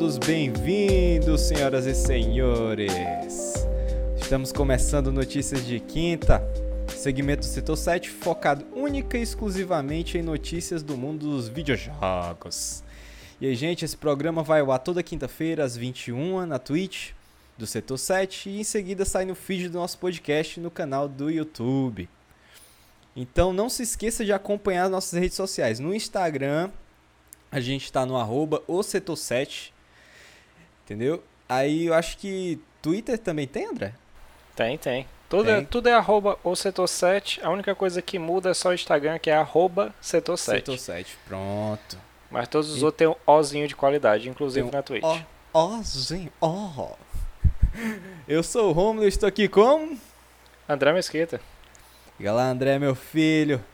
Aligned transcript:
Todos 0.00 0.16
bem-vindos, 0.16 1.42
senhoras 1.42 1.84
e 1.84 1.94
senhores. 1.94 3.66
Estamos 4.18 4.50
começando 4.50 5.12
notícias 5.12 5.66
de 5.66 5.78
quinta, 5.78 6.42
segmento 6.88 7.44
setor 7.44 7.76
7 7.76 8.08
focado 8.08 8.64
única 8.74 9.18
e 9.18 9.22
exclusivamente 9.22 10.16
em 10.16 10.22
notícias 10.22 10.82
do 10.82 10.96
mundo 10.96 11.28
dos 11.28 11.48
videojogos. 11.48 12.82
E 13.42 13.46
aí, 13.46 13.54
gente, 13.54 13.84
esse 13.84 13.94
programa 13.94 14.42
vai 14.42 14.60
ao 14.60 14.72
ar 14.72 14.78
toda 14.78 15.02
quinta-feira 15.02 15.64
às 15.64 15.76
21 15.76 16.46
na 16.46 16.58
Twitch 16.58 17.10
do 17.58 17.66
setor 17.66 17.98
7 17.98 18.48
e 18.48 18.60
em 18.60 18.64
seguida 18.64 19.04
sai 19.04 19.26
no 19.26 19.34
feed 19.34 19.68
do 19.68 19.78
nosso 19.78 19.98
podcast 19.98 20.58
no 20.60 20.70
canal 20.70 21.10
do 21.10 21.30
YouTube. 21.30 22.08
Então 23.14 23.52
não 23.52 23.68
se 23.68 23.82
esqueça 23.82 24.24
de 24.24 24.32
acompanhar 24.32 24.84
as 24.84 24.90
nossas 24.90 25.20
redes 25.20 25.36
sociais. 25.36 25.78
No 25.78 25.94
Instagram, 25.94 26.70
a 27.52 27.60
gente 27.60 27.84
está 27.84 28.06
no 28.06 28.16
arroba 28.16 28.62
o 28.66 28.82
setor 28.82 29.16
7. 29.16 29.78
Entendeu? 30.90 31.22
Aí 31.48 31.86
eu 31.86 31.94
acho 31.94 32.18
que 32.18 32.58
Twitter 32.82 33.16
também 33.16 33.46
tem, 33.46 33.66
André? 33.66 33.92
Tem, 34.56 34.76
tem. 34.76 35.06
Tudo, 35.28 35.44
tem. 35.44 35.54
É, 35.54 35.60
tudo 35.62 35.88
é 35.88 35.92
arroba 35.92 36.36
o 36.42 36.56
setor 36.56 36.88
7. 36.88 37.40
A 37.44 37.50
única 37.50 37.76
coisa 37.76 38.02
que 38.02 38.18
muda 38.18 38.50
é 38.50 38.54
só 38.54 38.70
o 38.70 38.74
Instagram, 38.74 39.16
que 39.20 39.30
é 39.30 39.36
arroba 39.36 39.94
setor 40.00 40.36
7. 40.36 40.56
Setor 40.56 40.78
7, 40.78 41.18
pronto. 41.28 41.96
Mas 42.28 42.48
todos 42.48 42.72
os 42.72 42.82
e... 42.82 42.84
outros 42.84 42.98
têm 42.98 43.06
um 43.06 43.14
Ozinho 43.24 43.68
de 43.68 43.76
qualidade, 43.76 44.28
inclusive 44.28 44.66
um 44.66 44.70
na 44.72 44.82
Twitch. 44.82 45.04
Ozinho, 45.52 46.32
ó. 46.40 46.96
Eu 48.26 48.42
sou 48.42 48.70
o 48.70 48.72
Romulo, 48.72 49.06
estou 49.06 49.28
aqui 49.28 49.46
com... 49.46 49.96
André 50.68 50.92
Mesquita. 50.92 51.40
Diga 52.18 52.32
lá, 52.32 52.50
André, 52.50 52.80
meu 52.80 52.96
filho. 52.96 53.64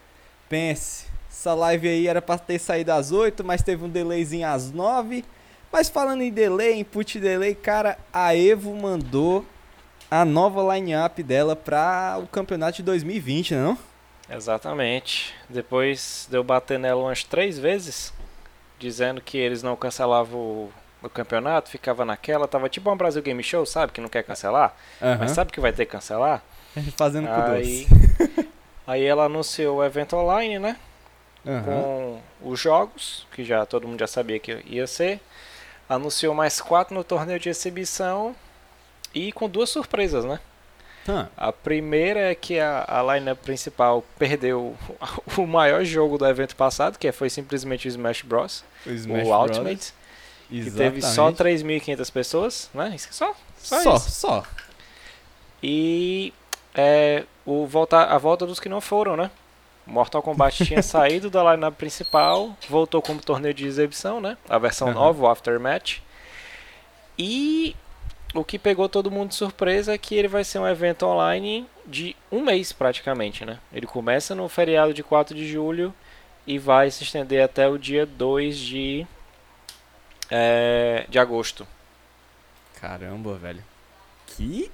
Pense, 0.50 1.06
essa 1.30 1.54
live 1.54 1.88
aí 1.88 2.08
era 2.08 2.20
para 2.20 2.38
ter 2.38 2.58
saído 2.58 2.92
às 2.92 3.10
8, 3.10 3.42
mas 3.42 3.62
teve 3.62 3.82
um 3.82 3.88
delayzinho 3.88 4.46
às 4.46 4.70
9. 4.70 5.24
Mas 5.72 5.88
falando 5.88 6.22
em 6.22 6.30
delay, 6.30 6.78
input 6.78 7.18
delay, 7.18 7.54
cara, 7.54 7.98
a 8.12 8.34
Evo 8.34 8.74
mandou 8.74 9.44
a 10.10 10.24
nova 10.24 10.74
line-up 10.74 11.22
dela 11.22 11.56
para 11.56 12.18
o 12.22 12.26
campeonato 12.26 12.76
de 12.76 12.82
2020, 12.84 13.54
não? 13.54 13.78
Exatamente. 14.28 15.34
Depois 15.48 16.26
de 16.30 16.36
eu 16.36 16.44
bater 16.44 16.78
nela 16.78 17.00
umas 17.00 17.24
três 17.24 17.58
vezes, 17.58 18.12
dizendo 18.78 19.20
que 19.20 19.38
eles 19.38 19.62
não 19.62 19.76
cancelavam 19.76 20.38
o, 20.38 20.72
o 21.02 21.08
campeonato, 21.08 21.70
ficava 21.70 22.04
naquela, 22.04 22.48
tava 22.48 22.68
tipo 22.68 22.90
um 22.90 22.96
Brasil 22.96 23.22
Game 23.22 23.42
Show, 23.42 23.64
sabe? 23.66 23.92
Que 23.92 24.00
não 24.00 24.08
quer 24.08 24.22
cancelar, 24.22 24.74
uhum. 25.00 25.18
mas 25.18 25.32
sabe 25.32 25.52
que 25.52 25.60
vai 25.60 25.72
ter 25.72 25.86
que 25.86 25.92
cancelar. 25.92 26.42
Fazendo 26.96 27.26
com 27.28 27.52
aí, 27.52 27.86
aí 28.86 29.04
ela 29.04 29.24
anunciou 29.24 29.78
o 29.78 29.84
evento 29.84 30.16
online, 30.16 30.58
né? 30.58 30.76
Uhum. 31.44 31.62
Com 31.62 32.50
os 32.50 32.60
jogos, 32.60 33.26
que 33.32 33.44
já 33.44 33.64
todo 33.64 33.86
mundo 33.86 34.00
já 34.00 34.06
sabia 34.06 34.38
que 34.38 34.62
ia 34.66 34.86
ser. 34.86 35.20
Anunciou 35.88 36.34
mais 36.34 36.60
quatro 36.60 36.94
no 36.94 37.04
torneio 37.04 37.38
de 37.38 37.48
exibição 37.48 38.34
e 39.14 39.32
com 39.32 39.48
duas 39.48 39.70
surpresas, 39.70 40.24
né? 40.24 40.40
Uhum. 41.08 41.26
A 41.36 41.52
primeira 41.52 42.32
é 42.32 42.34
que 42.34 42.58
a, 42.58 42.84
a 42.88 43.14
lineup 43.14 43.38
principal 43.38 44.04
perdeu 44.18 44.76
o 45.38 45.46
maior 45.46 45.84
jogo 45.84 46.18
do 46.18 46.26
evento 46.26 46.56
passado, 46.56 46.98
que 46.98 47.10
foi 47.12 47.30
simplesmente 47.30 47.86
o 47.86 47.88
Smash 47.88 48.22
Bros. 48.22 48.64
O, 48.84 48.90
Smash 48.90 49.26
o 49.26 49.34
Ultimate. 49.34 49.94
Que 50.48 50.70
teve 50.70 51.02
só 51.02 51.32
3.500 51.32 52.12
pessoas, 52.12 52.70
né? 52.72 52.94
Só, 52.98 53.34
só, 53.58 53.82
só, 53.82 53.98
só. 53.98 54.44
E 55.62 56.32
é, 56.74 57.24
o 57.44 57.66
volta, 57.66 58.02
a 58.02 58.18
volta 58.18 58.46
dos 58.46 58.60
que 58.60 58.68
não 58.68 58.80
foram, 58.80 59.16
né? 59.16 59.30
Mortal 59.86 60.22
Kombat 60.22 60.64
tinha 60.64 60.82
saído 60.84 61.30
da 61.30 61.54
lineup 61.54 61.74
principal, 61.76 62.56
voltou 62.68 63.00
como 63.00 63.20
torneio 63.20 63.54
de 63.54 63.66
exibição, 63.66 64.20
né? 64.20 64.36
A 64.48 64.58
versão 64.58 64.88
uhum. 64.88 64.94
nova, 64.94 65.22
o 65.22 65.28
Aftermatch. 65.28 65.98
E 67.18 67.74
o 68.34 68.44
que 68.44 68.58
pegou 68.58 68.88
todo 68.88 69.10
mundo 69.10 69.30
de 69.30 69.36
surpresa 69.36 69.94
é 69.94 69.98
que 69.98 70.14
ele 70.14 70.28
vai 70.28 70.44
ser 70.44 70.58
um 70.58 70.66
evento 70.66 71.06
online 71.06 71.66
de 71.86 72.16
um 72.30 72.42
mês 72.42 72.72
praticamente, 72.72 73.44
né? 73.44 73.58
Ele 73.72 73.86
começa 73.86 74.34
no 74.34 74.48
feriado 74.48 74.92
de 74.92 75.02
4 75.02 75.34
de 75.34 75.46
julho 75.48 75.94
e 76.46 76.58
vai 76.58 76.90
se 76.90 77.04
estender 77.04 77.42
até 77.42 77.68
o 77.68 77.78
dia 77.78 78.04
2 78.04 78.58
de, 78.58 79.06
é, 80.30 81.06
de 81.08 81.18
agosto. 81.18 81.66
Caramba, 82.80 83.34
velho. 83.36 83.64
Que 84.26 84.70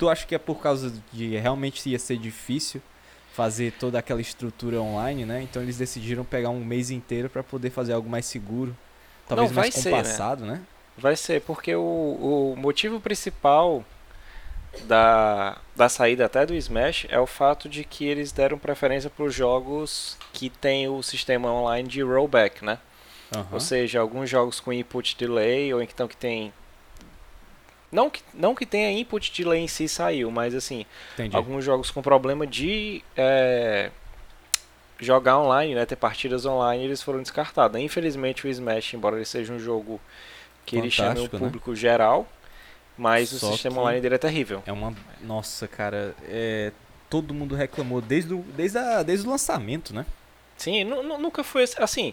Tu 0.00 0.08
acha 0.08 0.26
que 0.26 0.34
é 0.34 0.38
por 0.38 0.62
causa 0.62 0.90
de 1.12 1.36
realmente 1.36 1.86
ia 1.86 1.98
ser 1.98 2.16
difícil 2.16 2.80
fazer 3.40 3.72
toda 3.72 3.98
aquela 3.98 4.20
estrutura 4.20 4.82
online, 4.82 5.24
né? 5.24 5.42
Então 5.42 5.62
eles 5.62 5.78
decidiram 5.78 6.24
pegar 6.24 6.50
um 6.50 6.62
mês 6.62 6.90
inteiro 6.90 7.30
para 7.30 7.42
poder 7.42 7.70
fazer 7.70 7.94
algo 7.94 8.06
mais 8.06 8.26
seguro, 8.26 8.76
talvez 9.26 9.50
Não, 9.50 9.56
mais 9.56 9.74
compassado, 9.74 10.42
ser, 10.42 10.46
né? 10.46 10.52
né? 10.56 10.62
Vai 10.98 11.16
ser, 11.16 11.40
porque 11.40 11.74
o, 11.74 11.80
o 11.80 12.54
motivo 12.58 13.00
principal 13.00 13.82
da, 14.82 15.56
da 15.74 15.88
saída 15.88 16.26
até 16.26 16.44
do 16.44 16.54
Smash 16.54 17.06
é 17.08 17.18
o 17.18 17.26
fato 17.26 17.66
de 17.66 17.82
que 17.82 18.04
eles 18.04 18.30
deram 18.30 18.58
preferência 18.58 19.08
para 19.08 19.24
os 19.24 19.34
jogos 19.34 20.18
que 20.34 20.50
tem 20.50 20.86
o 20.86 21.02
sistema 21.02 21.50
online 21.50 21.88
de 21.88 22.02
rollback, 22.02 22.62
né? 22.62 22.78
Uhum. 23.34 23.44
Ou 23.52 23.60
seja, 23.60 24.00
alguns 24.00 24.28
jogos 24.28 24.60
com 24.60 24.70
input 24.70 25.16
delay 25.16 25.72
ou 25.72 25.80
então 25.80 26.06
que 26.06 26.16
tem 26.16 26.52
não 27.90 28.08
que, 28.08 28.22
não 28.32 28.54
que 28.54 28.64
tenha 28.64 28.90
input 28.92 29.32
delay 29.32 29.60
em 29.60 29.68
si 29.68 29.88
saiu, 29.88 30.30
mas 30.30 30.54
assim, 30.54 30.86
Entendi. 31.14 31.36
alguns 31.36 31.64
jogos 31.64 31.90
com 31.90 32.00
problema 32.00 32.46
de 32.46 33.02
é, 33.16 33.90
jogar 34.98 35.38
online, 35.38 35.74
né, 35.74 35.84
ter 35.84 35.96
partidas 35.96 36.46
online, 36.46 36.84
eles 36.84 37.02
foram 37.02 37.20
descartados. 37.20 37.80
Infelizmente 37.80 38.46
o 38.46 38.50
Smash, 38.50 38.94
embora 38.94 39.16
ele 39.16 39.24
seja 39.24 39.52
um 39.52 39.58
jogo 39.58 40.00
que 40.64 40.76
ele 40.76 40.90
chame 40.90 41.20
o 41.20 41.22
né? 41.24 41.28
público 41.28 41.70
né? 41.70 41.76
geral, 41.76 42.28
mas 42.96 43.30
Só 43.30 43.48
o 43.48 43.52
sistema 43.52 43.80
online 43.80 44.00
dele 44.00 44.14
é 44.14 44.18
terrível. 44.18 44.62
É 44.66 44.72
uma. 44.72 44.94
Nossa, 45.20 45.66
cara, 45.66 46.14
é... 46.28 46.70
todo 47.08 47.34
mundo 47.34 47.54
reclamou 47.54 48.00
desde 48.00 48.34
o, 48.34 48.42
desde, 48.54 48.78
a, 48.78 49.02
desde 49.02 49.26
o 49.26 49.30
lançamento, 49.30 49.94
né? 49.94 50.06
Sim, 50.56 50.84
nunca 50.84 51.42
foi 51.42 51.64
assim. 51.78 52.12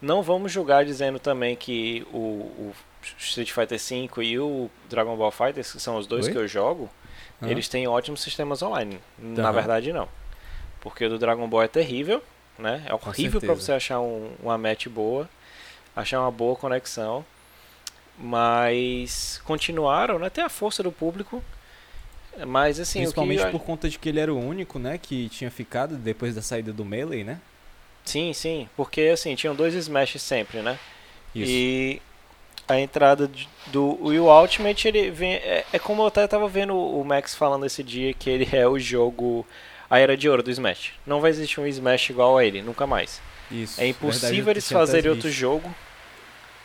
Não 0.00 0.22
vamos 0.22 0.52
julgar 0.52 0.84
dizendo 0.84 1.18
também 1.18 1.56
que 1.56 2.06
o, 2.12 2.18
o 2.18 2.74
Street 3.18 3.50
Fighter 3.50 3.78
V 3.78 4.24
e 4.24 4.38
o 4.38 4.70
Dragon 4.88 5.16
Ball 5.16 5.30
Fighter, 5.30 5.64
que 5.64 5.80
são 5.80 5.96
os 5.96 6.06
dois 6.06 6.26
Oi? 6.26 6.32
que 6.32 6.38
eu 6.38 6.48
jogo, 6.48 6.90
uhum. 7.40 7.48
eles 7.48 7.68
têm 7.68 7.86
ótimos 7.86 8.20
sistemas 8.20 8.62
online. 8.62 8.98
Na 9.18 9.52
verdade, 9.52 9.92
não. 9.92 10.08
Porque 10.80 11.04
o 11.04 11.08
do 11.08 11.18
Dragon 11.18 11.48
Ball 11.48 11.62
é 11.62 11.68
terrível, 11.68 12.22
né? 12.58 12.84
É 12.86 12.94
horrível 12.94 13.40
para 13.40 13.54
você 13.54 13.72
achar 13.72 14.00
um, 14.00 14.30
uma 14.42 14.56
match 14.56 14.86
boa, 14.88 15.28
achar 15.94 16.20
uma 16.20 16.30
boa 16.30 16.56
conexão. 16.56 17.24
Mas 18.18 19.40
continuaram, 19.44 20.18
né? 20.18 20.30
Tem 20.30 20.42
a 20.42 20.48
força 20.48 20.82
do 20.82 20.90
público. 20.90 21.42
Mas 22.46 22.78
assim, 22.80 23.00
Principalmente 23.00 23.46
por 23.50 23.62
conta 23.62 23.88
de 23.88 23.98
que 23.98 24.08
ele 24.08 24.20
era 24.20 24.32
o 24.32 24.38
único, 24.38 24.78
né? 24.78 24.98
Que 24.98 25.28
tinha 25.28 25.50
ficado 25.50 25.96
depois 25.96 26.34
da 26.34 26.42
saída 26.42 26.72
do 26.72 26.84
Melee, 26.84 27.24
né? 27.24 27.40
Sim, 28.04 28.32
sim. 28.32 28.68
Porque 28.76 29.02
assim, 29.12 29.34
tinham 29.34 29.54
dois 29.54 29.74
Smash 29.74 30.20
sempre, 30.20 30.60
né? 30.60 30.78
Isso. 31.34 31.50
E 31.50 32.02
a 32.68 32.78
entrada 32.78 33.30
do 33.68 33.98
Will 34.02 34.26
Ultimate, 34.26 34.88
ele 34.88 35.10
vem, 35.10 35.34
é, 35.34 35.64
é, 35.72 35.78
como 35.78 36.02
eu 36.02 36.06
até 36.06 36.24
estava 36.24 36.48
vendo 36.48 36.76
o 36.76 37.04
Max 37.04 37.34
falando 37.34 37.64
esse 37.66 37.82
dia, 37.82 38.12
que 38.12 38.28
ele 38.28 38.48
é 38.52 38.66
o 38.66 38.78
jogo, 38.78 39.46
a 39.88 39.98
era 39.98 40.16
de 40.16 40.28
ouro 40.28 40.42
do 40.42 40.50
Smash. 40.50 40.92
Não 41.06 41.20
vai 41.20 41.30
existir 41.30 41.60
um 41.60 41.66
Smash 41.66 42.10
igual 42.10 42.36
a 42.36 42.44
ele, 42.44 42.62
nunca 42.62 42.86
mais. 42.86 43.20
Isso, 43.50 43.80
é 43.80 43.86
impossível 43.86 44.30
verdade, 44.30 44.50
eles 44.50 44.72
fazerem 44.72 45.10
outro 45.10 45.30
jogo. 45.30 45.72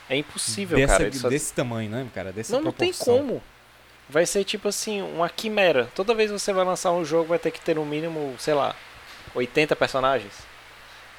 É 0.09 0.15
impossível, 0.17 0.77
Dessa, 0.77 0.97
cara. 0.97 1.09
Desse 1.09 1.21
faz... 1.21 1.51
tamanho, 1.51 1.89
né, 1.89 2.05
cara? 2.13 2.33
Dessa 2.33 2.53
não, 2.53 2.63
proporção. 2.63 3.13
não 3.13 3.17
tem 3.19 3.27
como. 3.27 3.43
Vai 4.09 4.25
ser 4.25 4.43
tipo 4.43 4.67
assim, 4.67 5.01
uma 5.01 5.29
quimera. 5.29 5.89
Toda 5.95 6.13
vez 6.13 6.29
que 6.29 6.37
você 6.37 6.51
vai 6.51 6.65
lançar 6.65 6.91
um 6.91 7.05
jogo, 7.05 7.29
vai 7.29 7.39
ter 7.39 7.51
que 7.51 7.61
ter 7.61 7.75
no 7.75 7.85
mínimo, 7.85 8.35
sei 8.37 8.53
lá, 8.53 8.75
80 9.33 9.73
personagens. 9.75 10.50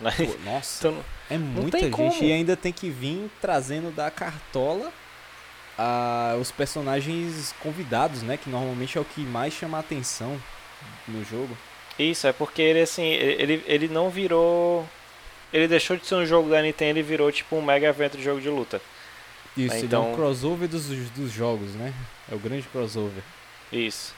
Né? 0.02 0.12
Pô, 0.16 0.50
nossa. 0.50 0.88
Então, 0.88 1.04
é 1.30 1.38
muita 1.38 1.78
gente 1.78 1.90
como. 1.90 2.22
e 2.22 2.32
ainda 2.32 2.56
tem 2.56 2.72
que 2.72 2.90
vir 2.90 3.30
trazendo 3.40 3.94
da 3.94 4.10
cartola 4.10 4.92
a, 5.78 6.36
os 6.40 6.50
personagens 6.50 7.54
convidados, 7.60 8.22
né? 8.22 8.36
Que 8.36 8.50
normalmente 8.50 8.98
é 8.98 9.00
o 9.00 9.04
que 9.04 9.20
mais 9.22 9.54
chama 9.54 9.76
a 9.78 9.80
atenção 9.80 10.40
no 11.06 11.24
jogo. 11.24 11.56
Isso, 11.98 12.26
é 12.26 12.32
porque 12.32 12.60
ele 12.60 12.80
assim, 12.80 13.04
ele, 13.04 13.62
ele 13.66 13.88
não 13.88 14.10
virou. 14.10 14.86
Ele 15.52 15.68
deixou 15.68 15.96
de 15.96 16.06
ser 16.06 16.14
um 16.14 16.26
jogo 16.26 16.48
da 16.48 16.62
Nintendo 16.62 16.98
e 16.98 17.02
virou 17.02 17.30
tipo 17.30 17.56
um 17.56 17.62
mega 17.62 17.86
evento 17.86 18.16
de 18.16 18.24
jogo 18.24 18.40
de 18.40 18.48
luta. 18.48 18.80
Isso, 19.56 19.76
então... 19.76 19.78
ele 19.78 19.94
é 19.94 19.98
um 19.98 20.02
então 20.12 20.14
crossover 20.14 20.68
dos, 20.68 20.86
dos 21.10 21.30
jogos, 21.30 21.74
né? 21.74 21.92
É 22.30 22.34
o 22.34 22.38
grande 22.38 22.66
crossover. 22.68 23.22
Isso. 23.70 24.14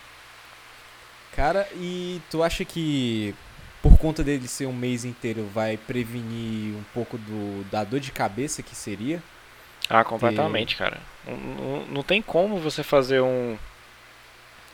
Cara, 1.34 1.68
e 1.74 2.20
tu 2.30 2.44
acha 2.44 2.64
que 2.64 3.34
por 3.84 3.98
conta 3.98 4.24
dele 4.24 4.48
ser 4.48 4.64
um 4.64 4.72
mês 4.72 5.04
inteiro, 5.04 5.46
vai 5.52 5.76
prevenir 5.76 6.74
um 6.74 6.82
pouco 6.94 7.18
do, 7.18 7.62
da 7.70 7.84
dor 7.84 8.00
de 8.00 8.10
cabeça 8.10 8.62
que 8.62 8.74
seria? 8.74 9.22
Ah, 9.90 10.02
completamente, 10.02 10.74
cara. 10.76 10.98
Não, 11.26 11.36
não, 11.36 11.86
não, 11.86 12.02
tem 12.02 12.22
como 12.22 12.56
você 12.56 12.82
fazer 12.82 13.20
um 13.20 13.58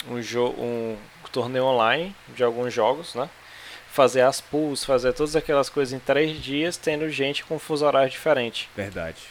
um, 0.09 0.23
jogo, 0.23 0.63
um 0.63 0.97
torneio 1.33 1.65
online 1.65 2.15
de 2.37 2.45
alguns 2.45 2.73
jogos, 2.73 3.17
né? 3.17 3.29
Fazer 3.91 4.21
as 4.21 4.41
pools, 4.41 4.85
fazer 4.85 5.13
todas 5.13 5.35
aquelas 5.35 5.69
coisas 5.69 5.93
em 5.93 5.99
três 5.99 6.41
dias, 6.41 6.77
tendo 6.77 7.11
gente 7.11 7.45
com 7.45 7.59
fuso 7.59 7.85
horário 7.85 8.09
diferente. 8.09 8.71
Verdade. 8.77 9.23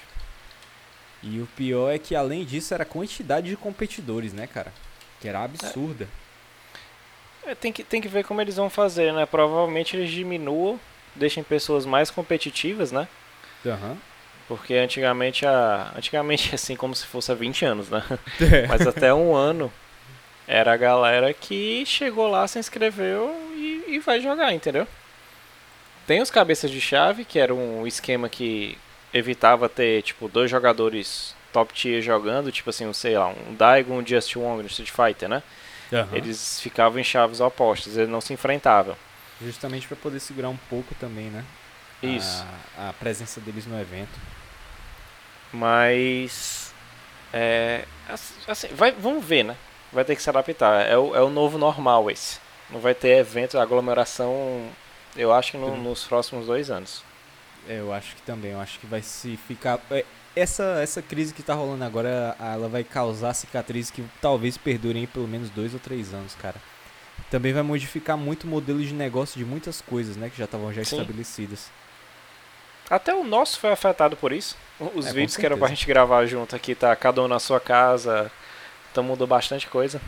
E 1.24 1.40
o 1.40 1.48
pior 1.56 1.90
é 1.90 1.98
que 1.98 2.18
além 2.18 2.44
disso 2.44 2.74
era 2.74 2.84
a 2.84 2.86
quantidade 2.86 3.48
de 3.48 3.56
competidores, 3.56 4.34
né, 4.34 4.46
cara? 4.46 4.74
Que 5.22 5.30
era 5.30 5.42
absurda. 5.42 6.04
É, 6.04 6.29
tem, 7.60 7.72
que, 7.72 7.84
tem 7.84 8.02
que 8.02 8.08
ver 8.08 8.24
como 8.24 8.42
eles 8.42 8.56
vão 8.56 8.70
fazer, 8.70 9.14
né? 9.14 9.26
Provavelmente 9.26 9.96
eles 9.96 10.12
diminuam, 10.12 10.80
deixem 11.16 11.44
pessoas 11.44 11.86
mais 11.86 12.10
competitivas, 12.12 12.92
né? 12.92 13.08
Aham. 13.66 13.98
Porque 14.48 14.74
antigamente, 14.74 15.46
a, 15.46 15.92
antigamente 15.96 16.54
assim 16.56 16.76
como 16.76 16.96
se 16.96 17.06
fosse 17.06 17.32
há 17.32 17.36
20 17.36 17.66
anos, 17.66 17.90
né? 17.90 18.04
É. 18.42 18.68
Mas 18.68 18.86
até 18.86 19.14
um 19.14 19.36
ano 19.36 19.72
era 20.48 20.74
a 20.74 20.78
galera 20.78 21.32
que 21.34 21.86
chegou 21.86 22.28
lá, 22.28 22.48
se 22.48 22.58
inscreveu 22.58 23.36
e, 23.54 23.84
e 23.88 24.00
vai 24.00 24.20
jogar, 24.20 24.52
entendeu? 24.52 24.88
Tem 26.08 26.22
os 26.22 26.32
cabeças 26.32 26.72
de 26.72 26.82
chave, 26.82 27.24
que 27.24 27.38
era 27.38 27.54
um 27.54 27.86
esquema 27.86 28.28
que 28.28 28.76
evitava 29.14 29.70
ter, 29.70 30.02
tipo, 30.02 30.28
dois 30.28 30.50
jogadores 30.50 31.36
top 31.54 31.72
tier 31.72 32.02
jogando, 32.02 32.52
tipo 32.52 32.72
assim, 32.72 32.88
um, 32.88 32.94
sei 32.94 33.16
lá, 33.16 33.28
um 33.28 33.54
Daigo 33.54 33.94
um 33.94 34.06
Just 34.06 34.36
Wong 34.36 34.64
no 34.64 34.68
Street 34.68 34.90
Fighter, 34.90 35.30
né? 35.30 35.44
Uhum. 35.92 36.08
Eles 36.14 36.60
ficavam 36.62 37.00
em 37.00 37.04
chaves 37.04 37.40
opostas, 37.40 37.98
eles 37.98 38.10
não 38.10 38.22
se 38.22 38.34
enfrentavam. 38.34 38.96
Justamente 39.42 39.88
para 39.88 39.98
poder 39.98 40.20
segurar 40.20 40.50
um 40.50 40.58
pouco 40.70 40.94
também, 40.96 41.26
né? 41.26 41.44
Isso. 42.04 42.46
A, 42.78 42.90
a 42.90 42.94
presença 42.94 43.40
deles 43.40 43.66
no 43.66 43.80
evento. 43.80 44.20
Mas. 45.52 46.74
É. 47.34 47.86
Assim, 48.48 48.68
vai, 48.70 48.92
vamos 48.92 49.24
ver, 49.24 49.44
né? 49.44 49.56
Vai 49.92 50.06
ter 50.06 50.16
que 50.16 50.22
se 50.22 50.30
adaptar. 50.30 50.86
É 50.86 50.98
o, 50.98 51.16
é 51.16 51.22
o 51.22 51.30
novo 51.30 51.58
normal 51.58 52.10
esse. 52.12 52.40
Não 52.70 52.80
vai 52.80 52.94
ter 52.94 53.18
evento, 53.18 53.58
aglomeração, 53.58 54.70
eu 55.16 55.34
acho 55.34 55.52
que 55.52 55.58
no, 55.58 55.76
nos 55.76 56.04
próximos 56.04 56.46
dois 56.46 56.70
anos. 56.70 57.04
É, 57.68 57.80
eu 57.80 57.92
acho 57.92 58.16
que 58.16 58.22
também. 58.22 58.52
Eu 58.52 58.60
acho 58.60 58.80
que 58.80 58.86
vai 58.86 59.02
se 59.02 59.38
ficar. 59.38 59.80
Essa, 60.36 60.80
essa 60.81 61.02
crise 61.02 61.34
que 61.34 61.44
tá 61.44 61.54
rolando 61.54 61.84
agora, 61.84 62.36
ela 62.40 62.70
vai 62.70 62.84
causar 62.84 63.34
cicatrizes 63.34 63.92
que 63.92 64.04
talvez 64.22 64.58
perdurem 64.58 65.06
pelo 65.08 65.28
menos 65.28 65.50
dois 65.50 65.74
ou 65.74 65.80
três 65.80 66.14
anos, 66.14 66.36
cara. 66.36 66.56
Também 67.30 67.52
vai 67.52 67.64
modificar 67.64 68.18
muito 68.18 68.46
o 68.46 68.48
modelo 68.48 68.81
de 68.81 68.94
negócio 68.94 69.38
de 69.38 69.46
muitas 69.46 69.81
coisas, 69.81 70.16
né? 70.16 70.30
Que 70.30 70.38
já 70.38 70.46
estavam 70.46 70.72
já 70.72 70.84
Sim. 70.84 70.98
estabelecidas. 70.98 71.70
Até 72.90 73.14
o 73.14 73.24
nosso 73.24 73.60
foi 73.60 73.72
afetado 73.72 74.16
por 74.16 74.31
isso. 74.31 74.58
Os 74.96 75.06
é, 75.06 75.14
vídeos 75.14 75.38
que 75.38 75.46
eram 75.46 75.58
pra 75.58 75.68
gente 75.68 75.86
gravar 75.86 76.26
junto 76.26 76.56
aqui, 76.56 76.74
tá 76.74 76.96
cada 76.96 77.22
um 77.22 77.28
na 77.28 77.40
sua 77.40 77.60
casa. 77.60 78.31
Então 78.92 79.04
mudou 79.04 79.28
bastante 79.28 79.68
coisa. 79.68 80.02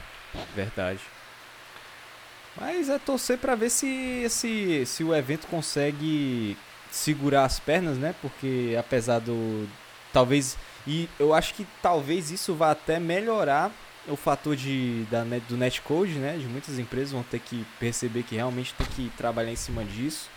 Verdade. 0.56 1.00
Mas 2.59 2.89
é 2.89 2.97
torcer 2.97 3.38
para 3.38 3.56
ver 3.56 3.69
se, 3.69 4.27
se, 4.29 4.85
se 4.85 5.03
o 5.03 5.15
evento 5.15 5.47
consegue 5.47 6.57
segurar 6.89 7.45
as 7.45 7.59
pernas, 7.59 7.97
né? 7.97 8.15
Porque 8.21 8.75
apesar 8.79 9.19
do. 9.19 9.68
Talvez. 10.11 10.57
E 10.85 11.07
eu 11.19 11.33
acho 11.33 11.53
que 11.53 11.65
talvez 11.81 12.31
isso 12.31 12.53
vá 12.53 12.71
até 12.71 12.99
melhorar 12.99 13.71
o 14.07 14.15
fator 14.15 14.55
de, 14.55 15.05
da, 15.11 15.23
do 15.47 15.55
netcode, 15.55 16.13
né? 16.13 16.37
De 16.37 16.45
muitas 16.45 16.79
empresas 16.79 17.11
vão 17.11 17.23
ter 17.23 17.39
que 17.39 17.65
perceber 17.79 18.23
que 18.23 18.35
realmente 18.35 18.73
tem 18.73 18.87
que 18.87 19.11
trabalhar 19.15 19.51
em 19.51 19.55
cima 19.55 19.83
disso 19.83 20.29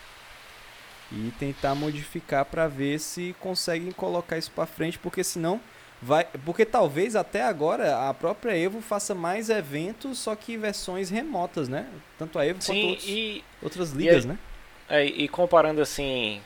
e 1.13 1.33
tentar 1.39 1.75
modificar 1.75 2.45
para 2.45 2.67
ver 2.67 2.99
se 2.99 3.35
conseguem 3.41 3.93
colocar 3.93 4.37
isso 4.37 4.51
para 4.51 4.67
frente, 4.67 4.99
porque 4.99 5.23
senão 5.23 5.61
vai, 6.01 6.27
porque 6.45 6.65
talvez 6.65 7.15
até 7.15 7.43
agora 7.43 8.09
a 8.09 8.15
própria 8.15 8.57
Evo 8.57 8.81
faça 8.81 9.15
mais 9.15 9.49
eventos, 9.49 10.19
só 10.19 10.35
que 10.35 10.57
versões 10.57 11.11
remotas, 11.11 11.69
né? 11.69 11.89
Tanto 12.19 12.39
a 12.39 12.47
Evo 12.47 12.61
Sim, 12.63 12.73
quanto 12.73 12.87
outros, 12.89 13.09
e, 13.09 13.45
outras 13.63 13.91
ligas, 13.93 14.25
e, 14.25 14.29
né? 14.29 14.39
É, 14.89 15.05
e 15.05 15.29
comparando 15.29 15.81
assim, 15.81 16.41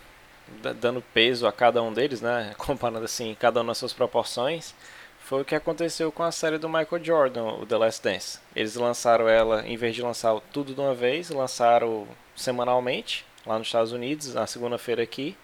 dando 0.81 1.03
peso 1.15 1.47
a 1.47 1.53
cada 1.53 1.83
um 1.83 1.93
deles, 1.93 2.21
né? 2.21 2.55
Comparando 2.59 3.05
assim, 3.05 3.37
cada 3.39 3.61
um 3.61 3.65
nas 3.65 3.79
suas 3.79 3.93
proporções, 3.93 4.75
foi 5.21 5.43
o 5.43 5.45
que 5.45 5.55
aconteceu 5.55 6.11
com 6.11 6.23
a 6.23 6.33
série 6.33 6.59
do 6.59 6.69
Michael 6.69 7.05
Jordan, 7.05 7.45
o 7.45 7.67
The 7.67 7.77
Last 7.77 8.03
Dance. 8.03 8.39
Eles 8.57 8.77
lançaram 8.77 9.29
ela, 9.29 9.67
em 9.67 9.77
vez 9.77 9.95
de 9.95 10.03
lançar 10.03 10.39
tudo 10.53 10.75
de 10.75 10.81
uma 10.81 10.95
vez, 10.95 11.31
lançaram 11.31 12.07
semanalmente 12.35 13.27
lá 13.45 13.59
nos 13.59 13.69
Estados 13.69 13.93
Unidos, 13.93 14.35
na 14.35 14.47
segunda-feira 14.47 15.03
aqui, 15.03 15.37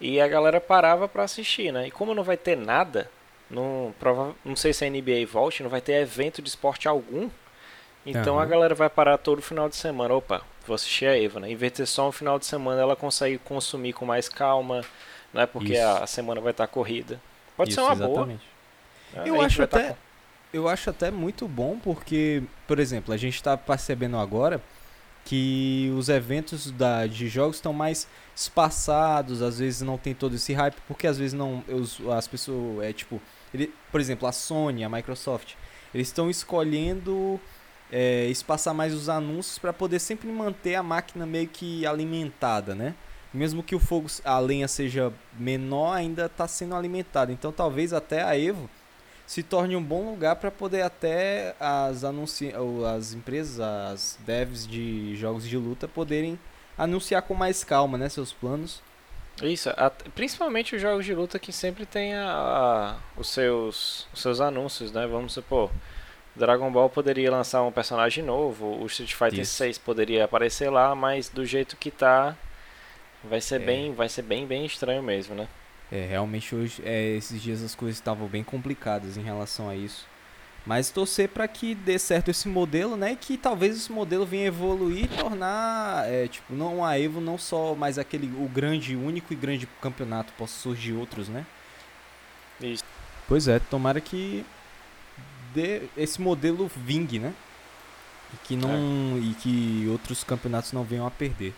e 0.00 0.20
a 0.20 0.26
galera 0.26 0.60
parava 0.60 1.06
para 1.06 1.24
assistir, 1.24 1.72
né? 1.72 1.88
E 1.88 1.90
como 1.90 2.14
não 2.14 2.22
vai 2.22 2.36
ter 2.36 2.56
nada, 2.56 3.10
não, 3.50 3.94
prova, 3.98 4.34
não 4.44 4.56
sei 4.56 4.72
se 4.72 4.84
a 4.84 4.90
NBA 4.90 5.26
volte, 5.30 5.62
não 5.62 5.70
vai 5.70 5.80
ter 5.80 5.94
evento 5.94 6.40
de 6.40 6.48
esporte 6.48 6.88
algum, 6.88 7.28
então 8.06 8.36
uhum. 8.36 8.40
a 8.40 8.46
galera 8.46 8.74
vai 8.74 8.88
parar 8.88 9.18
todo 9.18 9.42
final 9.42 9.68
de 9.68 9.76
semana. 9.76 10.14
Opa, 10.14 10.42
vou 10.66 10.74
assistir 10.74 11.06
a 11.06 11.20
Eva, 11.20 11.40
né? 11.40 11.50
Em 11.50 11.56
vez 11.56 11.72
de 11.72 11.76
ter 11.78 11.86
só 11.86 12.08
um 12.08 12.12
final 12.12 12.38
de 12.38 12.46
semana, 12.46 12.80
ela 12.80 12.96
consegue 12.96 13.38
consumir 13.38 13.92
com 13.92 14.04
mais 14.04 14.28
calma, 14.28 14.82
né? 15.32 15.46
Porque 15.46 15.76
a, 15.76 15.98
a, 15.98 16.06
semana 16.06 16.40
vai 16.40 16.52
estar 16.52 16.66
corrida. 16.66 17.20
Pode 17.56 17.70
Isso, 17.70 17.80
ser 17.80 17.86
uma 17.86 17.92
exatamente. 17.92 18.44
boa. 19.14 19.26
Eu 19.26 19.40
acho 19.40 19.62
até, 19.62 19.90
tá... 19.90 19.96
eu 20.52 20.68
acho 20.68 20.90
até 20.90 21.10
muito 21.10 21.48
bom 21.48 21.78
porque, 21.78 22.42
por 22.66 22.78
exemplo, 22.78 23.12
a 23.12 23.16
gente 23.16 23.34
está 23.34 23.56
percebendo 23.56 24.16
agora 24.16 24.62
que 25.24 25.92
os 25.96 26.08
eventos 26.08 26.70
da, 26.70 27.06
de 27.06 27.28
jogos 27.28 27.56
estão 27.56 27.72
mais 27.72 28.08
espaçados, 28.34 29.42
às 29.42 29.58
vezes 29.58 29.82
não 29.82 29.98
tem 29.98 30.14
todo 30.14 30.34
esse 30.34 30.52
hype, 30.52 30.76
porque 30.88 31.06
às 31.06 31.18
vezes 31.18 31.34
não 31.34 31.62
os, 31.68 32.00
as 32.08 32.26
pessoas 32.26 32.84
é 32.84 32.92
tipo, 32.92 33.20
ele, 33.52 33.72
por 33.92 34.00
exemplo, 34.00 34.26
a 34.26 34.32
Sony, 34.32 34.82
a 34.82 34.88
Microsoft, 34.88 35.54
eles 35.94 36.08
estão 36.08 36.30
escolhendo 36.30 37.40
é, 37.92 38.26
espaçar 38.26 38.74
mais 38.74 38.94
os 38.94 39.08
anúncios 39.08 39.58
para 39.58 39.72
poder 39.72 39.98
sempre 39.98 40.28
manter 40.28 40.74
a 40.74 40.82
máquina 40.82 41.26
meio 41.26 41.48
que 41.48 41.86
alimentada, 41.86 42.74
né? 42.74 42.94
Mesmo 43.32 43.62
que 43.62 43.74
o 43.74 43.78
fogo, 43.78 44.08
a 44.24 44.38
lenha 44.38 44.66
seja 44.66 45.12
menor, 45.38 45.94
ainda 45.94 46.26
está 46.26 46.48
sendo 46.48 46.74
alimentada. 46.74 47.32
Então 47.32 47.52
talvez 47.52 47.92
até 47.92 48.22
a 48.22 48.38
Evo 48.38 48.68
se 49.26 49.44
torne 49.44 49.76
um 49.76 49.82
bom 49.82 50.10
lugar 50.10 50.36
para 50.36 50.50
poder 50.50 50.82
até 50.82 51.54
as, 51.60 52.02
anunci 52.02 52.52
as 52.96 53.12
empresas, 53.12 53.60
as 53.60 54.18
devs 54.26 54.66
de 54.66 55.14
jogos 55.14 55.48
de 55.48 55.56
luta 55.56 55.86
poderem 55.86 56.36
anunciar 56.76 57.22
com 57.22 57.34
mais 57.34 57.62
calma, 57.62 57.96
né, 57.96 58.08
seus 58.08 58.32
planos. 58.32 58.82
Isso, 59.40 59.70
principalmente 60.14 60.74
os 60.74 60.82
jogos 60.82 61.06
de 61.06 61.14
luta 61.14 61.38
que 61.38 61.52
sempre 61.52 61.86
tem 61.86 62.14
a, 62.14 62.26
a, 62.28 62.96
os, 63.16 63.28
seus, 63.28 64.08
os 64.12 64.20
seus 64.20 64.40
anúncios, 64.40 64.92
né? 64.92 65.06
Vamos 65.06 65.32
supor, 65.32 65.70
Dragon 66.40 66.72
Ball 66.72 66.88
poderia 66.88 67.30
lançar 67.30 67.62
um 67.62 67.70
personagem 67.70 68.24
novo, 68.24 68.82
o 68.82 68.86
Street 68.86 69.12
Fighter 69.12 69.40
Isso. 69.40 69.54
6 69.56 69.78
poderia 69.78 70.24
aparecer 70.24 70.70
lá, 70.70 70.94
mas 70.94 71.28
do 71.28 71.44
jeito 71.44 71.76
que 71.76 71.90
tá, 71.90 72.34
vai 73.22 73.40
ser 73.40 73.60
é. 73.60 73.64
bem, 73.64 73.92
vai 73.92 74.08
ser 74.08 74.22
bem, 74.22 74.46
bem 74.46 74.64
estranho 74.64 75.02
mesmo, 75.02 75.34
né? 75.34 75.46
É, 75.92 76.06
realmente 76.06 76.54
hoje, 76.54 76.80
é, 76.84 77.16
esses 77.16 77.42
dias 77.42 77.62
as 77.62 77.74
coisas 77.74 77.96
estavam 77.96 78.26
bem 78.26 78.42
complicadas 78.42 79.16
em 79.16 79.22
relação 79.22 79.68
a 79.68 79.76
isso. 79.76 80.06
Mas 80.64 80.90
torcer 80.90 81.28
para 81.28 81.46
que 81.48 81.74
dê 81.74 81.98
certo 81.98 82.30
esse 82.30 82.48
modelo, 82.48 82.96
né? 82.96 83.16
Que 83.18 83.36
talvez 83.36 83.76
esse 83.76 83.92
modelo 83.92 84.24
venha 84.24 84.46
evoluir 84.46 85.04
e 85.04 85.08
tornar, 85.08 86.08
é, 86.08 86.28
tipo, 86.28 86.54
não 86.54 86.84
a 86.84 86.98
Evo 86.98 87.20
não 87.20 87.36
só 87.36 87.74
mais 87.74 87.98
aquele 87.98 88.26
o 88.42 88.48
grande, 88.48 88.96
único 88.96 89.32
e 89.32 89.36
grande 89.36 89.66
campeonato, 89.80 90.32
possa 90.34 90.58
surgir 90.58 90.92
outros, 90.92 91.28
né? 91.28 91.44
Isso. 92.60 92.84
Pois 93.26 93.48
é, 93.48 93.58
tomara 93.58 94.00
que 94.00 94.44
dê 95.54 95.82
esse 95.96 96.20
modelo 96.20 96.70
vingue, 96.76 97.18
né? 97.18 97.32
E 98.32 98.36
que 98.46 98.56
não 98.56 98.70
é. 98.70 99.18
e 99.18 99.34
que 99.40 99.86
outros 99.90 100.22
campeonatos 100.22 100.72
não 100.72 100.84
venham 100.84 101.06
a 101.06 101.10
perder. 101.10 101.54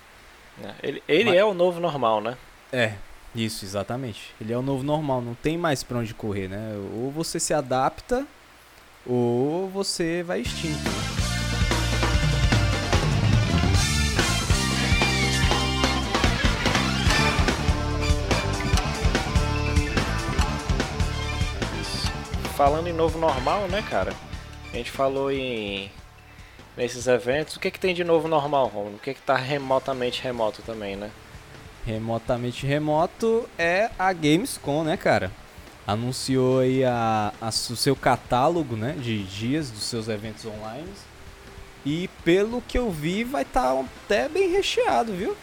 É, 0.63 0.75
ele, 0.83 1.03
ele 1.09 1.31
Mas, 1.31 1.39
é 1.39 1.45
o 1.45 1.55
novo 1.55 1.81
normal, 1.81 2.21
né? 2.21 2.37
É, 2.73 2.95
isso, 3.35 3.65
exatamente. 3.65 4.35
Ele 4.41 4.53
é 4.53 4.59
o 4.59 4.63
novo 4.63 4.83
normal, 4.83 5.21
não 5.23 5.35
tem 5.35 5.57
mais 5.57 5.83
pra 5.83 5.99
onde 5.99 6.15
correr, 6.15 6.49
né? 6.49 6.75
Ou 6.95 7.11
você 7.11 7.41
se 7.41 7.55
adapta, 7.55 8.27
ou 9.07 9.69
você 9.69 10.23
vai 10.23 10.41
extinto. 10.41 11.22
Falando 22.57 22.87
em 22.89 22.93
novo 22.93 23.19
normal, 23.19 23.67
né, 23.69 23.83
cara? 23.89 24.13
A 24.73 24.77
gente 24.77 24.91
falou 24.91 25.31
em 25.31 25.91
nesses 26.77 27.07
eventos. 27.07 27.57
O 27.57 27.61
que 27.61 27.71
que 27.71 27.81
tem 27.81 27.95
de 27.95 28.05
novo 28.05 28.29
normal, 28.29 28.67
Romulo? 28.69 28.97
O 28.97 28.99
que 28.99 29.15
que 29.15 29.23
tá 29.23 29.37
remotamente 29.37 30.23
remoto 30.23 30.63
também, 30.63 30.97
né? 30.97 31.11
remotamente 31.85 32.67
remoto 32.67 33.49
é 33.59 33.91
a 33.99 34.13
Gamescom, 34.13 34.85
né, 34.85 34.97
cara? 34.97 35.31
Anunciou 35.87 36.61
aí 36.61 36.85
a, 36.85 37.33
a, 37.41 37.49
o 37.49 37.77
seu 37.77 37.97
catálogo, 37.97 38.77
né, 38.77 38.95
de 38.99 39.25
dias 39.25 39.71
dos 39.71 39.83
seus 39.83 40.09
eventos 40.09 40.45
online. 40.47 40.89
E 41.85 42.09
pelo 42.25 42.63
que 42.63 42.79
eu 42.79 42.91
vi, 42.91 43.25
vai 43.25 43.43
estar 43.43 43.75
tá 43.75 43.85
até 44.05 44.29
bem 44.29 44.51
recheado, 44.53 45.13
viu? 45.13 45.37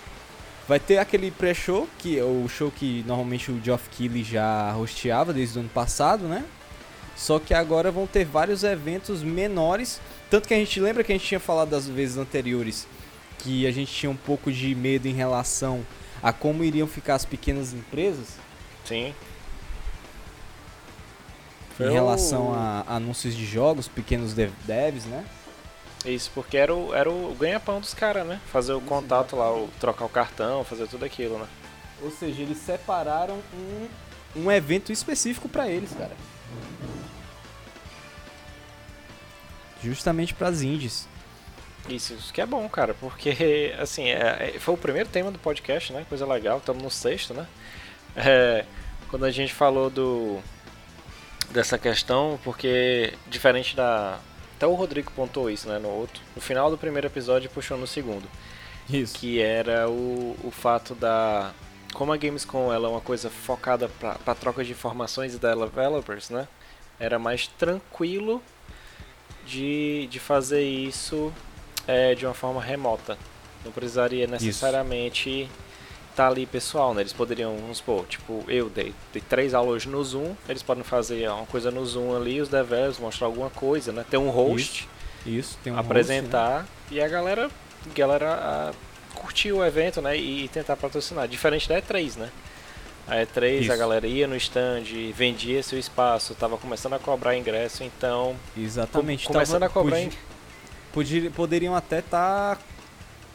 Vai 0.67 0.79
ter 0.79 0.97
aquele 0.97 1.31
pré-show, 1.31 1.89
que 1.97 2.17
é 2.17 2.23
o 2.23 2.47
show 2.47 2.71
que 2.71 3.03
normalmente 3.05 3.51
o 3.51 3.61
Geoff 3.61 3.89
Keighley 3.89 4.23
já 4.23 4.75
hosteava 4.77 5.33
desde 5.33 5.57
o 5.57 5.61
ano 5.61 5.69
passado, 5.69 6.25
né? 6.25 6.45
Só 7.19 7.37
que 7.37 7.53
agora 7.53 7.91
vão 7.91 8.07
ter 8.07 8.23
vários 8.23 8.63
eventos 8.63 9.21
menores. 9.21 9.99
Tanto 10.29 10.47
que 10.47 10.53
a 10.53 10.57
gente 10.57 10.79
lembra 10.79 11.03
que 11.03 11.11
a 11.11 11.15
gente 11.15 11.27
tinha 11.27 11.39
falado 11.39 11.69
das 11.69 11.85
vezes 11.85 12.15
anteriores 12.17 12.87
que 13.39 13.65
a 13.65 13.71
gente 13.71 13.91
tinha 13.91 14.09
um 14.09 14.15
pouco 14.15 14.51
de 14.51 14.73
medo 14.75 15.07
em 15.07 15.13
relação 15.13 15.85
a 16.21 16.31
como 16.31 16.63
iriam 16.63 16.87
ficar 16.87 17.15
as 17.15 17.25
pequenas 17.25 17.73
empresas. 17.73 18.35
Sim. 18.85 19.13
Em 21.79 21.91
relação 21.91 22.53
a 22.53 22.83
anúncios 22.87 23.33
de 23.33 23.45
jogos, 23.45 23.87
pequenos 23.87 24.33
dev 24.33 24.51
devs, 24.65 25.05
né? 25.05 25.25
Isso, 26.05 26.29
porque 26.33 26.57
era 26.57 26.73
o, 26.73 26.93
era 26.93 27.09
o 27.09 27.33
ganha-pão 27.39 27.79
dos 27.79 27.93
caras, 27.93 28.27
né? 28.27 28.39
Fazer 28.51 28.73
o 28.73 28.81
contato 28.81 29.35
lá, 29.37 29.53
o, 29.53 29.69
trocar 29.79 30.05
o 30.05 30.09
cartão, 30.09 30.63
fazer 30.65 30.87
tudo 30.87 31.05
aquilo, 31.05 31.37
né? 31.37 31.47
Ou 32.01 32.11
seja, 32.11 32.41
eles 32.41 32.57
separaram 32.57 33.39
um, 33.53 33.87
um 34.43 34.51
evento 34.51 34.91
específico 34.91 35.47
para 35.47 35.69
eles, 35.69 35.91
cara. 35.93 36.11
Justamente 39.83 40.33
para 40.33 40.49
as 40.49 40.61
indies. 40.61 41.07
Isso, 41.87 42.13
isso 42.13 42.33
que 42.33 42.41
é 42.41 42.45
bom, 42.45 42.67
cara, 42.69 42.93
porque, 42.93 43.73
assim, 43.79 44.09
é, 44.09 44.53
é, 44.55 44.59
foi 44.59 44.73
o 44.73 44.77
primeiro 44.77 45.09
tema 45.09 45.31
do 45.31 45.39
podcast, 45.39 45.91
né? 45.93 46.05
Coisa 46.07 46.25
legal, 46.25 46.59
estamos 46.59 46.83
no 46.83 46.91
sexto, 46.91 47.33
né? 47.33 47.47
É, 48.15 48.65
quando 49.09 49.25
a 49.25 49.31
gente 49.31 49.53
falou 49.53 49.89
do 49.89 50.39
dessa 51.51 51.79
questão, 51.79 52.39
porque 52.43 53.13
diferente 53.27 53.75
da, 53.75 54.19
até 54.59 54.67
o 54.67 54.73
Rodrigo 54.73 55.09
pontou 55.15 55.49
isso, 55.49 55.69
né, 55.69 55.79
no 55.79 55.87
outro. 55.87 56.21
No 56.35 56.41
final 56.41 56.69
do 56.69 56.77
primeiro 56.77 57.07
episódio 57.07 57.49
puxou 57.49 57.77
no 57.77 57.87
segundo. 57.87 58.27
Isso. 58.89 59.17
Que 59.17 59.39
era 59.39 59.89
o, 59.89 60.35
o 60.43 60.51
fato 60.51 60.93
da 60.93 61.53
como 61.93 62.13
a 62.13 62.17
Gamescom 62.17 62.71
ela 62.71 62.87
é 62.87 62.91
uma 62.91 63.01
coisa 63.01 63.29
focada 63.29 63.89
para 63.89 64.35
troca 64.35 64.63
de 64.63 64.71
informações 64.71 65.33
e 65.33 65.37
developers, 65.37 66.29
né? 66.29 66.47
Era 66.99 67.17
mais 67.17 67.47
tranquilo 67.47 68.41
de, 69.45 70.07
de 70.07 70.19
fazer 70.19 70.63
isso 70.63 71.33
é, 71.87 72.13
de 72.15 72.25
uma 72.25 72.33
forma 72.33 72.61
remota. 72.61 73.17
Não 73.63 73.71
precisaria 73.71 74.27
necessariamente 74.27 75.43
isso 75.43 75.69
tá 76.19 76.27
ali 76.27 76.45
pessoal, 76.45 76.93
né? 76.93 77.01
Eles 77.01 77.13
poderiam, 77.13 77.55
vamos 77.55 77.77
supor, 77.77 78.05
tipo, 78.05 78.43
eu 78.49 78.69
dei, 78.69 78.93
dei 79.13 79.21
três 79.21 79.53
aulas 79.53 79.85
no 79.85 80.03
Zoom, 80.03 80.35
eles 80.49 80.61
podem 80.61 80.83
fazer 80.83 81.29
uma 81.29 81.45
coisa 81.45 81.71
no 81.71 81.85
Zoom 81.85 82.13
ali, 82.13 82.41
os 82.41 82.49
devs 82.49 82.99
mostrar 82.99 83.27
alguma 83.27 83.49
coisa, 83.49 83.93
né? 83.93 84.05
Ter 84.09 84.17
um 84.17 84.29
host, 84.29 84.85
isso, 85.25 85.39
isso 85.39 85.59
tem 85.63 85.71
um 85.71 85.79
apresentar 85.79 86.57
host, 86.57 86.71
né? 86.91 86.97
e 86.97 87.01
a 87.01 87.07
galera, 87.07 87.49
galera 87.95 88.33
a, 88.33 88.73
curtir 89.19 89.51
o 89.51 89.63
evento, 89.63 90.01
né? 90.01 90.17
E, 90.17 90.47
tentar 90.47 90.75
patrocinar. 90.75 91.27
Diferente 91.27 91.67
da 91.67 91.81
E3, 91.81 92.17
né? 92.17 92.29
A 93.07 93.15
E3 93.15 93.61
isso. 93.61 93.71
a 93.71 93.75
galera 93.75 94.07
ia 94.07 94.27
no 94.27 94.35
stand, 94.35 94.83
vendia 95.13 95.61
seu 95.63 95.79
espaço, 95.79 96.35
tava 96.35 96.57
começando 96.57 96.93
a 96.93 96.99
cobrar 96.99 97.35
ingresso, 97.35 97.83
então. 97.83 98.35
Exatamente. 98.57 99.25
Com, 99.25 99.33
começando 99.33 99.61
tava, 99.61 99.65
a 99.65 99.69
cobrar. 99.69 100.07
Podia, 100.93 101.29
poderiam 101.31 101.75
até 101.75 101.99
estar 101.99 102.55
tá 102.55 102.61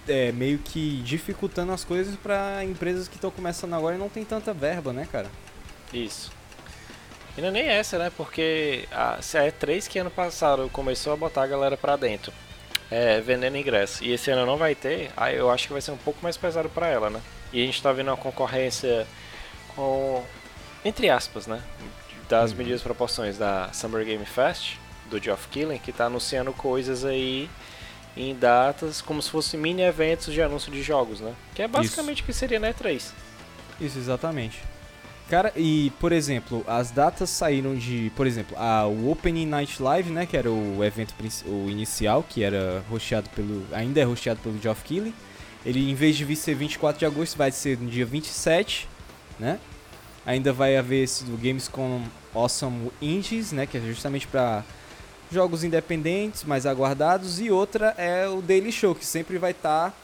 é, 0.09 0.33
meio 0.33 0.59
que 0.59 1.01
dificultando 1.03 1.73
as 1.73 1.85
coisas 1.85 2.17
para 2.17 2.65
empresas 2.65 3.09
que 3.09 3.17
estão 3.17 3.31
começando 3.31 3.75
agora 3.75 3.97
e 3.97 3.99
não 3.99 4.09
tem 4.09 4.25
tanta 4.25 4.53
verba, 4.53 4.93
né, 4.93 5.09
cara? 5.11 5.29
Isso. 5.93 6.33
E 7.37 7.41
não 7.41 7.49
é 7.49 7.51
nem 7.51 7.65
essa, 7.65 7.99
né? 7.99 8.13
Porque 8.17 8.87
a, 8.93 9.15
a 9.15 9.21
E3 9.21 9.89
que 9.89 9.99
ano 9.99 10.11
passado 10.11 10.69
começou 10.73 11.13
a 11.13 11.17
botar 11.17 11.43
a 11.43 11.47
galera 11.47 11.77
pra 11.77 11.97
dentro, 11.97 12.33
é, 12.95 13.21
vendendo 13.21 13.57
ingresso, 13.57 14.05
e 14.05 14.13
esse 14.13 14.31
ano 14.31 14.47
não 14.47 14.57
vai 14.57 14.73
ter, 14.73 15.11
aí 15.17 15.35
eu 15.35 15.51
acho 15.51 15.67
que 15.67 15.73
vai 15.73 15.83
ser 15.83 15.91
um 15.91 15.97
pouco 15.97 16.21
mais 16.23 16.37
pesado 16.37 16.69
para 16.69 16.87
ela, 16.87 17.11
né? 17.11 17.21
E 17.53 17.61
a 17.61 17.67
gente 17.67 17.83
tá 17.83 17.93
vendo 17.93 18.07
uma 18.07 18.17
concorrência 18.17 19.05
com, 19.75 20.25
entre 20.85 21.11
aspas, 21.11 21.49
né? 21.49 21.61
Das 22.29 22.53
uhum. 22.53 22.59
medidas 22.59 22.83
proporções 22.83 23.37
da 23.37 23.69
Summer 23.73 24.05
Game 24.05 24.25
Fest, 24.25 24.77
do 25.11 25.21
Geoff 25.21 25.49
Killing, 25.49 25.79
que 25.79 25.93
tá 25.93 26.05
anunciando 26.05 26.53
coisas 26.53 27.05
aí 27.05 27.51
em 28.17 28.33
datas 28.33 29.03
como 29.03 29.21
se 29.21 29.29
fossem 29.29 29.59
mini 29.59 29.83
eventos 29.83 30.33
de 30.33 30.41
anúncio 30.41 30.71
de 30.71 30.81
jogos, 30.81 31.19
né? 31.19 31.35
Que 31.53 31.63
é 31.63 31.69
basicamente 31.69 32.23
o 32.23 32.25
que 32.25 32.33
seria 32.33 32.61
na 32.61 32.73
E3. 32.73 33.11
Isso, 33.81 33.99
exatamente. 33.99 34.63
Cara, 35.29 35.53
e 35.57 35.91
por 35.99 36.13
exemplo, 36.13 36.63
as 36.67 36.91
datas 36.91 37.31
saíram 37.31 37.75
de, 37.75 38.13
por 38.15 38.27
exemplo, 38.27 38.57
a, 38.59 38.87
o 38.87 39.11
Opening 39.11 39.47
Night 39.47 39.83
Live, 39.83 40.11
né, 40.11 40.27
que 40.27 40.37
era 40.37 40.51
o 40.51 40.85
evento 40.85 41.15
o 41.47 41.71
inicial, 41.71 42.23
que 42.23 42.43
era 42.43 42.85
rosteado 42.91 43.29
pelo, 43.31 43.65
ainda 43.73 44.01
é 44.01 44.05
rosteado 44.05 44.41
pelo 44.41 44.61
Geoff 44.61 44.85
Keighley. 44.85 45.15
Ele 45.65 45.91
em 45.91 45.95
vez 45.95 46.17
de 46.17 46.27
vir 46.27 46.37
ser 46.37 46.55
24 46.55 46.99
de 46.99 47.07
agosto, 47.07 47.39
vai 47.39 47.51
ser 47.51 47.79
no 47.79 47.89
dia 47.89 48.05
27, 48.05 48.87
né? 49.39 49.59
Ainda 50.27 50.53
vai 50.53 50.77
haver 50.77 51.05
esse 51.05 51.25
do 51.25 51.39
Gamescom 51.39 52.03
Awesome 52.35 52.91
Indies, 53.01 53.51
né, 53.51 53.67
que 53.67 53.79
é 53.79 53.81
justamente 53.81 54.27
para 54.27 54.63
jogos 55.33 55.65
independentes 55.65 56.45
mais 56.45 56.67
aguardados 56.67 57.41
e 57.41 57.51
outra 57.51 57.95
é 57.97 58.29
o 58.29 58.43
Daily 58.43 58.71
Show 58.71 58.95
que 58.95 59.05
sempre 59.05 59.39
vai 59.39 59.51
estar 59.53 59.91
tá, 59.91 59.97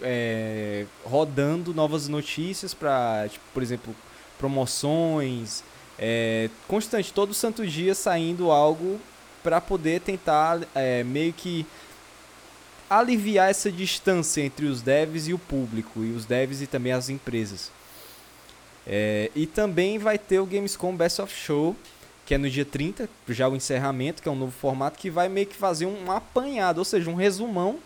é, 0.00 0.86
rodando 1.04 1.74
novas 1.74 2.06
notícias 2.08 2.72
para, 2.72 3.28
tipo, 3.28 3.44
por 3.52 3.62
exemplo, 3.62 3.94
promoções, 4.38 5.62
é, 5.98 6.48
constante 6.66 7.12
todo 7.12 7.34
santo 7.34 7.66
dia 7.66 7.94
saindo 7.94 8.50
algo 8.50 9.00
para 9.42 9.60
poder 9.60 10.00
tentar 10.00 10.60
é, 10.74 11.02
meio 11.04 11.32
que 11.32 11.66
aliviar 12.88 13.50
essa 13.50 13.70
distância 13.70 14.40
entre 14.40 14.66
os 14.66 14.80
devs 14.80 15.28
e 15.28 15.34
o 15.34 15.38
público 15.38 16.04
e 16.04 16.12
os 16.12 16.24
devs 16.24 16.62
e 16.62 16.66
também 16.66 16.92
as 16.92 17.08
empresas. 17.08 17.70
É, 18.86 19.30
e 19.34 19.46
também 19.46 19.98
vai 19.98 20.16
ter 20.16 20.38
o 20.38 20.46
Gamescom 20.46 20.96
Best 20.96 21.20
of 21.20 21.34
Show 21.34 21.76
que 22.28 22.34
é 22.34 22.38
no 22.38 22.50
dia 22.50 22.66
30, 22.66 23.08
já 23.30 23.48
o 23.48 23.56
encerramento, 23.56 24.20
que 24.20 24.28
é 24.28 24.30
um 24.30 24.36
novo 24.36 24.52
formato 24.52 24.98
que 24.98 25.08
vai 25.08 25.30
meio 25.30 25.46
que 25.46 25.56
fazer 25.56 25.86
um 25.86 26.12
apanhado, 26.12 26.76
ou 26.76 26.84
seja, 26.84 27.08
um 27.08 27.14
resumão 27.14 27.78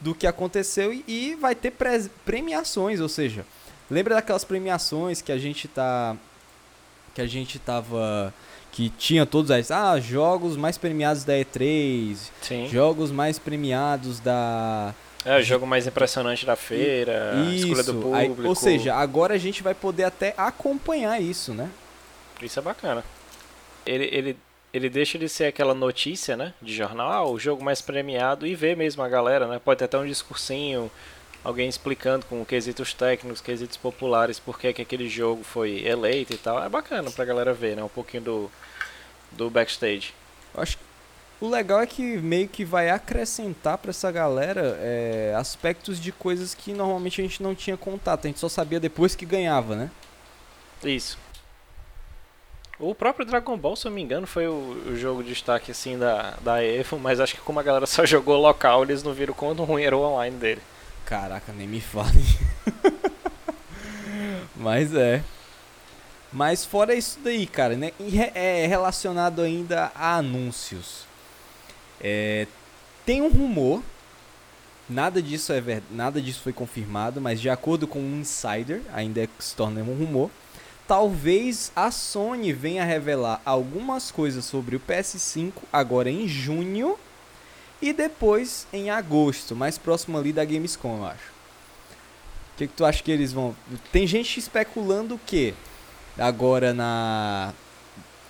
do 0.00 0.14
que 0.14 0.26
aconteceu 0.26 0.94
e, 0.94 1.04
e 1.06 1.34
vai 1.34 1.54
ter 1.54 1.72
pre 1.72 2.08
premiações, 2.24 3.00
ou 3.00 3.08
seja, 3.08 3.44
lembra 3.92 4.14
daquelas 4.14 4.44
premiações 4.44 5.20
que 5.20 5.30
a 5.30 5.38
gente 5.38 5.68
tá 5.68 6.16
que 7.14 7.20
a 7.20 7.26
gente 7.26 7.58
tava 7.58 8.32
que 8.70 8.88
tinha 8.88 9.26
todos 9.26 9.50
as 9.50 9.70
ah, 9.70 10.00
jogos 10.00 10.56
mais 10.56 10.78
premiados 10.78 11.24
da 11.24 11.34
E3, 11.34 12.16
Sim. 12.40 12.68
jogos 12.68 13.10
mais 13.10 13.38
premiados 13.38 14.18
da 14.18 14.94
é, 15.24 15.38
o 15.38 15.42
jogo 15.42 15.66
mais 15.66 15.86
impressionante 15.86 16.44
da 16.44 16.56
feira, 16.56 17.34
isso, 17.52 17.66
escolha 17.66 17.84
do 17.84 17.94
público. 17.94 18.40
Aí, 18.40 18.46
ou 18.46 18.54
seja, 18.56 18.94
agora 18.94 19.34
a 19.34 19.38
gente 19.38 19.62
vai 19.62 19.72
poder 19.72 20.02
até 20.02 20.34
acompanhar 20.36 21.22
isso, 21.22 21.54
né? 21.54 21.70
Isso 22.40 22.58
é 22.58 22.62
bacana 22.62 23.04
ele, 23.84 24.08
ele, 24.12 24.36
ele 24.72 24.88
deixa 24.88 25.18
de 25.18 25.28
ser 25.28 25.46
aquela 25.46 25.74
notícia, 25.74 26.36
né, 26.36 26.54
de 26.60 26.74
jornal, 26.74 27.10
ah, 27.10 27.30
o 27.30 27.38
jogo 27.38 27.64
mais 27.64 27.80
premiado, 27.80 28.46
e 28.46 28.54
ver 28.54 28.76
mesmo 28.76 29.02
a 29.02 29.08
galera, 29.08 29.46
né, 29.46 29.60
pode 29.62 29.78
ter 29.78 29.84
até 29.84 29.98
um 29.98 30.06
discursinho, 30.06 30.90
alguém 31.44 31.68
explicando 31.68 32.26
com 32.26 32.44
quesitos 32.44 32.94
técnicos, 32.94 33.40
quesitos 33.40 33.76
populares, 33.76 34.38
por 34.38 34.58
que, 34.58 34.72
que 34.72 34.82
aquele 34.82 35.08
jogo 35.08 35.42
foi 35.42 35.84
eleito 35.84 36.32
e 36.32 36.38
tal, 36.38 36.62
é 36.62 36.68
bacana 36.68 37.10
pra 37.10 37.24
galera 37.24 37.52
ver, 37.52 37.76
né, 37.76 37.82
um 37.82 37.88
pouquinho 37.88 38.22
do, 38.22 38.50
do 39.32 39.50
backstage. 39.50 40.14
Acho 40.54 40.76
que 40.78 40.84
o 41.40 41.48
legal 41.48 41.80
é 41.80 41.86
que 41.86 42.18
meio 42.18 42.48
que 42.48 42.64
vai 42.64 42.88
acrescentar 42.88 43.76
para 43.76 43.90
essa 43.90 44.12
galera 44.12 44.78
é, 44.80 45.34
aspectos 45.36 46.00
de 46.00 46.12
coisas 46.12 46.54
que 46.54 46.72
normalmente 46.72 47.20
a 47.20 47.24
gente 47.24 47.42
não 47.42 47.54
tinha 47.54 47.76
contato, 47.76 48.26
a 48.26 48.28
gente 48.28 48.38
só 48.38 48.48
sabia 48.48 48.78
depois 48.78 49.16
que 49.16 49.26
ganhava, 49.26 49.74
né? 49.74 49.90
Isso. 50.84 51.18
O 52.78 52.94
próprio 52.94 53.24
Dragon 53.24 53.56
Ball, 53.56 53.76
se 53.76 53.86
eu 53.86 53.90
não 53.90 53.96
me 53.96 54.02
engano, 54.02 54.26
foi 54.26 54.46
o, 54.46 54.82
o, 54.86 54.96
jogo 54.96 55.22
de 55.22 55.30
destaque 55.30 55.70
assim 55.70 55.98
da, 55.98 56.34
da 56.40 56.64
EVO, 56.64 56.98
mas 56.98 57.20
acho 57.20 57.34
que 57.34 57.40
como 57.40 57.60
a 57.60 57.62
galera 57.62 57.86
só 57.86 58.04
jogou 58.06 58.40
local, 58.40 58.82
eles 58.82 59.02
não 59.02 59.12
viram 59.12 59.34
quanto 59.34 59.62
ruim 59.64 59.82
era 59.82 59.96
o 59.96 60.00
online 60.00 60.36
dele. 60.36 60.62
Caraca, 61.04 61.52
nem 61.52 61.66
me 61.66 61.80
fale. 61.80 62.24
mas 64.56 64.94
é. 64.94 65.22
Mas 66.32 66.64
fora 66.64 66.94
isso 66.94 67.18
daí, 67.22 67.46
cara, 67.46 67.76
né? 67.76 67.92
É 68.34 68.66
relacionado 68.66 69.42
ainda 69.42 69.92
a 69.94 70.16
anúncios. 70.16 71.06
É, 72.00 72.46
tem 73.04 73.20
um 73.20 73.28
rumor, 73.28 73.82
nada 74.88 75.20
disso 75.20 75.52
é 75.52 75.60
verdade, 75.60 75.94
nada 75.94 76.20
disso 76.20 76.40
foi 76.42 76.52
confirmado, 76.52 77.20
mas 77.20 77.40
de 77.40 77.50
acordo 77.50 77.86
com 77.86 78.00
um 78.00 78.20
insider, 78.20 78.80
ainda 78.92 79.22
é 79.22 79.28
se 79.38 79.54
torna 79.54 79.82
um 79.82 79.94
rumor 79.94 80.30
talvez 80.92 81.72
a 81.74 81.90
Sony 81.90 82.52
venha 82.52 82.84
revelar 82.84 83.40
algumas 83.46 84.10
coisas 84.10 84.44
sobre 84.44 84.76
o 84.76 84.80
PS5 84.80 85.52
agora 85.72 86.10
em 86.10 86.28
junho 86.28 86.98
e 87.82 87.92
depois 87.92 88.66
em 88.72 88.90
agosto, 88.90 89.56
mais 89.56 89.76
próximo 89.76 90.16
ali 90.16 90.32
da 90.32 90.44
Gamescom, 90.44 90.98
eu 90.98 91.04
acho. 91.04 91.32
O 92.54 92.56
que, 92.56 92.68
que 92.68 92.74
tu 92.74 92.84
acha 92.84 93.02
que 93.02 93.10
eles 93.10 93.32
vão. 93.32 93.56
Tem 93.90 94.06
gente 94.06 94.38
especulando 94.38 95.18
que 95.26 95.52
agora 96.16 96.72
na. 96.72 97.52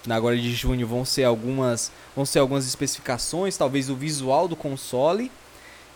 Na 0.06 0.16
agora 0.16 0.36
de 0.36 0.52
junho 0.54 0.86
vão 0.86 1.04
ser 1.04 1.24
algumas. 1.24 1.92
Vão 2.16 2.24
ser 2.24 2.38
algumas 2.38 2.66
especificações, 2.66 3.56
talvez 3.56 3.90
o 3.90 3.94
visual 3.94 4.48
do 4.48 4.56
console. 4.56 5.30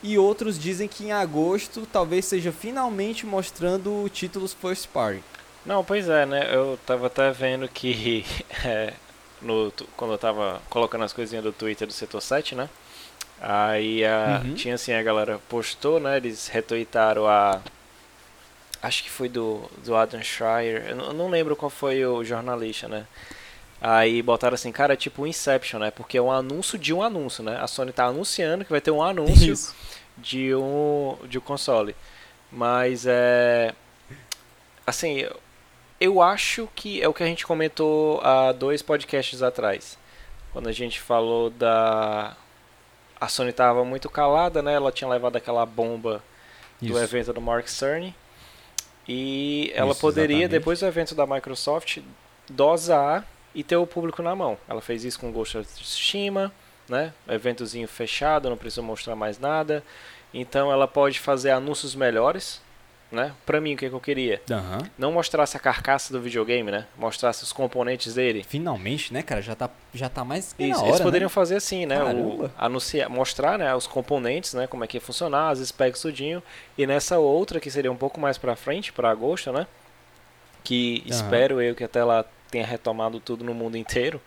E 0.03 0.19
outros 0.19 0.59
dizem 0.59 0.87
que 0.87 1.07
em 1.07 1.13
agosto 1.13 1.89
talvez 1.91 2.27
seja 2.27 2.53
finalmente 2.53 3.25
mostrando 3.25 4.09
títulos 4.13 4.53
first 4.53 4.89
party. 4.89 5.23
Não, 5.65 5.83
pois 5.83 6.09
é, 6.09 6.27
né? 6.27 6.55
Eu 6.55 6.79
tava 6.85 7.07
até 7.07 7.31
vendo 7.33 7.67
que 7.69 8.25
é, 8.65 8.93
no, 9.41 9.73
quando 9.97 10.13
eu 10.13 10.19
tava 10.19 10.61
colocando 10.69 11.05
as 11.05 11.13
coisinhas 11.13 11.43
do 11.43 11.53
Twitter 11.53 11.87
do 11.87 11.93
setor 11.93 12.21
7, 12.21 12.55
né? 12.55 12.69
Aí 13.41 14.05
a, 14.05 14.43
uhum. 14.45 14.55
tinha 14.55 14.75
assim, 14.75 14.93
a 14.93 15.03
galera 15.03 15.39
postou, 15.49 16.01
né? 16.01 16.17
Eles 16.17 16.49
retweetaram 16.49 17.27
a. 17.27 17.61
Acho 18.83 19.03
que 19.03 19.11
foi 19.11 19.29
do, 19.29 19.69
do 19.85 19.97
Adam 19.97 20.23
Schreier. 20.23 20.87
Eu 20.89 21.13
não, 21.13 21.29
lembro 21.29 21.57
qual 21.57 21.71
foi 21.71 22.05
o 22.05 22.23
jornalista, 22.25 22.89
né? 22.89 23.07
Aí 23.81 24.23
botaram 24.23 24.55
assim, 24.55 24.73
cara, 24.73 24.95
é 24.95 24.97
tipo 24.97 25.27
Inception, 25.27 25.81
né? 25.81 25.91
Porque 25.91 26.17
é 26.17 26.23
um 26.23 26.31
anúncio 26.31 26.79
de 26.79 26.95
um 26.95 27.03
anúncio, 27.03 27.43
né? 27.43 27.59
A 27.61 27.67
Sony 27.67 27.93
tá 27.93 28.07
anunciando 28.07 28.65
que 28.65 28.71
vai 28.71 28.81
ter 28.81 28.91
um 28.91 29.03
anúncio 29.03 29.53
Isso. 29.53 29.75
de 30.17 30.55
um, 30.55 31.17
de 31.29 31.39
um 31.39 31.43
console. 31.43 31.95
Mas 32.51 33.07
é. 33.07 33.75
Assim, 34.87 35.27
eu 36.01 36.23
acho 36.23 36.69
que 36.75 37.03
é 37.03 37.09
o 37.09 37.15
que 37.15 37.23
a 37.23 37.27
gente 37.27 37.47
comentou 37.47 38.21
há 38.23 38.53
dois 38.53 38.83
podcasts 38.83 39.43
atrás. 39.43 39.99
Quando 40.53 40.69
a 40.69 40.73
gente 40.73 41.01
falou 41.01 41.51
da. 41.51 42.37
A 43.21 43.29
Sony 43.29 43.53
tava 43.53 43.85
muito 43.85 44.09
calada, 44.11 44.63
né? 44.63 44.75
Ela 44.75 44.93
tinha 44.93 45.09
levado 45.09 45.37
aquela 45.37 45.65
bomba 45.65 46.23
do 46.81 46.89
Isso. 46.89 46.99
evento 46.99 47.33
do 47.33 47.41
Mark 47.41 47.67
Cerny. 47.69 48.15
E 49.09 49.73
ela 49.75 49.93
Isso, 49.93 50.01
poderia, 50.01 50.37
exatamente. 50.37 50.59
depois 50.59 50.81
do 50.81 50.87
evento 50.87 51.15
da 51.15 51.27
Microsoft, 51.27 51.99
dosar 52.51 53.27
e 53.55 53.63
ter 53.63 53.77
o 53.77 53.87
público 53.87 54.23
na 54.23 54.35
mão. 54.35 54.59
Ela 54.69 54.81
fez 54.81 55.05
isso 55.05 55.19
com 55.19 55.33
Ghost 55.33 55.59
of 55.59 55.67
Tsushima, 55.69 56.53
né? 56.89 57.13
Eventozinho 57.29 57.89
fechado, 57.89 58.51
não 58.51 58.57
precisa 58.57 58.83
mostrar 58.83 59.17
mais 59.17 59.39
nada. 59.39 59.83
Então 60.35 60.71
ela 60.71 60.87
pode 60.87 61.21
fazer 61.21 61.51
anúncios 61.51 61.95
melhores, 61.95 62.61
né? 63.11 63.33
Pra 63.45 63.61
mim, 63.61 63.75
o 63.75 63.77
que, 63.77 63.89
que 63.89 63.95
eu 63.95 64.01
queria? 64.01 64.43
Aham. 64.51 64.79
Não 64.99 65.13
mostrasse 65.13 65.57
a 65.57 65.61
carcaça 65.61 66.13
do 66.13 66.21
videogame, 66.21 66.71
né? 66.71 66.87
Mostrasse 66.97 67.43
os 67.45 67.53
componentes 67.53 68.15
dele. 68.15 68.45
Finalmente, 68.47 69.13
né, 69.13 69.23
cara? 69.23 69.41
Já 69.41 69.55
tá, 69.55 69.71
já 69.95 70.09
tá 70.09 70.25
mais 70.25 70.53
que 70.53 70.63
na 70.65 70.71
Isso, 70.71 70.81
hora, 70.81 70.89
eles 70.89 70.99
né? 70.99 71.05
poderiam 71.05 71.29
fazer 71.31 71.57
assim, 71.57 71.87
né? 71.87 72.03
O, 72.03 72.51
anunciar, 72.59 73.09
mostrar 73.09 73.59
né, 73.59 73.75
os 73.75 73.87
componentes, 73.87 74.55
né? 74.55 74.67
Como 74.67 74.85
é 74.85 74.87
que 74.87 74.97
ia 74.97 75.01
funcionar, 75.01 75.51
as 75.51 75.61
specs 75.61 76.01
tudinho. 76.01 76.43
E 76.77 76.87
nessa 76.87 77.19
outra, 77.19 77.61
que 77.61 77.71
seria 77.71 77.91
um 77.93 77.97
pouco 77.97 78.21
mais 78.21 78.39
pra 78.39 78.57
frente, 78.57 78.93
pra 78.93 79.11
agosto, 79.11 79.53
né? 79.53 79.67
Que 80.65 81.03
Aham. 81.07 81.11
espero 81.11 81.63
eu 81.63 81.75
que 81.75 81.85
até 81.85 82.03
lá 82.03 82.25
tenha 82.51 82.67
retomado 82.67 83.21
tudo 83.21 83.45
no 83.45 83.55
mundo 83.55 83.77
inteiro, 83.77 84.21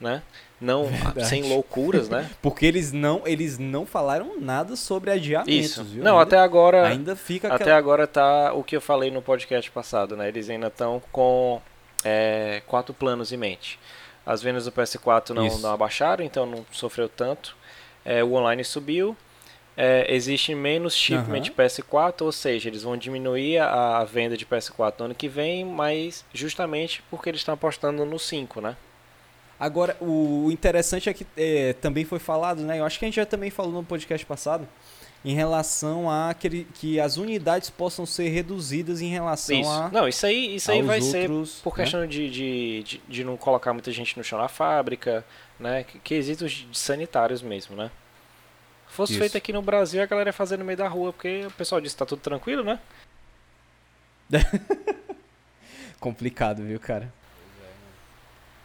né? 0.00 0.22
Não 0.60 0.86
Verdade. 0.86 1.28
sem 1.28 1.42
loucuras, 1.42 2.08
né? 2.08 2.30
Porque 2.40 2.64
eles 2.64 2.92
não, 2.92 3.22
eles 3.26 3.58
não 3.58 3.84
falaram 3.84 4.40
nada 4.40 4.74
sobre 4.76 5.10
adiamentos, 5.10 5.52
Isso. 5.54 5.84
viu? 5.84 6.02
Não, 6.02 6.18
ainda, 6.18 6.22
até 6.22 6.38
agora. 6.38 6.86
ainda 6.86 7.14
fica 7.14 7.48
Até 7.48 7.64
aquela... 7.64 7.78
agora 7.78 8.06
tá 8.06 8.52
o 8.54 8.62
que 8.62 8.76
eu 8.76 8.80
falei 8.80 9.10
no 9.10 9.20
podcast 9.20 9.70
passado, 9.70 10.16
né? 10.16 10.28
Eles 10.28 10.48
ainda 10.48 10.68
estão 10.68 11.02
com 11.12 11.60
é, 12.04 12.62
quatro 12.66 12.94
planos 12.94 13.32
em 13.32 13.36
mente. 13.36 13.78
As 14.24 14.42
vendas 14.42 14.64
do 14.64 14.72
PS4 14.72 15.30
não, 15.30 15.46
Isso. 15.46 15.60
não 15.60 15.72
abaixaram, 15.72 16.24
então 16.24 16.46
não 16.46 16.64
sofreu 16.72 17.08
tanto. 17.08 17.56
É, 18.04 18.24
o 18.24 18.32
online 18.32 18.64
subiu. 18.64 19.16
É, 19.76 20.06
existe 20.14 20.54
menos 20.54 20.94
shipment 20.94 21.34
Aham. 21.36 21.40
de 21.40 21.52
PS4, 21.52 22.22
ou 22.22 22.32
seja, 22.32 22.68
eles 22.68 22.82
vão 22.82 22.96
diminuir 22.96 23.58
a, 23.58 23.98
a 23.98 24.04
venda 24.04 24.34
de 24.34 24.46
PS4 24.46 24.94
no 24.98 25.04
ano 25.06 25.14
que 25.14 25.28
vem, 25.28 25.66
mas 25.66 26.24
justamente 26.32 27.02
porque 27.10 27.28
eles 27.28 27.42
estão 27.42 27.52
apostando 27.52 28.06
no 28.06 28.18
5, 28.18 28.62
né? 28.62 28.74
Agora, 29.58 29.96
o 30.00 30.50
interessante 30.52 31.08
é 31.08 31.14
que 31.14 31.26
é, 31.36 31.72
também 31.74 32.04
foi 32.04 32.18
falado, 32.18 32.62
né? 32.62 32.78
Eu 32.78 32.84
acho 32.84 32.98
que 32.98 33.04
a 33.04 33.08
gente 33.08 33.16
já 33.16 33.24
também 33.24 33.50
falou 33.50 33.72
no 33.72 33.82
podcast 33.82 34.24
passado, 34.26 34.68
em 35.24 35.34
relação 35.34 36.10
a 36.10 36.30
aquele, 36.30 36.66
que 36.74 37.00
as 37.00 37.16
unidades 37.16 37.70
possam 37.70 38.04
ser 38.04 38.28
reduzidas 38.28 39.00
em 39.00 39.08
relação 39.08 39.58
Isso. 39.58 39.70
a 39.70 39.88
Não, 39.88 40.06
isso 40.06 40.26
aí, 40.26 40.56
isso 40.56 40.70
aí 40.70 40.82
vai 40.82 41.00
ser 41.00 41.30
outros, 41.30 41.60
por 41.62 41.76
né? 41.76 41.84
questão 41.84 42.06
de, 42.06 42.30
de, 42.30 42.82
de, 42.82 43.00
de 43.08 43.24
não 43.24 43.36
colocar 43.36 43.72
muita 43.72 43.90
gente 43.90 44.16
no 44.16 44.22
chão 44.22 44.38
na 44.38 44.46
fábrica, 44.48 45.24
né? 45.58 45.84
que- 45.84 45.98
Quesitos 46.00 46.66
sanitários 46.72 47.40
mesmo, 47.42 47.74
né? 47.74 47.90
Fosse 48.88 49.12
Isso. 49.12 49.20
feito 49.20 49.36
aqui 49.36 49.52
no 49.52 49.62
Brasil, 49.62 50.02
a 50.02 50.06
galera 50.06 50.28
ia 50.28 50.32
fazer 50.34 50.58
no 50.58 50.64
meio 50.64 50.76
da 50.78 50.86
rua, 50.86 51.12
porque 51.12 51.46
o 51.46 51.50
pessoal 51.50 51.80
disse 51.80 51.94
que 51.94 51.98
tá 51.98 52.06
tudo 52.06 52.20
tranquilo, 52.20 52.62
né? 52.62 52.78
complicado, 55.98 56.62
viu, 56.62 56.78
cara? 56.78 57.12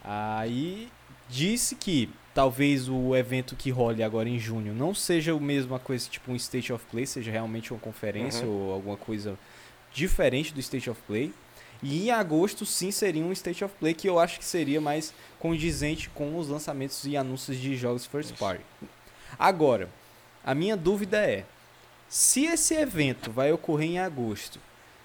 Aí 0.03 0.89
disse 1.29 1.75
que 1.75 2.09
talvez 2.33 2.89
o 2.89 3.15
evento 3.15 3.55
que 3.55 3.69
role 3.69 4.01
agora 4.03 4.27
em 4.27 4.39
junho 4.39 4.73
não 4.73 4.93
seja 4.93 5.33
o 5.35 5.39
mesma 5.39 5.79
coisa, 5.79 6.09
tipo 6.09 6.31
um 6.31 6.35
State 6.35 6.71
of 6.73 6.83
Play, 6.89 7.05
seja 7.05 7.31
realmente 7.31 7.71
uma 7.73 7.79
conferência 7.79 8.45
Uhum. 8.45 8.67
ou 8.67 8.73
alguma 8.73 8.97
coisa 8.97 9.37
diferente 9.93 10.53
do 10.53 10.59
State 10.59 10.89
of 10.89 10.99
Play. 11.05 11.33
E 11.83 12.07
em 12.07 12.11
agosto 12.11 12.65
sim 12.65 12.91
seria 12.91 13.23
um 13.23 13.31
State 13.31 13.63
of 13.63 13.73
Play 13.79 13.93
que 13.93 14.07
eu 14.07 14.19
acho 14.19 14.37
que 14.39 14.45
seria 14.45 14.79
mais 14.79 15.13
condizente 15.39 16.09
com 16.09 16.37
os 16.37 16.47
lançamentos 16.47 17.03
e 17.05 17.17
anúncios 17.17 17.57
de 17.57 17.75
jogos 17.75 18.05
first 18.05 18.35
party. 18.37 18.63
Agora, 19.37 19.89
a 20.43 20.53
minha 20.53 20.77
dúvida 20.77 21.17
é, 21.17 21.43
se 22.07 22.45
esse 22.45 22.75
evento 22.75 23.31
vai 23.31 23.51
ocorrer 23.51 23.89
em 23.89 23.99
agosto, 23.99 24.59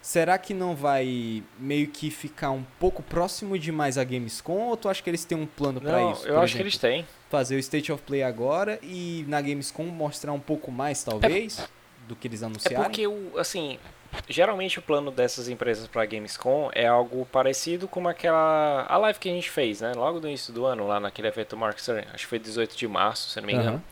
será 0.07 0.39
que 0.39 0.55
não 0.55 0.77
vai 0.77 1.43
meio 1.59 1.89
que 1.89 2.13
ficar 2.13 2.53
um 2.53 2.63
pouco 2.79 3.03
próximo 3.03 3.59
demais 3.59 3.99
a 3.99 4.05
Gamescom 4.05 4.69
ou 4.69 4.77
tu 4.77 4.89
acha 4.89 5.03
que 5.03 5.11
eles 5.11 5.25
têm 5.25 5.37
um 5.37 5.47
plano 5.47 5.81
pra 5.81 6.01
Não, 6.01 6.13
isso? 6.13 6.29
eu 6.29 6.39
acho 6.41 6.55
que 6.55 6.63
exemplo, 6.63 6.63
eles 6.63 6.79
têm. 6.79 7.07
fazer 7.29 7.57
o 7.57 7.59
State 7.59 7.91
of 7.91 8.01
Play 8.05 8.23
agora 8.23 8.79
e 8.85 9.25
na 9.27 9.41
Gamescom 9.41 9.83
mostrar 9.87 10.33
um 10.33 10.39
pouco 10.39 10.71
mais 10.71 11.03
talvez 11.03 11.69
do 12.07 12.15
que 12.15 12.29
eles 12.29 12.41
É 12.41 12.47
anunciaram? 12.47 12.85
porque, 12.85 13.05
o, 13.05 13.33
assim, 13.37 13.81
geralmente 14.29 14.79
o 14.79 14.83
plano 14.83 15.11
dessas 15.11 15.49
empresas 15.49 15.89
pra 15.89 16.07
Gamescom 16.07 16.71
é 16.73 16.87
algo 16.87 17.27
parecido 17.27 17.89
com 17.89 18.07
aquela 18.07 18.87
a 18.89 18.97
live 18.99 19.19
que 19.19 19.29
a 19.29 19.33
gente 19.33 19.51
fez, 19.51 19.81
né? 19.81 19.93
Logo 19.93 20.21
no 20.21 20.29
início 20.29 20.53
do 20.53 20.65
ano, 20.67 20.87
lá 20.87 21.01
naquele 21.01 21.27
evento 21.27 21.57
Mark 21.57 21.81
Cerny, 21.81 22.07
acho 22.15 22.19
que 22.23 22.27
foi 22.27 22.39
18 22.39 22.77
de 22.77 22.87
março, 22.87 23.31
se 23.31 23.41
não 23.41 23.47
me 23.49 23.55
engano. 23.55 23.71
Aham, 23.71 23.83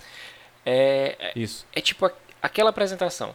É, 0.64 1.16
é- 1.18 1.32
Isso. 1.34 1.66
é 1.74 1.80
tipo 1.80 2.08
aquela 2.40 2.70
apresentação. 2.70 3.34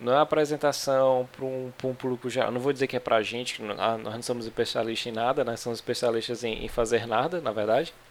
Não 0.00 0.12
é 0.12 0.16
uma 0.16 0.22
apresentação 0.22 1.28
para 1.36 1.44
um, 1.44 1.72
um 1.84 1.92
público 1.92 2.30
já. 2.30 2.50
Não 2.50 2.60
vou 2.60 2.72
dizer 2.72 2.86
que 2.86 2.96
é 2.96 3.00
pra 3.00 3.22
gente, 3.22 3.54
que 3.56 3.62
não- 3.62 3.76
ah, 3.78 3.98
nós 3.98 4.14
não 4.14 4.22
somos 4.22 4.46
especialistas 4.46 5.12
em 5.12 5.14
nada, 5.14 5.44
nós 5.44 5.60
somos 5.60 5.78
especialistas 5.78 6.42
em, 6.42 6.64
em 6.64 6.68
fazer 6.68 7.06
nada, 7.06 7.40
na 7.40 7.52
verdade. 7.52 7.92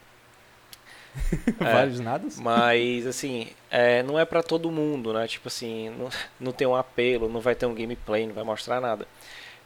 É. 1.59 1.73
Vários 1.73 1.99
nadas? 1.99 2.39
Mas, 2.39 3.05
assim, 3.07 3.49
é, 3.69 4.03
não 4.03 4.17
é 4.19 4.25
pra 4.25 4.43
todo 4.43 4.71
mundo, 4.71 5.11
né? 5.13 5.27
Tipo 5.27 5.47
assim, 5.47 5.89
não, 5.89 6.09
não 6.39 6.51
tem 6.51 6.67
um 6.67 6.75
apelo, 6.75 7.27
não 7.27 7.41
vai 7.41 7.55
ter 7.55 7.65
um 7.65 7.73
gameplay, 7.73 8.25
não 8.27 8.33
vai 8.33 8.43
mostrar 8.43 8.79
nada. 8.79 9.07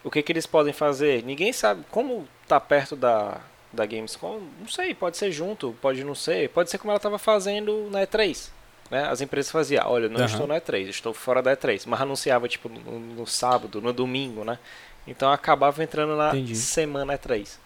O 0.03 0.09
que, 0.09 0.21
que 0.23 0.31
eles 0.31 0.45
podem 0.45 0.73
fazer? 0.73 1.23
Ninguém 1.23 1.51
sabe. 1.53 1.83
Como 1.91 2.27
tá 2.47 2.59
perto 2.59 2.95
da, 2.95 3.41
da 3.71 3.85
Gamescom, 3.85 4.41
não 4.59 4.67
sei, 4.67 4.93
pode 4.93 5.17
ser 5.17 5.31
junto, 5.31 5.75
pode 5.81 6.03
não 6.03 6.15
ser. 6.15 6.49
Pode 6.49 6.69
ser 6.69 6.77
como 6.77 6.91
ela 6.91 6.99
tava 6.99 7.17
fazendo 7.19 7.89
na 7.91 8.01
E3. 8.07 8.49
Né? 8.93 9.07
As 9.09 9.21
empresas 9.21 9.51
faziam, 9.51 9.83
olha, 9.89 10.07
não 10.07 10.17
Aham. 10.17 10.25
estou 10.27 10.45
na 10.45 10.61
E3, 10.61 10.87
estou 10.87 11.15
fora 11.15 11.41
da 11.41 11.57
E3. 11.57 11.85
Mas 11.87 11.99
anunciava, 11.99 12.47
tipo, 12.47 12.69
no, 12.69 12.99
no 12.99 13.25
sábado, 13.25 13.81
no 13.81 13.91
domingo, 13.91 14.43
né? 14.43 14.59
Então 15.07 15.31
acabava 15.31 15.83
entrando 15.83 16.15
na 16.15 16.29
Entendi. 16.29 16.55
semana 16.55 17.17
E3. 17.17 17.57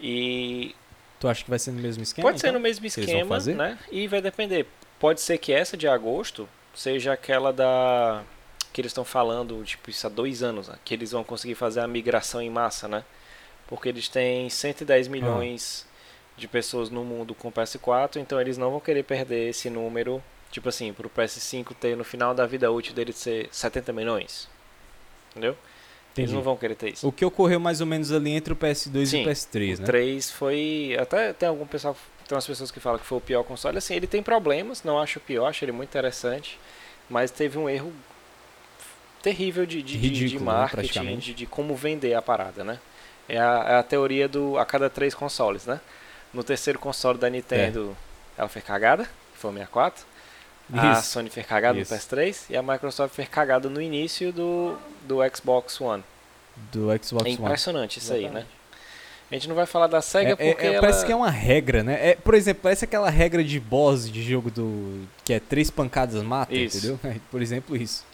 E 0.00 0.74
Tu 1.20 1.28
acha 1.28 1.44
que 1.44 1.50
vai 1.50 1.60
ser 1.60 1.70
no 1.70 1.80
mesmo 1.80 2.02
esquema? 2.02 2.28
Pode 2.28 2.40
ser 2.40 2.48
então? 2.48 2.58
no 2.58 2.62
mesmo 2.64 2.84
esquema, 2.84 3.38
né? 3.38 3.78
E 3.92 4.08
vai 4.08 4.20
depender. 4.20 4.66
Pode 4.98 5.20
ser 5.20 5.38
que 5.38 5.52
essa 5.52 5.76
de 5.76 5.86
agosto 5.86 6.48
seja 6.74 7.12
aquela 7.12 7.52
da 7.52 8.24
que 8.72 8.80
eles 8.80 8.90
estão 8.90 9.04
falando, 9.04 9.62
tipo, 9.62 9.90
isso 9.90 10.04
há 10.06 10.10
dois 10.10 10.42
anos, 10.42 10.66
né? 10.66 10.74
que 10.84 10.92
eles 10.92 11.12
vão 11.12 11.22
conseguir 11.22 11.54
fazer 11.54 11.80
a 11.80 11.86
migração 11.86 12.42
em 12.42 12.50
massa, 12.50 12.88
né? 12.88 13.04
Porque 13.68 13.88
eles 13.88 14.08
têm 14.08 14.50
110 14.50 15.06
milhões 15.06 15.86
de 16.36 16.48
pessoas 16.48 16.90
no 16.90 17.04
mundo 17.04 17.34
com 17.34 17.50
PS4, 17.52 18.16
então 18.16 18.40
eles 18.40 18.56
não 18.58 18.70
vão 18.70 18.80
querer 18.80 19.02
perder 19.04 19.50
esse 19.50 19.68
número, 19.70 20.22
tipo 20.50 20.68
assim, 20.68 20.92
pro 20.92 21.08
PS5 21.10 21.74
ter 21.78 21.96
no 21.96 22.04
final 22.04 22.34
da 22.34 22.46
vida 22.46 22.70
útil 22.70 22.94
dele 22.94 23.12
ser 23.12 23.48
70 23.52 23.92
milhões. 23.92 24.48
Entendeu? 25.30 25.50
Eles 25.52 26.28
Entendi. 26.30 26.34
não 26.34 26.42
vão 26.42 26.56
querer 26.56 26.74
ter 26.74 26.92
isso. 26.92 27.08
O 27.08 27.12
que 27.12 27.24
ocorreu 27.24 27.58
mais 27.58 27.80
ou 27.80 27.86
menos 27.86 28.12
ali 28.12 28.32
entre 28.32 28.52
o 28.52 28.56
PS2 28.56 29.06
Sim, 29.06 29.22
e 29.22 29.26
o 29.26 29.30
PS3, 29.30 29.76
O 29.76 29.80
né? 29.80 29.86
3 29.86 30.30
foi. 30.30 30.96
Até 31.00 31.32
tem 31.32 31.48
algum 31.48 31.66
pessoal. 31.66 31.96
Tem 32.28 32.36
umas 32.36 32.46
pessoas 32.46 32.70
que 32.70 32.78
falam 32.80 32.98
que 32.98 33.06
foi 33.06 33.16
o 33.16 33.20
pior 33.20 33.42
console. 33.44 33.78
Assim, 33.78 33.94
ele 33.94 34.06
tem 34.06 34.22
problemas, 34.22 34.82
não 34.82 34.98
acho 34.98 35.18
o 35.18 35.22
pior, 35.22 35.46
acho 35.46 35.64
ele 35.64 35.72
muito 35.72 35.88
interessante. 35.88 36.58
Mas 37.08 37.30
teve 37.30 37.56
um 37.58 37.66
erro 37.68 37.90
terrível 39.22 39.64
de, 39.64 39.82
de, 39.82 39.96
de- 39.96 40.10
de 40.10 40.24
Ridículo, 40.24 40.44
né, 40.50 40.52
marketing, 40.58 40.76
praticamente. 40.82 41.26
de, 41.26 41.34
de 41.34 41.46
como 41.46 41.74
vender 41.76 42.14
a 42.14 42.22
parada, 42.22 42.64
né? 42.64 42.78
É 43.28 43.38
a, 43.38 43.64
é 43.68 43.74
a 43.76 43.82
teoria 43.82 44.28
do 44.28 44.58
a 44.58 44.64
cada 44.66 44.90
três 44.90 45.14
consoles, 45.14 45.64
né? 45.64 45.80
No 46.32 46.42
terceiro 46.42 46.78
console 46.78 47.18
da 47.18 47.28
Nintendo, 47.28 47.96
ela 48.36 48.48
foi 48.48 48.62
cagada, 48.62 49.04
que 49.04 49.38
foi 49.38 49.50
o 49.50 49.54
64. 49.54 50.04
A 50.72 50.92
Isso. 50.92 51.10
Sony 51.10 51.28
fez 51.28 51.44
cagada 51.46 51.78
Isso. 51.78 51.92
no 51.92 52.00
PS3 52.00 52.44
e 52.48 52.56
a 52.56 52.62
Microsoft 52.62 53.14
fez 53.14 53.28
cagada 53.28 53.68
no 53.68 53.80
início 53.82 54.32
do, 54.32 54.76
do 55.02 55.18
Xbox 55.34 55.78
One. 55.80 56.02
Do 56.72 56.86
Xbox 57.02 57.12
É 57.12 57.28
One. 57.28 57.32
impressionante 57.32 57.98
isso 57.98 58.12
aí, 58.12 58.22
né? 58.22 58.26
Exatamente. 58.28 58.62
A 59.30 59.34
gente 59.34 59.48
não 59.48 59.54
vai 59.54 59.66
falar 59.66 59.86
da 59.86 60.00
SEGA 60.02 60.30
É- 60.30 60.32
é- 60.32 60.52
porque 60.52 60.66
é- 60.66 60.72
ela... 60.74 60.80
Parece 60.80 61.04
que 61.06 61.12
é 61.12 61.16
uma 61.16 61.30
regra, 61.30 61.82
né? 61.82 62.10
É, 62.10 62.14
por 62.14 62.34
exemplo, 62.34 62.62
parece 62.62 62.84
aquela 62.84 63.10
regra 63.10 63.42
de 63.42 63.58
boss 63.58 64.10
de 64.10 64.22
jogo 64.22 64.50
do. 64.50 65.06
que 65.24 65.32
é 65.34 65.40
três 65.40 65.70
pancadas 65.70 66.22
mata, 66.22 66.54
Isso. 66.54 66.78
entendeu? 66.78 67.00
É, 67.04 67.16
por 67.30 67.40
exemplo, 67.42 67.76
isso. 67.76 68.04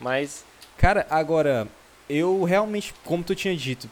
Mas 0.00 0.44
Cara, 0.76 1.06
agora, 1.10 1.66
eu 2.08 2.44
realmente, 2.44 2.94
como 3.04 3.24
tu 3.24 3.34
tinha 3.34 3.56
dito, 3.56 3.90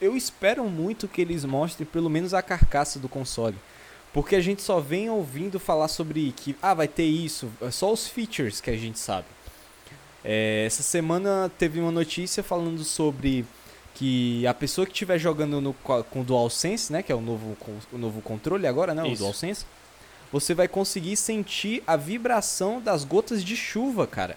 eu 0.00 0.16
espero 0.16 0.64
muito 0.64 1.08
que 1.08 1.20
eles 1.20 1.44
mostrem 1.44 1.86
pelo 1.86 2.10
menos 2.10 2.34
a 2.34 2.42
carcaça 2.42 2.98
do 2.98 3.08
console. 3.08 3.56
Porque 4.12 4.34
a 4.34 4.40
gente 4.40 4.62
só 4.62 4.80
vem 4.80 5.10
ouvindo 5.10 5.60
falar 5.60 5.88
sobre 5.88 6.32
que, 6.36 6.56
ah, 6.62 6.72
vai 6.72 6.88
ter 6.88 7.04
isso, 7.04 7.50
é 7.60 7.70
só 7.70 7.92
os 7.92 8.08
features 8.08 8.60
que 8.60 8.70
a 8.70 8.76
gente 8.76 8.98
sabe. 8.98 9.26
É, 10.24 10.64
essa 10.66 10.82
semana 10.82 11.50
teve 11.58 11.78
uma 11.80 11.92
notícia 11.92 12.42
falando 12.42 12.82
sobre 12.82 13.44
que 13.94 14.46
a 14.46 14.52
pessoa 14.52 14.86
que 14.86 14.92
estiver 14.92 15.18
jogando 15.18 15.60
no, 15.60 15.72
com 15.72 16.20
o 16.20 16.24
DualSense, 16.24 16.92
né, 16.92 17.02
que 17.02 17.12
é 17.12 17.14
o 17.14 17.20
novo, 17.20 17.56
o 17.92 17.98
novo 17.98 18.20
controle 18.20 18.66
agora, 18.66 18.94
né, 18.94 19.02
Isso. 19.06 19.14
o 19.14 19.18
DualSense, 19.18 19.64
você 20.32 20.52
vai 20.52 20.68
conseguir 20.68 21.16
sentir 21.16 21.82
a 21.86 21.96
vibração 21.96 22.80
das 22.80 23.04
gotas 23.04 23.44
de 23.44 23.56
chuva, 23.56 24.06
cara. 24.06 24.36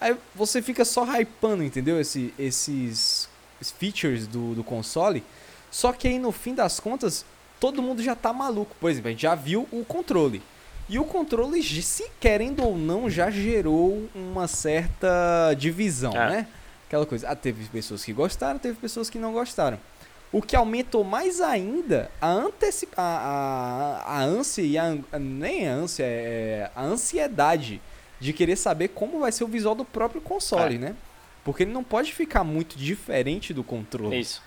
Aí 0.00 0.16
você 0.34 0.62
fica 0.62 0.84
só 0.84 1.04
hypando, 1.04 1.62
entendeu? 1.62 2.00
Esse, 2.00 2.32
esses 2.38 3.19
features 3.68 4.26
do, 4.26 4.54
do 4.54 4.62
console. 4.64 5.22
Só 5.70 5.92
que 5.92 6.08
aí 6.08 6.18
no 6.18 6.32
fim 6.32 6.54
das 6.54 6.78
contas, 6.80 7.24
todo 7.58 7.82
mundo 7.82 8.02
já 8.02 8.14
tá 8.14 8.32
maluco. 8.32 8.74
Por 8.80 8.90
exemplo, 8.90 9.08
a 9.08 9.10
gente 9.10 9.22
já 9.22 9.34
viu 9.34 9.68
o 9.72 9.84
controle. 9.84 10.40
E 10.88 10.98
o 10.98 11.04
controle, 11.04 11.62
se 11.62 12.10
querendo 12.18 12.64
ou 12.64 12.76
não, 12.76 13.08
já 13.10 13.30
gerou 13.30 14.08
uma 14.14 14.48
certa 14.48 15.54
divisão, 15.56 16.12
É. 16.12 16.30
né? 16.30 16.46
Aquela 16.88 17.06
coisa. 17.06 17.28
Ah, 17.28 17.36
teve 17.36 17.64
pessoas 17.68 18.04
que 18.04 18.12
gostaram, 18.12 18.58
teve 18.58 18.74
pessoas 18.76 19.08
que 19.08 19.18
não 19.18 19.32
gostaram. 19.32 19.78
O 20.32 20.40
que 20.42 20.56
aumentou 20.56 21.02
mais 21.04 21.40
ainda 21.40 22.10
a, 22.20 22.28
anteci 22.28 22.88
a, 22.96 24.02
a, 24.06 24.18
a 24.18 24.22
ânsia 24.24 24.62
e 24.62 24.76
a, 24.78 24.96
nem 25.18 25.68
a 25.68 25.72
ânsia, 25.74 26.04
é 26.04 26.70
a 26.74 26.82
ansiedade 26.82 27.80
de 28.18 28.32
querer 28.32 28.56
saber 28.56 28.88
como 28.88 29.20
vai 29.20 29.32
ser 29.32 29.44
o 29.44 29.48
visual 29.48 29.74
do 29.74 29.84
próprio 29.84 30.20
console, 30.20 30.74
É. 30.76 30.78
né? 30.78 30.96
Porque 31.44 31.62
ele 31.62 31.72
não 31.72 31.82
pode 31.84 32.12
ficar 32.12 32.44
muito 32.44 32.76
diferente 32.76 33.52
do 33.54 33.64
controle. 33.64 34.18
Isso. 34.20 34.42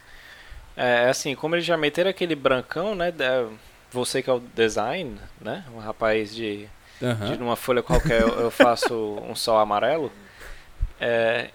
É 0.76 1.10
assim, 1.10 1.36
como 1.36 1.56
eles 1.56 1.66
já 1.66 1.78
meteram 1.78 2.10
aquele 2.10 2.36
brancão, 2.36 2.96
né? 2.96 3.14
Você 3.92 4.24
que 4.24 4.30
é 4.30 4.34
o 4.34 4.40
design, 4.40 5.18
né? 5.40 5.64
Um 5.74 5.80
rapaz 5.80 6.34
de, 6.34 6.68
Aham. 7.02 7.32
de 7.32 7.38
numa 7.38 7.56
folha 7.56 7.84
qualquer 7.84 8.22
eu, 8.22 8.30
eu 8.40 8.52
faço 8.52 8.94
um 9.30 9.36
sol 9.36 9.58
amarelo. 9.60 10.12
É, 11.00 11.50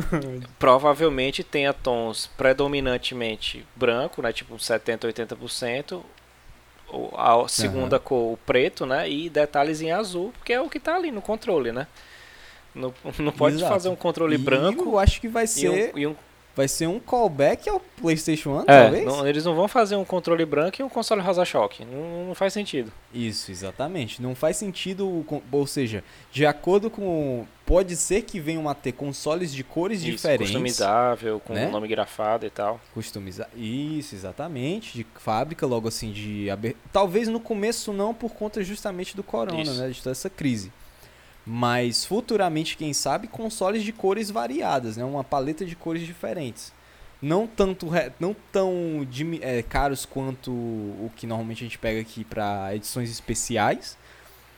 provavelmente 0.58 1.44
tenha 1.44 1.72
tons 1.72 2.26
predominantemente 2.36 3.64
branco, 3.76 4.20
né? 4.22 4.32
Tipo 4.32 4.54
uns 4.54 4.64
70, 4.66 5.06
80%. 5.08 6.02
O- 6.90 7.10
A 7.16 7.46
segunda 7.48 7.98
cor, 7.98 8.32
o 8.32 8.36
preto, 8.38 8.86
né? 8.86 9.08
E 9.08 9.28
detalhes 9.28 9.80
em 9.80 9.92
azul, 9.92 10.32
porque 10.38 10.52
é 10.52 10.60
o 10.60 10.68
que 10.70 10.80
tá 10.80 10.94
ali 10.96 11.10
no 11.10 11.22
controle, 11.22 11.70
né? 11.72 11.86
Não, 12.74 12.92
não 13.18 13.32
pode 13.32 13.56
Exato. 13.56 13.72
fazer 13.72 13.88
um 13.88 13.96
controle 13.96 14.34
E 14.34 14.38
branco 14.38 14.84
Eu 14.84 14.98
acho 14.98 15.20
que 15.20 15.28
vai 15.28 15.44
e 15.44 15.48
ser, 15.48 15.68
um, 15.94 15.98
e 15.98 16.06
um 16.06 16.14
vai 16.54 16.66
ser 16.66 16.88
um 16.88 16.98
callback 16.98 17.68
ao 17.68 17.78
PlayStation 18.00 18.50
1, 18.50 18.60
É, 18.62 18.64
talvez? 18.82 19.04
não- 19.04 19.26
eles 19.28 19.44
não 19.44 19.54
vão 19.54 19.68
fazer 19.68 19.94
um 19.94 20.04
controle 20.04 20.44
branco 20.44 20.80
e 20.80 20.84
um 20.84 20.88
console 20.88 21.20
rosa-choque. 21.22 21.84
Não, 21.84 22.26
não 22.26 22.34
faz 22.34 22.52
sentido. 22.52 22.92
Isso, 23.14 23.50
exatamente. 23.52 24.20
Não 24.20 24.34
faz 24.34 24.56
sentido, 24.56 25.24
ou 25.52 25.66
seja, 25.68 26.02
de 26.32 26.44
acordo 26.44 26.90
com. 26.90 27.46
Pode 27.64 27.94
ser 27.96 28.22
que 28.22 28.40
venham 28.40 28.66
a 28.68 28.74
ter 28.74 28.92
consoles 28.92 29.52
de 29.52 29.62
cores 29.62 30.00
Isso, 30.00 30.10
diferentes. 30.12 30.46
customizável, 30.50 31.38
com 31.38 31.52
né? 31.52 31.68
nome 31.68 31.86
grafado 31.86 32.44
e 32.46 32.50
tal. 32.50 32.80
Customizar. 32.94 33.48
Isso, 33.54 34.14
exatamente. 34.14 34.94
De 34.96 35.06
fábrica, 35.18 35.66
logo 35.66 35.86
assim, 35.86 36.10
de. 36.10 36.48
aber- 36.50 36.74
Talvez 36.92 37.28
no 37.28 37.38
começo 37.38 37.92
não, 37.92 38.12
por 38.14 38.32
conta 38.32 38.62
justamente 38.64 39.14
do 39.14 39.22
corona, 39.22 39.60
Isso. 39.62 39.74
né? 39.74 39.90
De 39.90 40.02
toda 40.02 40.12
essa 40.12 40.30
crise. 40.30 40.72
Mas 41.50 42.04
futuramente, 42.04 42.76
quem 42.76 42.92
sabe, 42.92 43.26
consoles 43.26 43.82
de 43.82 43.90
cores 43.90 44.30
variadas, 44.30 44.98
né? 44.98 45.04
Uma 45.04 45.24
paleta 45.24 45.64
de 45.64 45.74
cores 45.74 46.02
diferentes. 46.04 46.74
Não 47.22 47.46
tanto 47.46 47.86
não 48.20 48.36
tão 48.52 49.06
é, 49.40 49.62
caros 49.62 50.04
quanto 50.04 50.50
o 50.52 51.10
que 51.16 51.26
normalmente 51.26 51.64
a 51.64 51.66
gente 51.66 51.78
pega 51.78 52.00
aqui 52.02 52.22
para 52.22 52.74
edições 52.76 53.10
especiais, 53.10 53.96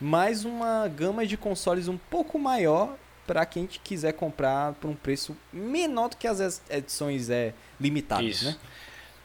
mas 0.01 0.45
uma 0.45 0.89
gama 0.89 1.25
de 1.25 1.37
consoles 1.37 1.87
um 1.87 1.97
pouco 1.97 2.39
maior 2.41 2.97
para 3.25 3.47
quem 3.47 3.67
quiser 3.69 4.13
comprar 4.15 4.73
por 4.75 4.91
um 4.91 4.95
preço 4.97 5.37
menor 5.53 6.09
do 6.09 6.17
que 6.17 6.27
as 6.27 6.41
es- 6.41 6.61
edições 6.69 7.31
é, 7.31 7.55
limitadas, 7.81 8.27
Isso. 8.27 8.45
né? 8.47 8.57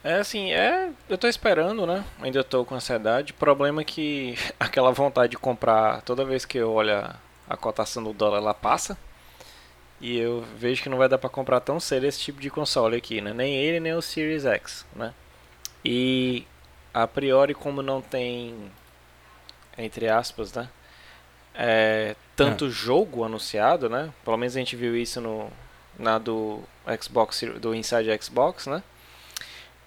É 0.03 0.13
assim, 0.19 0.51
é. 0.51 0.91
Eu 1.09 1.17
tô 1.17 1.27
esperando, 1.27 1.87
né? 1.87 2.05
Ainda 2.21 2.43
tô 2.43 2.63
com 2.63 2.75
ansiedade. 2.75 3.31
O 3.31 3.35
problema 3.35 3.81
é 3.81 3.83
que 3.83 4.37
aquela 4.59 4.91
vontade 4.91 5.31
de 5.31 5.37
comprar 5.37 6.03
toda 6.03 6.23
vez 6.23 6.45
que 6.45 6.59
eu 6.59 6.71
olho 6.71 7.09
a- 7.49 7.57
cotação 7.57 8.03
do 8.03 8.13
dólar, 8.13 8.37
ela 8.37 8.53
passa. 8.53 8.97
E 10.01 10.17
eu 10.17 10.43
vejo 10.57 10.83
que 10.83 10.89
não 10.89 10.97
vai 10.97 11.07
dar 11.09 11.17
pra 11.17 11.29
comprar 11.29 11.59
tão 11.61 11.79
cedo 11.79 12.05
esse 12.05 12.19
tipo 12.19 12.39
de 12.41 12.49
console 12.49 12.97
aqui, 12.97 13.21
né? 13.21 13.33
Nem 13.33 13.55
ele, 13.55 13.79
nem 13.79 13.93
o 13.93 14.01
Series 14.01 14.45
X, 14.45 14.85
né? 14.95 15.13
E 15.83 16.45
a 16.93 17.07
priori, 17.07 17.53
como 17.53 17.81
não 17.81 18.01
tem, 18.01 18.71
entre 19.77 20.07
aspas, 20.09 20.53
né? 20.53 20.69
É, 21.53 22.15
tanto 22.35 22.69
jogo 22.69 23.23
anunciado, 23.23 23.89
né? 23.89 24.13
Pelo 24.23 24.37
menos 24.37 24.55
a 24.55 24.59
gente 24.59 24.75
viu 24.75 24.95
isso 24.95 25.21
no 25.21 25.49
na 25.97 26.17
do 26.17 26.61
Xbox, 27.01 27.41
do 27.61 27.73
Inside 27.73 28.21
Xbox, 28.21 28.67
né? 28.67 28.83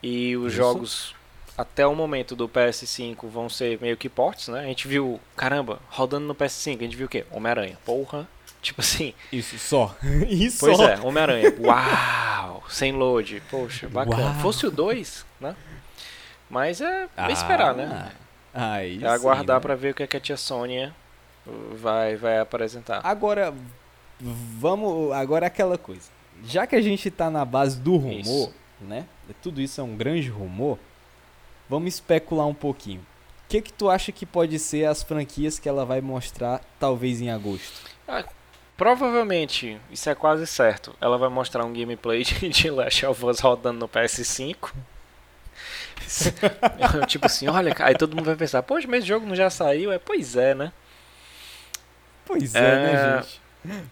E 0.02 0.34
os 0.38 0.52
Isso. 0.52 0.56
jogos 0.56 1.14
até 1.58 1.84
o 1.84 1.94
momento 1.94 2.36
do 2.36 2.48
PS5 2.48 3.28
vão 3.28 3.48
ser 3.50 3.80
meio 3.80 3.96
que 3.96 4.08
ports, 4.08 4.46
né? 4.46 4.60
A 4.60 4.66
gente 4.66 4.86
viu, 4.86 5.18
caramba, 5.36 5.80
rodando 5.90 6.24
no 6.26 6.34
PS5, 6.34 6.76
a 6.78 6.82
gente 6.84 6.96
viu 6.96 7.06
o 7.06 7.08
quê? 7.10 7.26
Homem-Aranha. 7.32 7.76
Porra. 7.84 8.28
Tipo 8.62 8.80
assim, 8.80 9.12
Isso, 9.32 9.58
só. 9.58 9.94
Isso 10.28 10.58
pois 10.66 10.76
só. 10.76 10.88
é, 10.88 10.98
Homem-Aranha. 11.00 11.54
Uau! 11.60 12.64
Sem 12.68 12.92
load. 12.92 13.42
Poxa, 13.50 13.88
bacana. 13.88 14.30
Uau. 14.30 14.34
Fosse 14.34 14.66
o 14.66 14.70
2, 14.70 15.26
né? 15.40 15.54
Mas 16.48 16.80
é, 16.80 17.08
é 17.16 17.32
esperar, 17.32 17.74
né? 17.74 18.10
Ah, 18.54 18.72
Aí 18.74 19.02
É 19.02 19.06
aguardar 19.08 19.56
né? 19.56 19.60
pra 19.60 19.74
ver 19.74 19.90
o 19.90 19.94
que, 19.94 20.02
é 20.02 20.06
que 20.06 20.16
a 20.16 20.20
tia 20.20 20.36
Sônia 20.36 20.94
vai, 21.74 22.16
vai 22.16 22.38
apresentar. 22.38 23.00
Agora, 23.04 23.52
vamos. 24.20 25.12
Agora 25.12 25.46
é 25.46 25.48
aquela 25.48 25.76
coisa. 25.78 26.10
Já 26.44 26.66
que 26.66 26.74
a 26.76 26.80
gente 26.80 27.10
tá 27.10 27.30
na 27.30 27.44
base 27.44 27.78
do 27.80 27.96
rumor, 27.96 28.20
Isso. 28.20 28.54
né? 28.80 29.06
Tudo 29.42 29.60
isso 29.60 29.80
é 29.80 29.84
um 29.84 29.96
grande 29.96 30.28
rumor. 30.28 30.78
Vamos 31.68 31.94
especular 31.94 32.46
um 32.46 32.54
pouquinho. 32.54 33.00
O 33.00 33.48
que 33.48 33.62
que 33.62 33.72
tu 33.72 33.88
acha 33.88 34.12
que 34.12 34.26
pode 34.26 34.58
ser 34.58 34.84
as 34.86 35.02
franquias 35.02 35.58
que 35.58 35.68
ela 35.68 35.84
vai 35.84 36.00
mostrar 36.00 36.60
talvez 36.78 37.20
em 37.20 37.30
agosto? 37.30 37.88
Provavelmente, 38.76 39.80
isso 39.90 40.08
é 40.08 40.14
quase 40.14 40.46
certo. 40.46 40.94
Ela 41.00 41.18
vai 41.18 41.28
mostrar 41.28 41.64
um 41.64 41.72
gameplay 41.72 42.22
de, 42.24 42.48
de 42.48 42.70
Last 42.70 43.04
of 43.06 43.24
Us 43.26 43.40
rodando 43.40 43.78
no 43.80 43.88
PS5. 43.88 44.70
tipo 47.08 47.26
assim, 47.26 47.48
olha, 47.48 47.74
aí 47.80 47.94
todo 47.96 48.14
mundo 48.16 48.26
vai 48.26 48.36
pensar, 48.36 48.62
poxa, 48.62 48.86
mas 48.88 49.00
esse 49.00 49.08
jogo 49.08 49.26
não 49.26 49.34
já 49.34 49.50
saiu? 49.50 49.90
É, 49.92 49.98
pois 49.98 50.36
é, 50.36 50.54
né? 50.54 50.72
Pois 52.24 52.54
é, 52.54 52.58
É. 52.58 52.76
né, 52.76 53.22
gente? 53.22 53.40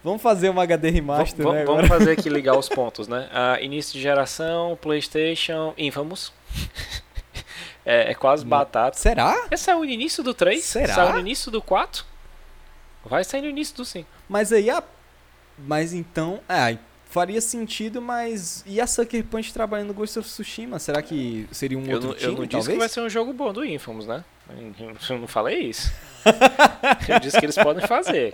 Vamos 0.05 0.23
fazer 0.23 0.49
uma 0.49 0.63
HD 0.63 0.91
remaster, 0.91 1.45
Vam- 1.45 1.53
né? 1.53 1.65
vamos 1.65 1.85
Agora? 1.85 1.99
fazer 1.99 2.13
aqui 2.13 2.29
ligar 2.29 2.57
os 2.57 2.69
pontos, 2.69 3.09
né? 3.09 3.29
Ah, 3.33 3.61
início 3.61 3.93
de 3.95 4.01
geração, 4.01 4.79
PlayStation, 4.81 5.75
Infamous. 5.77 6.33
É, 7.87 8.11
é 8.11 8.15
quase 8.15 8.43
Não. 8.43 8.51
batata. 8.51 8.99
Será? 8.99 9.47
Esse 9.51 9.65
saiu 9.65 9.79
no 9.79 9.85
início 9.87 10.23
do 10.23 10.35
3? 10.35 10.63
Será? 10.63 10.93
Saiu 10.95 11.13
no 11.15 11.21
início 11.21 11.51
do 11.51 11.63
4? 11.63 12.05
Vai 13.05 13.23
sair 13.25 13.41
no 13.43 13.49
início 13.49 13.75
do 13.77 13.85
5. 13.85 14.07
Mas 14.29 14.53
aí 14.53 14.69
a. 14.69 14.83
Mas 15.57 15.93
então. 15.95 16.41
É, 16.49 16.77
faria 17.09 17.41
sentido, 17.41 18.03
mas. 18.03 18.65
E 18.67 18.81
a 18.81 18.87
Sucker 18.87 19.25
Punch 19.25 19.53
trabalhando 19.55 19.89
no 19.89 19.95
Ghost 19.95 20.19
of 20.19 20.29
Tsushima? 20.29 20.79
Será 20.81 21.01
que 21.01 21.49
seria 21.53 21.79
um 21.79 21.85
Eu 21.87 21.95
outro 21.95 22.09
não, 22.09 22.15
eu 22.17 22.19
time, 22.21 22.35
não 22.35 22.41
disse 22.43 22.51
talvez? 22.51 22.69
que 22.75 22.79
vai 22.79 22.89
ser 22.89 23.01
um 23.01 23.09
jogo 23.09 23.33
bom 23.33 23.53
do 23.53 23.65
Infamous, 23.65 24.07
né? 24.07 24.25
Eu 25.09 25.19
não 25.19 25.27
falei 25.29 25.61
isso. 25.61 25.91
eu 27.09 27.21
disse 27.21 27.39
que 27.39 27.47
eles 27.47 27.57
podem 27.57 27.87
fazer. 27.87 28.33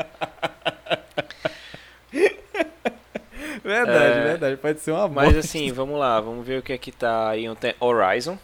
Verdade, 3.62 4.19
É, 4.19 4.23
verdade. 4.25 4.57
Pode 4.57 4.81
ser 4.81 4.91
uma 4.93 5.09
Mas 5.09 5.27
bosta. 5.27 5.41
assim, 5.41 5.73
vamos 5.73 5.99
lá, 5.99 6.21
vamos 6.21 6.47
ver 6.47 6.59
o 6.59 6.62
que 6.62 6.73
é 6.73 6.79
que 6.79 6.91
tá 6.91 7.29
aí. 7.31 7.45
Tem 7.57 7.75
Horizon, 7.81 8.38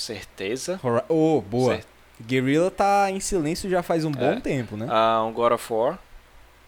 certeza. 0.00 0.80
Hora- 0.82 1.04
Oh, 1.08 1.40
boa. 1.40 1.80
Guerrilla 2.20 2.70
tá 2.70 3.10
em 3.10 3.18
silêncio 3.20 3.68
já 3.68 3.82
faz 3.82 4.04
um 4.04 4.12
bom 4.12 4.32
É. 4.32 4.40
tempo, 4.40 4.76
né? 4.76 4.86
Ah, 4.88 5.22
um 5.24 5.32
God 5.32 5.52
of 5.52 5.72
War. 5.72 5.98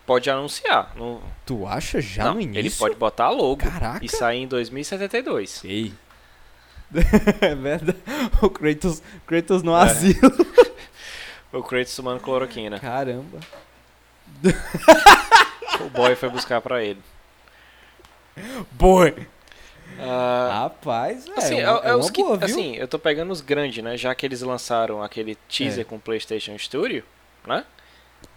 Pode 0.06 0.28
anunciar. 0.28 0.92
No... 0.96 1.22
Tu 1.46 1.66
acha 1.66 2.00
já 2.00 2.24
não, 2.24 2.34
no 2.34 2.40
início? 2.40 2.58
ele 2.60 2.70
pode 2.70 2.94
botar 2.96 3.30
logo 3.30 3.56
Caraca. 3.58 4.04
e 4.04 4.08
sair 4.08 4.40
em 4.42 4.46
2072. 4.46 5.48
Sei. 5.50 5.92
é 7.40 7.54
verdade. 7.54 7.98
O 8.42 8.50
Kratos, 8.50 9.02
Kratos 9.26 9.62
no 9.62 9.74
É. 9.76 9.82
asilo. 9.82 10.32
O 11.52 11.62
Kratos 11.62 11.94
tomando 11.96 12.20
cloroquina. 12.20 12.78
Caramba. 12.80 13.38
O 15.80 15.88
boy 15.90 16.14
foi 16.16 16.28
buscar 16.28 16.60
pra 16.60 16.82
ele. 16.82 17.00
Boy. 18.72 19.14
Ah, 20.00 20.60
Rapaz, 20.64 21.26
é, 21.28 21.32
assim, 21.38 21.56
é, 21.56 21.60
é, 21.62 21.70
uma, 21.70 21.84
é 21.84 21.88
é 21.90 21.94
os 21.96 22.10
que, 22.10 22.22
boa, 22.22 22.38
assim, 22.44 22.74
eu 22.76 22.88
tô 22.88 22.98
pegando 22.98 23.30
os 23.32 23.40
grandes, 23.40 23.82
né? 23.82 23.96
Já 23.96 24.14
que 24.14 24.26
eles 24.26 24.40
lançaram 24.42 25.02
aquele 25.02 25.34
teaser 25.48 25.82
É. 25.82 25.84
com 25.84 25.96
o 25.96 26.00
PlayStation 26.00 26.56
Studio, 26.58 27.04
né? 27.46 27.64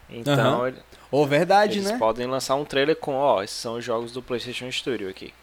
Então, 0.09 0.33
Aham. 0.33 0.67
ele- 0.69 0.77
Ô, 1.11 1.25
verdade, 1.25 1.79
eles 1.79 1.91
né? 1.91 1.97
podem 1.97 2.27
lançar 2.27 2.55
um 2.55 2.63
trailer 2.65 2.95
com, 2.95 3.13
ó, 3.15 3.41
esses 3.43 3.55
são 3.57 3.73
os 3.75 3.83
jogos 3.83 4.11
do 4.11 4.21
PlayStation 4.21 4.71
Studio 4.71 5.09
aqui. 5.09 5.33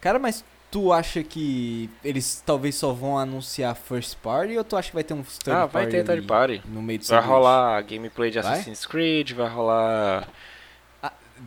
Cara, 0.00 0.18
mas 0.18 0.44
tu 0.70 0.92
acha 0.92 1.22
que 1.24 1.88
eles 2.04 2.42
talvez 2.44 2.74
só 2.74 2.92
vão 2.92 3.18
anunciar 3.18 3.74
first 3.74 4.16
party 4.18 4.56
ou 4.56 4.64
tu 4.64 4.76
acha 4.76 4.88
que 4.90 4.94
vai 4.94 5.02
ter 5.04 5.14
um 5.14 5.22
third 5.22 5.50
ah, 5.50 5.66
party 5.66 5.72
vai 5.72 5.86
ter 5.86 6.04
third 6.04 6.26
party. 6.26 6.62
no 6.66 6.82
meio 6.82 6.98
do 6.98 7.06
Vai 7.06 7.20
rolar 7.22 7.80
gameplay 7.82 8.30
de 8.30 8.40
Vai? 8.40 8.52
Assassin's 8.52 8.84
Creed, 8.86 9.32
vai 9.32 9.48
rolar 9.48 10.28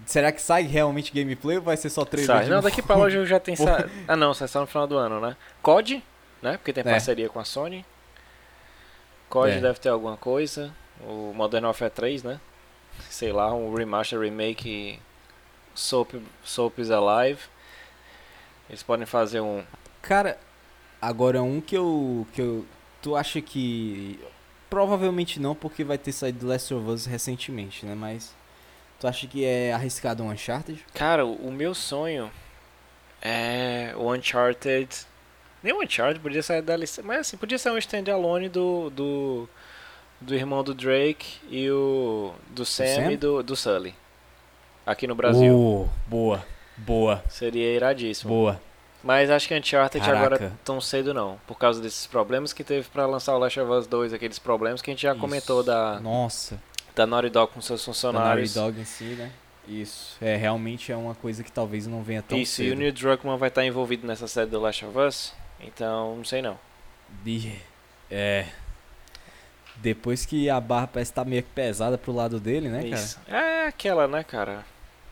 Será 0.06 0.32
que 0.32 0.42
sai 0.42 0.64
realmente 0.64 1.12
gameplay 1.14 1.58
ou 1.58 1.64
vai 1.64 1.78
ser 1.78 1.90
só 1.90 2.04
trailer? 2.06 2.28
Sai. 2.36 2.46
Não, 2.46 2.56
novo? 2.58 2.70
daqui 2.70 2.82
pra 2.82 3.10
jogo 3.10 3.26
já 3.26 3.40
tem. 3.40 3.56
sa- 3.56 3.88
Ah, 4.08 4.16
não, 4.16 4.34
sai 4.34 4.48
só 4.48 4.62
no 4.62 4.68
final 4.68 4.88
do 4.88 4.98
ano, 4.98 5.20
né? 5.20 5.36
COD, 5.62 6.04
né? 6.42 6.58
Porque 6.58 6.74
tem 6.74 6.82
É. 6.82 6.90
parceria 6.92 7.30
com 7.30 7.40
a 7.40 7.46
Sony. 7.46 7.86
COD 9.30 9.52
É. 9.52 9.60
deve 9.62 9.80
ter 9.80 9.90
alguma 9.90 10.18
coisa. 10.18 10.74
O 11.02 11.34
Modern 11.36 11.66
Warfare 11.66 11.92
3, 11.92 12.24
né? 12.24 12.40
Sei 13.10 13.32
lá, 13.32 13.54
um 13.54 13.74
remaster, 13.74 14.20
remake. 14.20 15.00
Soap, 15.74 16.14
Soap 16.44 16.80
is 16.80 16.92
Alive. 16.92 17.40
Eles 18.70 18.84
podem 18.84 19.06
fazer 19.06 19.40
um. 19.40 19.64
Cara, 20.02 20.38
agora 21.02 21.42
um 21.42 21.62
que 21.62 21.76
eu, 21.78 22.28
que 22.34 22.42
eu. 22.42 22.66
Tu 23.02 23.16
acha 23.16 23.42
que. 23.42 24.20
Provavelmente 24.70 25.40
não, 25.40 25.54
porque 25.56 25.84
vai 25.84 25.98
ter 25.98 26.12
saído 26.12 26.48
Last 26.48 26.74
of 26.74 26.88
Us 26.90 27.06
recentemente, 27.06 27.86
né? 27.86 27.96
Mas. 27.96 28.36
Tu 29.02 29.08
acha 29.08 29.26
que 29.26 29.44
é 29.44 29.74
arriscado 29.74 30.22
um 30.22 30.30
Uncharted? 30.30 30.86
Cara, 30.94 31.26
o 31.26 31.52
meu 31.52 31.74
sonho 31.74 32.32
é 33.20 33.96
o 33.98 34.14
Uncharted. 34.14 34.88
Nem 35.64 35.74
o 35.74 35.82
Uncharted, 35.82 36.20
podia 36.20 36.44
ser 36.44 36.62
da 36.62 36.78
lista. 36.78 37.02
Mas 37.02 37.22
assim, 37.22 37.36
podia 37.36 37.58
ser 37.58 37.72
um 37.72 37.80
standalone 37.80 38.48
do. 38.48 38.92
do. 38.92 39.50
do 40.22 40.36
irmão 40.36 40.64
do 40.64 40.76
Drake 40.76 41.40
e 41.50 41.68
o. 41.72 42.32
do 42.52 42.64
Sam, 42.64 42.86
Sam? 42.86 43.12
e 43.12 43.18
do, 43.18 43.42
do 43.42 43.56
Sully. 43.56 43.96
Aqui 44.86 45.08
no 45.08 45.16
Brasil. 45.16 45.52
Oh, 45.58 45.88
boa, 46.08 46.46
boa, 46.78 47.24
Seria 47.28 47.74
iradíssimo. 47.74 48.32
boa. 48.32 48.62
Mas 49.04 49.32
acho 49.32 49.48
que 49.48 49.56
Uncharted 49.58 50.06
Caraca. 50.06 50.36
agora 50.36 50.54
tão 50.64 50.80
cedo 50.80 51.12
não. 51.12 51.40
Por 51.48 51.58
causa 51.58 51.82
desses 51.82 52.06
problemas 52.06 52.54
que 52.54 52.64
teve 52.64 52.88
pra 52.88 53.08
lançar 53.08 53.36
o 53.36 53.40
Last 53.40 53.60
of 53.60 53.72
Us 53.72 53.88
2, 53.88 54.14
aqueles 54.14 54.38
problemas 54.38 54.80
que 54.80 54.92
a 54.92 54.94
gente 54.94 55.02
já 55.02 55.14
Isso. 55.14 55.20
comentou 55.20 55.64
da, 55.64 56.00
Nossa. 56.00 56.62
Da 56.96 57.06
Naughty 57.08 57.30
Dog 57.30 57.52
com 57.54 57.62
seus 57.62 57.80
Da 57.82 57.86
Naughty 57.88 58.00
funcionários. 58.00 58.54
Dog 58.54 58.80
em 58.80 58.86
si, 58.86 59.04
né? 59.04 59.32
Isso. 59.68 60.18
É, 60.22 60.36
realmente 60.36 60.92
é 60.92 60.98
uma 60.98 61.14
coisa 61.16 61.44
que 61.44 61.52
talvez 61.52 61.86
não 61.88 62.02
venha 62.04 62.22
tão 62.22 62.38
Isso, 62.38 62.62
e 62.62 62.66
o 62.68 62.70
cedo. 62.72 62.80
Neil 62.80 62.92
Druckmann 62.94 63.38
vai 63.38 63.50
estar 63.50 63.64
envolvido 63.66 64.06
nessa 64.08 64.28
série 64.28 64.50
do 64.50 64.60
Last 64.60 64.84
of 64.86 64.98
Us. 64.98 65.34
Então, 65.60 66.16
não 66.18 66.26
sei 66.26 66.42
não. 66.42 66.60
De- 67.24 67.54
É. 68.10 68.48
Depois 69.78 70.26
que 70.26 70.50
a 70.50 70.60
barra 70.60 70.88
parece 70.88 71.12
estar 71.12 71.24
meio 71.26 71.44
que 71.44 71.50
pesada 71.50 71.98
pro 71.98 72.12
lado 72.12 72.40
dele, 72.40 72.70
né, 72.70 72.84
cara? 72.84 72.96
Isso. 72.96 73.20
É 73.28 73.68
aquela, 73.68 74.08
né, 74.08 74.24
cara? 74.24 74.66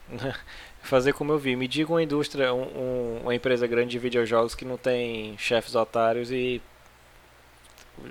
Fazer 0.82 1.14
como 1.14 1.32
eu 1.32 1.38
vi. 1.40 1.56
Me 1.56 1.68
diga 1.68 1.92
uma 1.92 2.02
indústria, 2.04 2.54
um- 2.54 2.62
um- 2.64 3.20
uma 3.24 3.36
empresa 3.36 3.68
grande 3.68 3.92
de 3.92 4.00
videojogos 4.00 4.56
que 4.56 4.66
não 4.66 4.78
tem 4.78 5.38
chefes 5.38 5.76
otários 5.76 6.32
e 6.32 6.62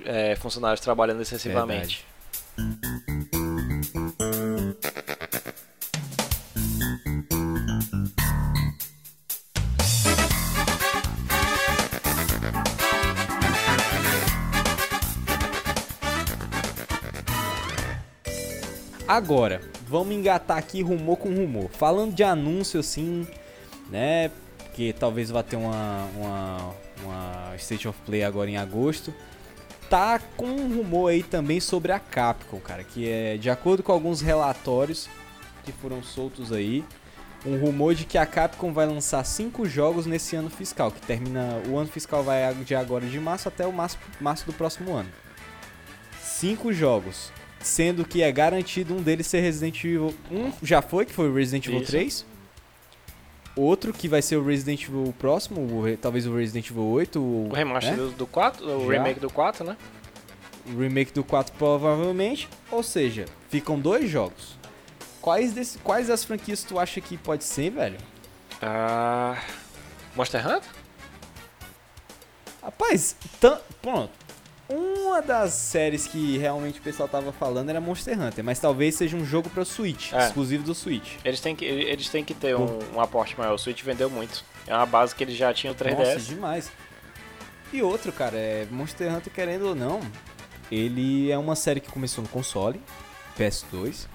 é, 0.05 0.37
funcionários 0.37 0.81
trabalhando 0.81 1.21
excessivamente. 1.23 2.07
Agora, 19.19 19.61
vamos 19.85 20.15
engatar 20.15 20.57
aqui 20.57 20.81
rumor 20.81 21.17
com 21.17 21.35
rumor. 21.35 21.69
Falando 21.71 22.15
de 22.15 22.23
anúncio 22.23 22.79
assim, 22.79 23.27
né? 23.91 24.31
Que 24.75 24.93
talvez 24.93 25.29
vá 25.29 25.43
ter 25.43 25.57
uma, 25.57 26.09
uma, 26.17 26.75
uma 27.03 27.57
State 27.57 27.89
of 27.89 27.99
Play 28.07 28.23
agora 28.23 28.49
em 28.49 28.57
agosto. 28.57 29.13
Tá 29.91 30.21
com 30.37 30.47
um 30.47 30.73
rumor 30.73 31.09
aí 31.09 31.25
também 31.25 31.59
sobre 31.59 31.91
a 31.91 31.99
Capcom, 31.99 32.61
cara. 32.61 32.85
Que 32.85 33.09
é 33.09 33.37
de 33.37 33.51
acordo 33.51 33.83
com 33.83 33.91
alguns 33.91 34.21
relatórios 34.21 35.09
que 35.65 35.73
foram 35.73 36.01
soltos 36.01 36.53
aí. 36.53 36.85
Um 37.45 37.59
rumor 37.59 37.97
de 37.97 38.05
que 38.05 38.19
a 38.19 38.25
Capcom 38.25 38.73
vai 38.73 38.87
lançar 38.87 39.25
cinco 39.25 39.69
jogos 39.69 40.07
nesse 40.07 40.37
ano 40.37 40.49
fiscal, 40.49 40.93
que 40.93 41.01
termina. 41.01 41.61
O 41.69 41.77
ano 41.77 41.89
fiscal 41.89 42.23
vai 42.23 42.55
de 42.55 42.73
agora 42.73 43.05
de 43.05 43.19
março 43.19 43.49
até 43.49 43.67
o 43.67 43.73
março, 43.73 43.99
março 44.21 44.47
do 44.47 44.53
próximo 44.53 44.95
ano. 44.95 45.11
Cinco 46.23 46.73
jogos. 46.73 47.33
Sendo 47.61 48.05
que 48.05 48.23
é 48.23 48.31
garantido 48.31 48.95
um 48.95 49.03
deles 49.03 49.27
ser 49.27 49.41
Resident 49.41 49.85
Evil 49.85 50.15
1. 50.31 50.53
Já 50.63 50.81
foi, 50.81 51.05
que 51.05 51.13
foi 51.13 51.29
o 51.29 51.35
Resident 51.35 51.67
Evil 51.67 51.81
Isso. 51.81 51.91
3. 51.91 52.27
Outro 53.57 53.93
que 53.93 54.07
vai 54.07 54.23
ser 54.23 54.37
o 54.37 54.45
Resident 54.45 54.85
Evil 54.85 55.13
próximo, 55.19 55.61
o 55.61 55.97
talvez 55.97 56.27
o 56.27 56.35
Resident 56.37 56.71
Evil 56.71 56.85
8. 56.85 57.21
O 57.21 57.53
remaster 57.53 57.97
né? 57.97 57.97
do, 57.97 58.11
do 58.11 58.27
4, 58.27 58.65
o 58.65 58.87
Já. 58.87 58.93
remake 58.93 59.19
do 59.19 59.29
4, 59.29 59.65
né? 59.65 59.77
O 60.67 60.79
remake 60.79 61.13
do 61.13 61.25
4 61.25 61.53
provavelmente. 61.59 62.49
Ou 62.71 62.83
seja, 62.83 63.25
ficam 63.49 63.79
dois 63.79 64.09
jogos. 64.09 64.57
Quais, 65.21 65.53
desse, 65.53 65.79
quais 65.79 66.07
das 66.07 66.25
franquias 66.25 66.63
tu 66.63 66.79
acha 66.79 67.01
que 67.01 67.17
pode 67.17 67.43
ser, 67.43 67.71
velho? 67.71 67.99
Ah, 68.63 69.37
Monster 70.15 70.47
Hunter? 70.47 70.71
Rapaz, 72.63 73.17
pronto. 73.83 74.13
Uma 74.69 75.23
das 75.23 75.55
séries 75.55 76.07
que 76.07 76.37
realmente 76.37 76.79
o 76.79 76.83
pessoal 76.83 77.09
tava 77.09 77.33
falando 77.33 77.71
era 77.71 77.81
Monster 77.81 78.21
Hunter, 78.21 78.45
mas 78.45 78.59
talvez 78.59 78.95
seja 78.95 79.17
um 79.17 79.25
jogo 79.25 79.49
pra 79.49 79.65
Switch, 79.65 80.13
É. 80.13 80.27
exclusivo 80.27 80.63
do 80.63 80.75
Switch. 80.75 81.15
Eles 81.25 81.41
têm 81.41 81.57
que, 81.57 81.65
eles 81.65 82.09
têm 82.11 82.23
que 82.23 82.35
ter 82.35 82.55
um, 82.55 82.79
um 82.95 83.01
aporte 83.01 83.37
maior. 83.39 83.55
O 83.55 83.59
Switch 83.59 83.83
vendeu 83.83 84.11
muito. 84.11 84.45
É 84.67 84.75
uma 84.75 84.85
base 84.85 85.15
que 85.15 85.25
eles 85.25 85.37
já 85.37 85.55
tinham 85.55 85.75
3DS. 85.75 85.97
Nossa, 85.97 86.19
demais. 86.21 86.71
E 87.73 87.83
outro, 87.83 88.13
cara, 88.13 88.37
é 88.37 88.67
Monster 88.71 89.11
Hunter, 89.15 89.33
querendo 89.33 89.69
ou 89.69 89.75
não, 89.75 90.01
ele 90.71 91.31
é 91.31 91.39
uma 91.39 91.57
série 91.57 91.81
que 91.81 91.91
começou 91.91 92.23
no 92.23 92.29
console, 92.29 92.81
PS2, 93.39 94.07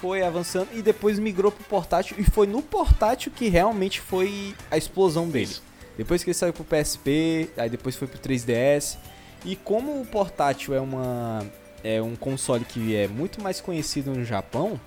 foi 0.00 0.22
avançando 0.22 0.68
e 0.72 0.80
depois 0.82 1.18
migrou 1.18 1.52
pro 1.52 1.64
portátil, 1.64 2.16
e 2.18 2.24
foi 2.24 2.46
no 2.46 2.62
portátil 2.62 3.30
que 3.34 3.48
realmente 3.48 4.00
foi 4.00 4.54
a 4.70 4.76
explosão 4.76 5.28
dele. 5.28 5.44
Isso. 5.44 5.62
Depois 5.96 6.24
que 6.24 6.30
ele 6.30 6.34
saiu 6.34 6.52
pro 6.54 6.64
PSP, 6.64 7.50
aí 7.56 7.68
depois 7.68 7.94
foi 7.94 8.08
pro 8.08 8.18
3DS. 8.18 8.96
E 9.44 9.56
como 9.56 10.00
o 10.00 10.06
portátil 10.06 10.74
é 10.74 10.80
uma 10.80 11.44
é 11.82 12.00
um 12.00 12.14
console 12.14 12.64
que 12.64 12.94
é 12.94 13.08
muito 13.08 13.42
mais 13.42 13.60
conhecido 13.60 14.12
no 14.12 14.24
Japão, 14.24 14.80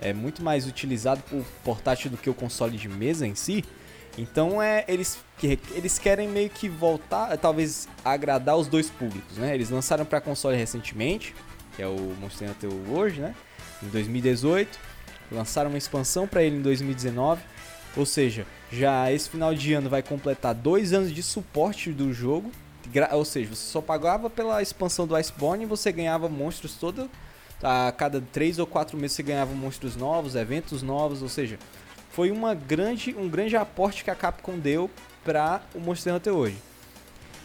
é 0.00 0.12
muito 0.12 0.42
mais 0.42 0.66
utilizado 0.66 1.20
por 1.22 1.44
portátil 1.64 2.10
do 2.10 2.16
que 2.16 2.30
o 2.30 2.34
console 2.34 2.76
de 2.76 2.88
mesa 2.88 3.26
em 3.26 3.34
si. 3.34 3.64
Então 4.16 4.62
é 4.62 4.84
eles 4.86 5.18
eles 5.74 5.98
querem 5.98 6.28
meio 6.28 6.48
que 6.48 6.68
voltar, 6.68 7.36
talvez 7.36 7.88
agradar 8.04 8.56
os 8.56 8.68
dois 8.68 8.88
públicos, 8.88 9.36
né? 9.36 9.54
Eles 9.54 9.70
lançaram 9.70 10.04
para 10.04 10.20
console 10.20 10.56
recentemente, 10.56 11.34
que 11.74 11.82
é 11.82 11.86
o 11.86 12.14
Monster 12.20 12.50
Hunter 12.50 12.70
World, 12.88 13.20
né? 13.20 13.34
Em 13.82 13.88
2018, 13.88 14.78
lançaram 15.30 15.68
uma 15.68 15.78
expansão 15.78 16.26
para 16.26 16.42
ele 16.42 16.56
em 16.56 16.62
2019. 16.62 17.42
Ou 17.96 18.06
seja, 18.06 18.46
já 18.70 19.10
esse 19.10 19.28
final 19.28 19.54
de 19.54 19.72
ano 19.72 19.88
vai 19.88 20.02
completar 20.02 20.54
dois 20.54 20.92
anos 20.92 21.12
de 21.12 21.22
suporte 21.22 21.92
do 21.92 22.12
jogo. 22.12 22.50
Ou 23.12 23.24
seja, 23.24 23.54
você 23.54 23.70
só 23.70 23.80
pagava 23.80 24.28
pela 24.30 24.62
expansão 24.62 25.06
do 25.06 25.16
Iceborne 25.16 25.64
e 25.64 25.66
você 25.66 25.92
ganhava 25.92 26.28
monstros 26.28 26.74
todo. 26.74 27.10
A 27.62 27.92
cada 27.92 28.20
três 28.20 28.58
ou 28.58 28.66
quatro 28.66 28.98
meses 28.98 29.16
você 29.16 29.22
ganhava 29.22 29.54
monstros 29.54 29.96
novos, 29.96 30.34
eventos 30.34 30.82
novos. 30.82 31.22
Ou 31.22 31.28
seja, 31.28 31.58
foi 32.10 32.30
uma 32.30 32.54
grande, 32.54 33.14
um 33.18 33.28
grande 33.28 33.56
aporte 33.56 34.02
que 34.02 34.10
a 34.10 34.14
Capcom 34.14 34.58
deu 34.58 34.90
para 35.24 35.62
o 35.74 35.80
Monster 35.80 36.14
Hunter 36.14 36.32
hoje. 36.32 36.56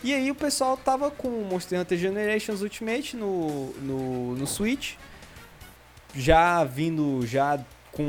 E 0.04 0.14
aí 0.14 0.32
o 0.32 0.36
pessoal 0.36 0.76
tava 0.76 1.12
com 1.12 1.28
o 1.28 1.46
Monster 1.46 1.80
Hunter 1.80 1.98
Generations 1.98 2.62
Ultimate 2.62 3.16
no, 3.16 3.72
no, 3.82 4.36
no 4.36 4.48
Switch. 4.48 4.96
Já 6.16 6.64
vindo 6.64 7.26
já 7.26 7.60
com 7.92 8.04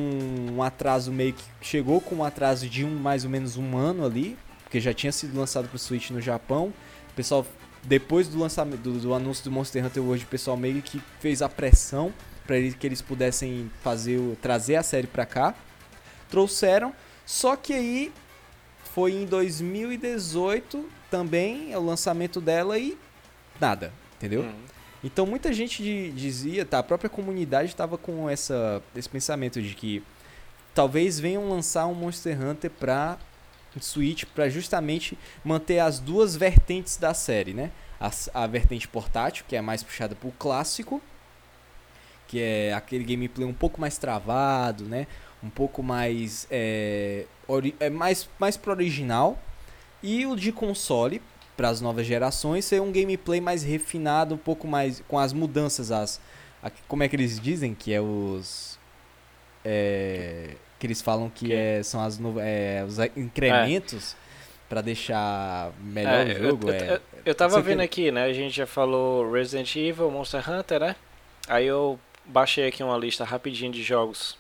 um 0.53 0.63
atraso 0.63 1.13
meio 1.13 1.35
que 1.35 1.45
chegou 1.61 2.01
com 2.01 2.17
um 2.17 2.25
atraso 2.25 2.69
de 2.69 2.85
um 2.85 2.95
mais 2.97 3.25
ou 3.25 3.31
menos 3.31 3.57
um 3.57 3.77
ano 3.77 4.05
ali, 4.05 4.39
porque 4.63 4.81
já 4.81 4.95
tinha 4.95 5.13
sido 5.13 5.39
lançado 5.39 5.69
pro 5.69 5.79
Switch 5.79 6.11
no 6.11 6.21
Japão. 6.21 6.73
O 7.13 7.15
pessoal 7.15 7.47
depois 7.83 8.29
do 8.29 8.39
lançamento 8.39 8.81
do, 8.81 8.99
do 8.99 9.15
anúncio 9.15 9.45
do 9.45 9.51
Monster 9.51 9.85
Hunter 9.85 10.03
World, 10.03 10.25
o 10.25 10.29
pessoal 10.29 10.57
meio 10.57 10.81
que 10.83 11.03
fez 11.21 11.43
a 11.43 11.49
pressão 11.49 12.13
para 12.47 12.57
que 12.61 12.87
eles 12.87 13.03
pudessem 13.03 13.71
fazer 13.83 14.19
o, 14.19 14.37
trazer 14.41 14.77
a 14.77 14.83
série 14.83 15.07
pra 15.07 15.27
cá. 15.27 15.55
Trouxeram, 16.31 16.93
só 17.27 17.57
que 17.57 17.73
aí 17.73 18.13
foi 18.95 19.13
em 19.13 19.27
2018 19.27 20.89
também 21.11 21.73
é 21.73 21.79
o 21.79 21.85
lançamento 21.85 22.41
dela 22.41 22.79
e 22.79 22.97
nada, 23.61 23.93
entendeu? 24.17 24.43
Uhum. 24.43 24.55
Então 25.05 25.27
muita 25.27 25.53
gente 25.53 25.83
di- 25.83 26.11
dizia, 26.13 26.65
tá, 26.65 26.79
a 26.79 26.83
própria 26.83 27.11
comunidade 27.11 27.69
estava 27.69 27.99
com 27.99 28.31
essa, 28.31 28.83
esse 28.97 29.09
pensamento 29.09 29.61
de 29.61 29.75
que 29.75 30.03
talvez 30.75 31.19
venham 31.21 31.49
lançar 31.51 31.87
um 31.87 31.95
Monster 31.95 32.41
Hunter 32.41 32.71
pra 32.71 33.19
Switch 33.81 34.25
para 34.35 34.49
justamente 34.49 35.17
manter 35.45 35.79
as 35.79 35.99
duas 35.99 36.37
vertentes 36.37 36.97
da 36.97 37.15
série, 37.15 37.53
né? 37.55 37.71
A, 38.01 38.11
a 38.35 38.47
vertente 38.47 38.89
portátil, 38.89 39.45
que 39.49 39.55
é 39.57 39.61
mais 39.61 39.83
puxada 39.83 40.15
pro 40.15 40.31
clássico, 40.33 41.01
que 42.29 42.41
é 42.41 42.73
aquele 42.73 43.05
gameplay 43.05 43.47
um 43.47 43.53
pouco 43.53 43.81
mais 43.81 43.99
travado, 43.99 44.85
né? 44.85 45.07
Um 45.43 45.51
pouco 45.51 45.83
mais 45.83 46.47
é, 46.51 47.27
é 47.81 47.91
mais 47.91 48.29
mais 48.39 48.57
pro 48.57 48.73
original 48.73 49.39
e 50.03 50.25
o 50.27 50.37
de 50.37 50.53
console 50.53 51.21
para 51.57 51.69
as 51.69 51.81
novas 51.81 52.07
gerações 52.07 52.65
ser 52.65 52.81
um 52.81 52.91
gameplay 52.91 53.41
mais 53.41 53.63
refinado, 53.63 54.35
um 54.35 54.39
pouco 54.39 54.67
mais 54.67 55.03
com 55.07 55.19
as 55.19 55.33
mudanças, 55.33 55.91
as 55.93 56.21
a- 56.63 56.71
como 56.89 57.03
é 57.03 57.09
que 57.09 57.17
eles 57.17 57.39
dizem 57.39 57.75
que 57.75 57.93
é 57.93 58.01
os 58.01 58.79
é, 59.65 60.57
Que 60.83 60.87
eles 60.89 61.01
falam 61.01 61.31
que 61.31 61.47
Que? 61.47 61.53
é, 61.55 61.81
são 61.85 62.03
as 62.03 62.19
é, 62.41 62.85
os 62.85 62.99
incrementos 63.17 64.17
pra 64.69 64.81
deixar 64.81 65.71
melhor 65.79 66.27
É, 66.29 66.33
o 66.33 66.43
jogo. 66.43 66.69
eu, 66.71 66.75
é, 66.75 66.95
eu, 66.97 67.01
eu 67.27 67.35
tava 67.37 67.61
vendo 67.61 67.83
aqui, 67.83 68.11
né? 68.11 68.25
A 68.25 68.33
gente 68.33 68.53
já 68.57 68.67
falou 68.67 69.31
Resident 69.31 69.77
Evil, 69.77 70.11
Monster 70.11 70.43
Hunter, 70.51 70.81
né? 70.81 70.97
Aí 71.47 71.69
eu 71.69 72.01
baixei 72.25 72.67
aqui 72.67 72.83
uma 72.83 72.99
lista 72.99 73.23
rapidinho 73.25 73.71
de 73.71 73.81
jogos 73.81 74.37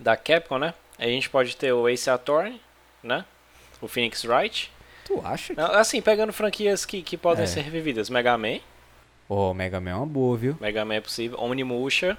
da 0.00 0.16
Capcom, 0.16 0.56
né? 0.58 0.72
Aí 0.98 1.10
a 1.10 1.12
gente 1.12 1.28
pode 1.28 1.54
ter 1.54 1.70
o 1.70 1.86
Ace 1.86 2.08
Attorney, 2.08 2.58
né? 3.02 3.22
O 3.82 3.86
Phoenix 3.86 4.24
Wright. 4.24 4.72
Tu 5.04 5.20
acha 5.22 5.54
que... 5.54 5.60
Assim, 5.60 6.00
pegando 6.00 6.32
franquias 6.32 6.86
que, 6.86 7.02
que 7.02 7.18
podem 7.18 7.44
É. 7.44 7.46
ser 7.46 7.60
revividas. 7.60 8.08
Mega 8.08 8.38
Man, 8.38 8.58
Ó, 9.28 9.52
Mega 9.52 9.78
Man 9.82 9.90
é 9.90 9.94
uma 9.96 10.06
boa, 10.06 10.34
viu? 10.34 10.56
Mega 10.58 10.82
Man 10.82 10.94
é 10.94 11.00
possível. 11.02 11.38
Onimusha. 11.38 12.16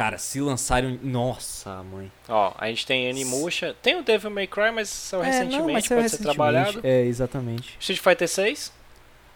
Cara, 0.00 0.16
se 0.16 0.40
lançarem... 0.40 0.98
um- 1.02 1.06
Nossa, 1.06 1.82
mãe. 1.82 2.10
Ó, 2.26 2.54
a 2.56 2.68
gente 2.68 2.86
tem 2.86 3.10
Onimusha. 3.10 3.76
Tem 3.82 3.96
o 3.96 4.02
Devil 4.02 4.30
May 4.30 4.46
Cry, 4.46 4.70
mas 4.72 4.88
saiu 4.88 5.20
recentemente, 5.22 5.54
É, 5.56 5.58
não, 5.58 5.66
mas 5.66 5.74
pode 5.74 5.88
saiu 5.88 5.98
ser 5.98 6.02
recentemente. 6.02 6.22
trabalhado. 6.36 6.80
É, 6.82 7.00
exatamente. 7.02 7.76
Street 7.78 8.00
Fighter 8.00 8.26
6. 8.28 8.72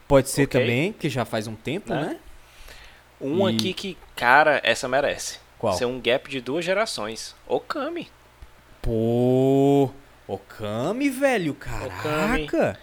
Pode 0.08 0.30
ser 0.30 0.44
Ok. 0.44 0.58
também, 0.58 0.92
que 0.94 1.10
já 1.10 1.26
faz 1.26 1.46
um 1.46 1.54
tempo, 1.54 1.90
Né? 1.92 2.00
né? 2.02 2.16
Um 3.20 3.46
E- 3.50 3.54
aqui 3.54 3.74
que, 3.74 3.98
cara, 4.16 4.58
essa 4.64 4.88
merece. 4.88 5.38
Qual? 5.58 5.74
Ser 5.74 5.84
um 5.84 6.00
gap 6.00 6.30
de 6.30 6.40
duas 6.40 6.64
gerações. 6.64 7.34
Okami. 7.46 8.08
Pô... 8.80 9.90
Okami, 10.26 11.10
velho, 11.10 11.52
caraca! 11.54 12.78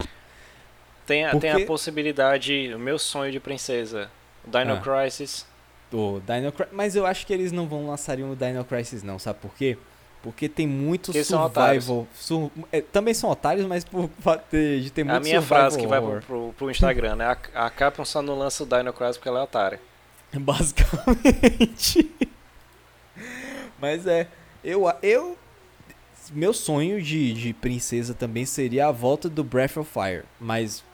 Tem, 1.04 1.26
a- 1.26 1.30
Porque- 1.32 1.50
tem 1.52 1.62
a 1.64 1.66
possibilidade, 1.66 2.72
o 2.72 2.78
meu 2.78 2.96
sonho 2.98 3.32
de 3.32 3.40
princesa, 3.40 4.08
Dino 4.46 4.74
Ah. 4.74 4.80
Crisis. 4.80 5.44
O 5.92 6.22
Dino 6.26 6.50
Crisis... 6.52 6.72
Mas 6.72 6.96
eu 6.96 7.04
acho 7.06 7.26
que 7.26 7.32
eles 7.32 7.52
não 7.52 7.66
vão 7.66 7.86
lançar 7.86 8.18
o 8.18 8.36
Dino 8.36 8.64
Crisis 8.64 9.02
não, 9.02 9.18
sabe 9.18 9.38
por 9.40 9.54
quê? 9.54 9.76
Porque 10.22 10.48
tem 10.48 10.66
muito 10.66 11.12
survival... 11.24 12.06
sur- 12.14 12.50
é, 12.70 12.80
também 12.80 13.12
são 13.12 13.28
otários, 13.28 13.66
mas 13.66 13.84
por 13.84 14.08
de 14.50 14.90
ter 14.90 15.02
muito 15.04 15.16
a 15.16 15.20
minha 15.20 15.42
frase 15.42 15.76
que 15.76 15.86
vai 15.86 16.00
pro, 16.00 16.08
horror. 16.08 16.22
pro, 16.22 16.54
pro 16.56 16.70
Instagram, 16.70 17.16
né? 17.16 17.26
A, 17.54 17.66
a 17.66 17.70
Capcom 17.70 18.04
só 18.04 18.22
não 18.22 18.38
lança 18.38 18.62
o 18.62 18.66
Dino 18.66 18.92
Crisis 18.92 19.16
porque 19.16 19.28
ela 19.28 19.40
é 19.40 19.42
otária. 19.42 19.80
Basicamente. 20.32 22.10
Mas 23.80 24.06
é, 24.06 24.28
eu, 24.62 24.84
eu 25.02 25.36
meu 26.30 26.52
sonho 26.52 27.02
de, 27.02 27.32
de 27.32 27.52
princesa 27.52 28.14
também 28.14 28.46
seria 28.46 28.86
a 28.86 28.92
volta 28.92 29.28
do 29.28 29.42
Breath 29.42 29.76
of 29.76 29.90
Fire, 29.90 30.22
mas 30.40 30.84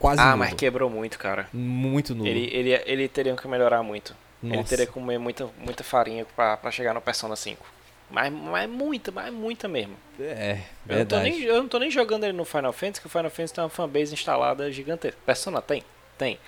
quase 0.00 0.20
ah, 0.20 0.26
nulo. 0.28 0.38
mas 0.38 0.54
quebrou 0.54 0.90
muito, 0.90 1.18
cara. 1.18 1.48
muito 1.52 2.14
nulo. 2.14 2.28
Ele, 2.28 2.50
ele, 2.52 2.72
ele 2.86 3.08
teria 3.08 3.36
que 3.36 3.46
melhorar 3.46 3.82
muito. 3.84 4.16
Ele 4.42 4.56
Nossa. 4.56 4.70
teria 4.70 4.86
que 4.86 4.92
comer 4.92 5.18
muita, 5.18 5.48
muita 5.58 5.84
farinha 5.84 6.26
pra, 6.34 6.56
pra 6.56 6.70
chegar 6.70 6.94
no 6.94 7.00
Persona 7.00 7.36
5. 7.36 7.64
Mas, 8.10 8.32
mas 8.32 8.68
muita, 8.68 9.12
mas 9.12 9.32
muita 9.32 9.68
mesmo. 9.68 9.94
É, 10.18 10.52
Eu 10.88 10.98
não, 10.98 11.06
tô 11.06 11.16
verdade. 11.16 11.30
nem, 11.30 11.42
eu 11.42 11.56
não 11.62 11.68
tô 11.68 11.78
nem 11.78 11.90
jogando 11.90 12.24
ele 12.24 12.32
no 12.32 12.44
Final 12.44 12.72
Fantasy, 12.72 13.00
que 13.00 13.06
o 13.06 13.10
Final 13.10 13.30
Fantasy 13.30 13.54
tem 13.54 13.62
uma 13.62 13.70
fanbase 13.70 14.12
instalada 14.12 14.72
gigantesca. 14.72 15.18
Persona 15.24 15.62
tem? 15.62 15.84
Tem. 16.18 16.38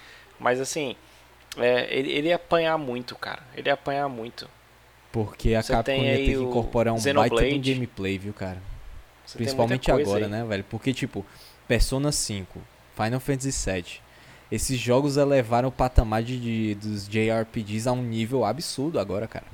Mas 0.41 0.59
assim, 0.59 0.97
é, 1.57 1.87
ele, 1.97 2.11
ele 2.11 2.29
ia 2.29 2.37
apanhar 2.37 2.77
muito, 2.79 3.15
cara. 3.15 3.43
Ele 3.55 3.69
ia 3.69 3.75
apanhar 3.75 4.09
muito. 4.09 4.49
Porque 5.13 5.55
a 5.55 5.63
Você 5.63 5.73
Capcom 5.73 5.93
ia 5.93 6.17
ter 6.17 6.25
que 6.25 6.33
incorporar 6.33 6.95
um 6.95 7.15
baita 7.15 7.59
gameplay, 7.59 8.19
viu, 8.19 8.33
cara? 8.33 8.61
Você 9.25 9.37
Principalmente 9.37 9.91
agora, 9.91 10.25
aí. 10.25 10.31
né, 10.31 10.45
velho? 10.45 10.65
Porque, 10.65 10.93
tipo, 10.93 11.25
Persona 11.69 12.11
5, 12.11 12.61
Final 12.97 13.21
Fantasy 13.21 13.71
VII, 13.71 13.85
esses 14.51 14.79
jogos 14.79 15.17
elevaram 15.17 15.69
o 15.69 15.73
patamar 15.73 16.23
de, 16.23 16.39
de- 16.39 16.75
dos 16.75 17.09
JRPGs 17.09 17.89
a 17.89 17.93
um 17.93 18.03
nível 18.03 18.45
absurdo 18.45 18.99
agora, 18.99 19.27
cara. 19.27 19.47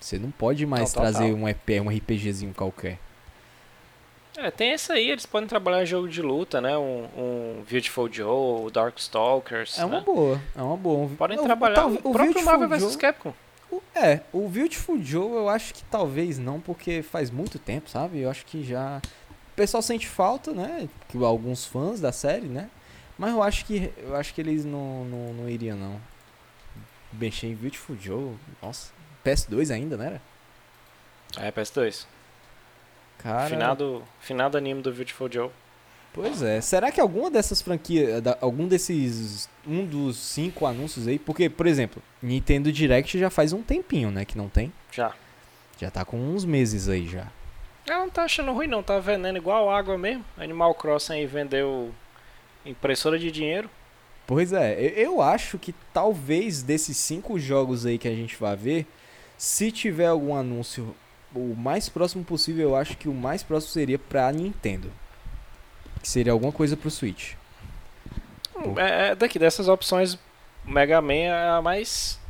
Você 0.00 0.18
não 0.18 0.30
pode 0.30 0.66
mais 0.66 0.92
trazer 0.92 1.32
um 1.32 1.48
EP, 1.48 1.70
um 1.80 1.88
RPGzinho 1.88 2.52
qualquer. 2.52 2.98
É, 4.36 4.50
tem 4.50 4.70
essa 4.72 4.94
aí, 4.94 5.10
eles 5.10 5.26
podem 5.26 5.46
trabalhar 5.46 5.84
jogo 5.84 6.08
de 6.08 6.22
luta, 6.22 6.60
né? 6.60 6.76
Um, 6.76 7.04
um 7.16 7.64
Beautiful 7.70 8.10
Joe, 8.10 8.70
Darkstalkers. 8.72 9.78
É 9.78 9.84
uma 9.84 9.98
né? 9.98 10.02
boa, 10.04 10.40
é 10.56 10.62
uma 10.62 10.76
boa. 10.76 11.08
Podem 11.18 11.36
Não, 11.36 11.44
trabalhar. 11.44 11.74
tal- 11.76 11.90
o 11.92 11.98
próprio 11.98 12.32
Beautiful 12.32 12.44
Marvel 12.44 12.68
vs 12.68 12.96
Capcom. 12.96 13.34
o- 13.70 13.82
É, 13.94 14.20
o 14.32 14.48
Beautiful 14.48 15.00
Joe 15.02 15.32
eu 15.32 15.48
acho 15.50 15.74
que 15.74 15.84
talvez 15.84 16.38
não, 16.38 16.58
porque 16.60 17.02
faz 17.02 17.30
muito 17.30 17.58
tempo, 17.58 17.90
sabe? 17.90 18.20
Eu 18.20 18.30
acho 18.30 18.44
que 18.46 18.64
já. 18.64 19.00
O 19.52 19.54
pessoal 19.54 19.82
sente 19.82 20.06
falta, 20.06 20.52
né? 20.52 20.88
Que 21.08 21.18
alguns 21.22 21.64
fãs 21.66 22.00
da 22.00 22.10
série, 22.12 22.46
né? 22.46 22.70
Mas 23.18 23.32
eu 23.32 23.42
acho 23.42 23.64
que 23.66 23.92
eu 23.98 24.16
acho 24.16 24.32
que 24.34 24.40
eles 24.40 24.64
não, 24.64 25.04
não, 25.04 25.34
não 25.34 25.48
iriam 25.48 25.76
não. 25.76 26.00
Mexer 27.12 27.48
em 27.48 27.54
Beautiful 27.54 27.96
Joe, 28.00 28.34
nossa. 28.62 28.90
PS2 29.24 29.72
ainda, 29.72 29.96
né? 29.96 30.06
era? 31.36 31.46
É, 31.46 31.52
PS2. 31.52 32.06
Cara. 33.18 33.48
Finado, 33.48 34.02
finado 34.20 34.56
anime 34.58 34.82
do 34.82 34.92
Beautiful 34.92 35.30
Joe. 35.30 35.50
Pois 36.12 36.42
é. 36.42 36.60
Será 36.60 36.90
que 36.90 37.00
alguma 37.00 37.30
dessas 37.30 37.62
franquias, 37.62 38.20
da- 38.20 38.36
algum 38.40 38.66
desses, 38.66 39.48
um 39.66 39.86
dos 39.86 40.16
cinco 40.18 40.66
anúncios 40.66 41.06
aí, 41.06 41.18
porque, 41.18 41.48
por 41.48 41.66
exemplo, 41.66 42.02
Nintendo 42.22 42.72
Direct 42.72 43.18
já 43.18 43.30
faz 43.30 43.52
um 43.52 43.62
tempinho, 43.62 44.10
né, 44.10 44.24
que 44.24 44.36
não 44.36 44.48
tem. 44.48 44.72
Já. 44.90 45.14
Já 45.78 45.90
tá 45.90 46.04
com 46.04 46.18
uns 46.18 46.44
meses 46.44 46.88
aí 46.88 47.06
já. 47.08 47.28
Ela 47.86 48.00
não 48.00 48.10
tá 48.10 48.24
achando 48.24 48.52
ruim 48.52 48.66
não, 48.66 48.82
tá 48.82 48.98
vendendo 48.98 49.36
igual 49.36 49.70
água 49.70 49.98
mesmo. 49.98 50.24
Animal 50.38 50.74
Crossing 50.74 51.14
aí 51.14 51.26
vendeu 51.26 51.92
impressora 52.64 53.18
de 53.18 53.30
dinheiro. 53.30 53.68
Pois 54.26 54.52
é, 54.52 54.80
eu, 54.80 55.20
acho 55.20 55.58
que 55.58 55.74
talvez 55.92 56.62
desses 56.62 56.96
cinco 56.96 57.38
jogos 57.38 57.84
aí 57.84 57.98
que 57.98 58.06
a 58.06 58.14
gente 58.14 58.36
vai 58.36 58.56
ver, 58.56 58.86
se 59.36 59.72
tiver 59.72 60.06
algum 60.06 60.34
anúncio 60.34 60.94
o 61.34 61.54
mais 61.56 61.88
próximo 61.88 62.24
possível, 62.24 62.70
eu 62.70 62.76
acho 62.76 62.96
que 62.96 63.08
o 63.08 63.14
mais 63.14 63.42
próximo 63.42 63.72
seria 63.72 63.98
pra 63.98 64.30
Nintendo. 64.30 64.92
Que 66.00 66.08
seria 66.08 66.32
alguma 66.32 66.52
coisa 66.52 66.76
pro 66.76 66.90
Switch. 66.90 67.34
Pô. 68.52 68.78
É, 68.78 69.08
é 69.08 69.14
daqui 69.14 69.38
dessas 69.38 69.68
opções, 69.68 70.18
Mega 70.64 71.00
Man 71.00 71.14
é 71.14 71.48
a 71.48 71.62
mais 71.62 72.20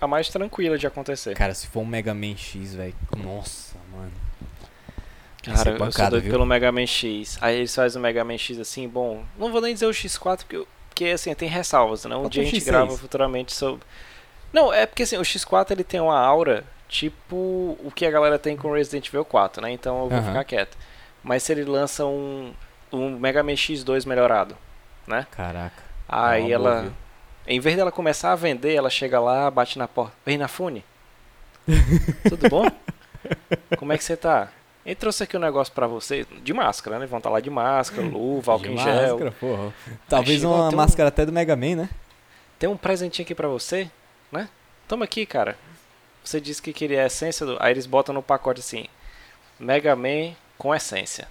a 0.00 0.06
mais 0.06 0.28
tranquila 0.28 0.76
de 0.76 0.86
acontecer. 0.86 1.36
Cara, 1.36 1.54
se 1.54 1.66
for 1.68 1.80
um 1.80 1.86
Mega 1.86 2.12
Man 2.12 2.36
X, 2.36 2.74
velho. 2.74 2.94
Nossa, 3.16 3.71
Cara, 5.42 5.70
eu 5.70 5.92
sou 5.92 6.08
doido 6.10 6.22
viu? 6.22 6.32
pelo 6.32 6.46
Mega 6.46 6.70
Man 6.70 6.86
X. 6.86 7.36
Aí 7.40 7.56
eles 7.58 7.74
fazem 7.74 7.98
o 7.98 8.02
Mega 8.02 8.24
Man 8.24 8.38
X 8.38 8.58
assim, 8.60 8.88
bom, 8.88 9.24
não 9.38 9.50
vou 9.50 9.60
nem 9.60 9.74
dizer 9.74 9.86
o 9.86 9.90
X4 9.90 10.38
porque, 10.38 10.56
eu- 10.56 10.68
porque 10.88 11.06
assim, 11.06 11.34
tem 11.34 11.48
ressalvas, 11.48 12.04
né? 12.04 12.14
Um 12.14 12.22
Bota 12.22 12.30
dia 12.30 12.42
a 12.42 12.46
gente 12.46 12.60
X6. 12.60 12.64
grava 12.66 12.96
futuramente 12.96 13.52
sobre 13.52 13.84
Não, 14.52 14.72
é 14.72 14.86
porque 14.86 15.02
assim, 15.02 15.16
o 15.16 15.22
X4 15.22 15.72
ele 15.72 15.82
tem 15.84 16.00
uma 16.00 16.18
aura 16.18 16.64
tipo 16.88 17.34
o 17.82 17.90
que 17.94 18.04
a 18.06 18.10
galera 18.10 18.38
tem 18.38 18.56
com 18.56 18.72
Resident 18.72 19.08
Evil 19.08 19.24
4, 19.24 19.62
né? 19.62 19.72
Então 19.72 20.02
eu 20.04 20.08
vou 20.10 20.18
Aham. 20.18 20.28
ficar 20.28 20.44
quieto. 20.44 20.76
Mas 21.24 21.42
se 21.42 21.52
ele 21.52 21.64
lança 21.64 22.04
um 22.06 22.52
um 22.92 23.10
Mega 23.18 23.42
Man 23.42 23.54
X2 23.54 24.04
melhorado, 24.06 24.54
Caraca. 25.30 25.82
aí 26.08 26.42
boa, 26.42 26.52
ela 26.54 26.80
viu? 26.82 26.92
em 27.46 27.58
vez 27.58 27.74
dela 27.74 27.90
começar 27.90 28.32
a 28.32 28.36
vender, 28.36 28.74
ela 28.74 28.90
chega 28.90 29.18
lá, 29.18 29.50
bate 29.50 29.78
na 29.78 29.88
porta. 29.88 30.12
Vem 30.26 30.36
na 30.36 30.46
Fune. 30.46 30.84
Tudo 32.28 32.48
bom? 32.50 32.70
Como 33.76 33.92
é 33.92 33.98
que 33.98 34.04
você 34.04 34.16
tá? 34.16 34.48
Ele 34.84 34.94
trouxe 34.96 35.22
aqui 35.22 35.36
um 35.36 35.40
negócio 35.40 35.72
pra 35.72 35.86
você, 35.86 36.26
de 36.42 36.52
máscara, 36.52 36.98
né? 36.98 37.06
Vão 37.06 37.18
estar 37.18 37.30
lá 37.30 37.38
de 37.40 37.48
máscara, 37.50 38.06
luva, 38.06 38.52
álcool 38.52 38.66
em 38.66 38.78
gel. 38.78 39.10
máscara, 39.12 39.32
porra. 39.32 39.72
Talvez 40.08 40.42
uma 40.42 40.68
um- 40.68 40.72
máscara 40.76 41.08
até 41.08 41.24
do 41.24 41.32
Mega 41.32 41.54
Man, 41.54 41.76
né? 41.76 41.88
Tem 42.58 42.68
um 42.68 42.76
presentinho 42.76 43.24
aqui 43.24 43.34
pra 43.34 43.46
você, 43.48 43.88
né? 44.30 44.48
Toma 44.88 45.04
aqui, 45.04 45.24
cara. 45.24 45.56
Você 46.24 46.40
disse 46.40 46.60
que 46.62 46.72
queria 46.72 47.02
a 47.02 47.06
essência 47.06 47.46
do. 47.46 47.56
Aí 47.60 47.72
eles 47.72 47.86
botam 47.86 48.14
no 48.14 48.22
pacote 48.22 48.60
assim: 48.60 48.86
Mega 49.58 49.94
Man 49.96 50.34
com 50.58 50.74
essência. 50.74 51.28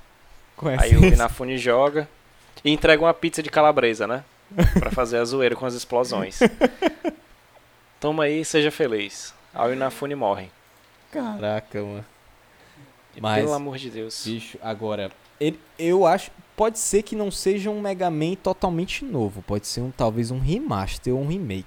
Conhece 0.55 0.83
Aí 0.83 0.95
o 0.97 1.05
Inafune 1.05 1.57
joga 1.57 2.07
e 2.63 2.71
entrega 2.71 3.01
uma 3.01 3.13
pizza 3.13 3.41
de 3.41 3.49
calabresa, 3.49 4.05
né? 4.07 4.23
Pra 4.79 4.91
fazer 4.91 5.17
a 5.17 5.25
zoeira 5.25 5.55
com 5.55 5.65
as 5.65 5.73
explosões. 5.73 6.39
Toma 7.99 8.23
aí, 8.23 8.43
seja 8.43 8.71
feliz. 8.71 9.33
Aí 9.53 9.69
o 9.71 9.73
Inafune 9.73 10.15
morre. 10.15 10.49
Caraca, 11.11 11.81
mano. 11.81 12.05
Mas- 13.19 13.43
Pelo 13.43 13.53
amor 13.53 13.77
de 13.77 13.89
Deus. 13.89 14.23
Bicho, 14.25 14.57
agora, 14.61 15.11
ele- 15.39 15.59
eu 15.77 16.05
acho. 16.05 16.31
Pode 16.55 16.77
ser 16.77 17.01
que 17.01 17.15
não 17.15 17.31
seja 17.31 17.69
um 17.71 17.81
Mega 17.81 18.09
Man 18.11 18.35
totalmente 18.35 19.03
novo. 19.03 19.41
Pode 19.41 19.65
ser 19.65 19.81
um 19.81 19.89
talvez 19.89 20.29
um 20.31 20.39
remaster 20.39 21.13
ou 21.15 21.21
um 21.21 21.27
remake. 21.27 21.65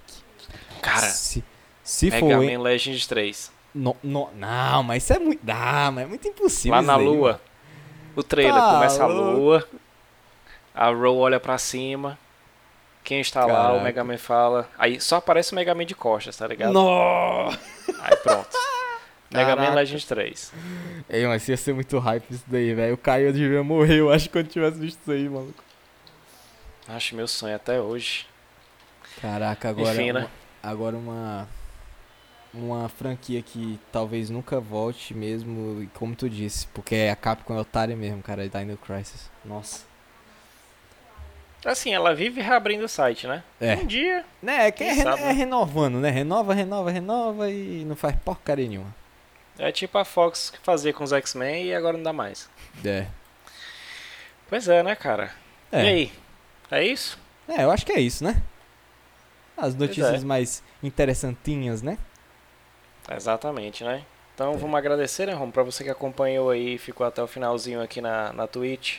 Cara, 0.81 1.09
se, 1.09 1.43
se 1.83 2.11
Mega 2.11 2.21
for. 2.37 2.45
Man 2.45 2.61
Legends 2.63 3.07
3. 3.07 3.51
No, 3.75 3.97
no- 4.05 4.29
não, 4.37 4.83
mas 4.85 5.03
isso 5.03 5.13
é 5.15 5.19
muito. 5.19 5.41
Ah, 5.49 5.91
mas 5.93 6.05
é 6.05 6.07
muito 6.07 6.29
impossível. 6.29 6.77
Lá 6.77 6.83
na 6.83 6.97
daí, 6.97 7.07
lua. 7.07 7.29
mano. 7.33 7.41
O 8.15 8.23
trailer 8.23 8.55
Tá 8.55 8.71
começa 8.75 9.03
a 9.03 9.07
louco. 9.07 9.31
lua. 9.41 9.69
A 10.73 10.89
Ro 10.91 11.17
olha 11.17 11.41
pra 11.41 11.59
cima. 11.59 12.17
Quem 13.03 13.21
está 13.21 13.45
lá, 13.45 13.55
Caraca. 13.55 13.75
o 13.75 13.83
Mega 13.83 14.05
Man 14.05 14.17
fala. 14.19 14.69
Aí 14.79 15.01
só 15.01 15.17
aparece 15.17 15.53
o 15.53 15.55
Mega 15.57 15.75
Man 15.75 15.85
de 15.85 15.95
costas, 15.95 16.37
tá 16.37 16.47
ligado? 16.47 16.73
Nossa! 16.73 17.59
Aí 18.01 18.17
pronto. 18.17 18.49
Mega 19.39 19.57
Man. 19.57 19.75
Legends 19.75 20.05
3. 20.05 20.53
Ei, 21.11 21.27
mas 21.27 21.49
ia 21.49 21.57
ser 21.57 21.75
muito 21.75 21.99
hype 21.99 22.31
isso 22.31 22.45
daí, 22.47 22.73
velho. 22.75 22.95
O 22.95 22.99
Caio 22.99 23.33
devia 23.33 23.63
morrer, 23.63 23.99
eu 24.01 24.11
acho, 24.11 24.31
quando 24.31 24.49
tivesse 24.49 24.79
visto 24.79 25.01
isso 25.01 25.11
aí, 25.13 25.29
maluco. 25.29 25.63
Acho 26.89 27.15
meu 27.17 27.27
sonho 27.27 27.57
até 27.57 27.81
hoje. 27.81 28.27
Caraca, 29.21 29.69
agora. 29.71 29.93
Enfim, 29.95 30.13
né? 30.13 30.21
uma- 30.21 30.31
Agora 30.63 30.97
uma. 30.97 31.49
uma 32.53 32.89
franquia 32.89 33.43
que 33.43 33.79
talvez 33.93 34.31
nunca 34.31 34.61
volte 34.61 35.13
mesmo, 35.15 35.89
como 35.95 36.15
tu 36.15 36.29
disse, 36.31 36.67
porque 36.69 37.09
a 37.13 37.17
Capcom 37.17 37.55
é 37.57 37.61
otária 37.61 37.97
mesmo, 37.97 38.23
cara, 38.23 38.49
Dino 38.49 38.77
Crisis. 38.77 39.31
Nossa. 39.45 39.85
Assim, 41.65 41.95
ela 41.95 42.15
vive 42.15 42.41
reabrindo 42.43 42.85
o 42.85 42.89
site, 42.89 43.27
né? 43.27 43.43
É. 43.59 43.75
Um 43.77 43.87
dia. 43.87 44.23
Né, 44.43 44.67
é 44.67 44.71
que 44.71 44.85
é, 44.85 44.93
reno- 44.93 45.17
é 45.17 45.33
renovando, 45.33 45.95
né? 45.99 46.11
Renova, 46.11 46.53
renova, 46.53 46.91
renova 46.91 47.51
e 47.51 47.85
não 47.87 47.97
faz 47.97 48.15
porcaria 48.17 48.69
nenhuma. 48.69 48.95
É 49.59 49.71
tipo 49.71 49.97
a 49.99 50.05
Fox 50.05 50.51
que 50.51 50.59
fazia 50.59 50.93
com 50.93 51.05
os 51.05 51.13
X-Men 51.13 51.67
e 51.67 51.75
agora 51.75 51.97
não 51.97 52.05
dá 52.05 52.13
mais. 52.13 52.49
É. 52.85 53.07
Pois 54.49 54.69
é, 54.69 54.83
né, 54.83 54.97
cara? 54.97 55.33
É. 55.71 55.85
E 55.85 55.89
aí? 55.89 56.13
É 56.71 56.85
isso? 56.85 57.19
É, 57.49 57.63
eu 57.63 57.71
acho 57.71 57.87
que 57.87 57.93
é 57.93 58.01
isso, 58.01 58.25
né? 58.25 58.43
As 59.57 59.75
notícias 59.75 60.23
é. 60.23 60.27
mais 60.27 60.63
interessantinhas, 60.83 61.83
né? 61.83 61.99
Exatamente, 63.11 63.85
né? 63.85 64.05
Então 64.35 64.59
vamos 64.59 64.77
agradecer, 64.77 65.27
né, 65.27 65.33
Rom, 65.33 65.51
pra 65.51 65.63
você 65.63 65.85
que 65.85 65.91
acompanhou 65.91 66.51
aí 66.51 66.75
e 66.75 66.79
ficou 66.79 67.07
até 67.07 67.23
o 67.23 67.27
finalzinho 67.27 67.81
aqui 67.81 68.01
na, 68.01 68.33
na 68.33 68.47
Twitch. 68.49 68.99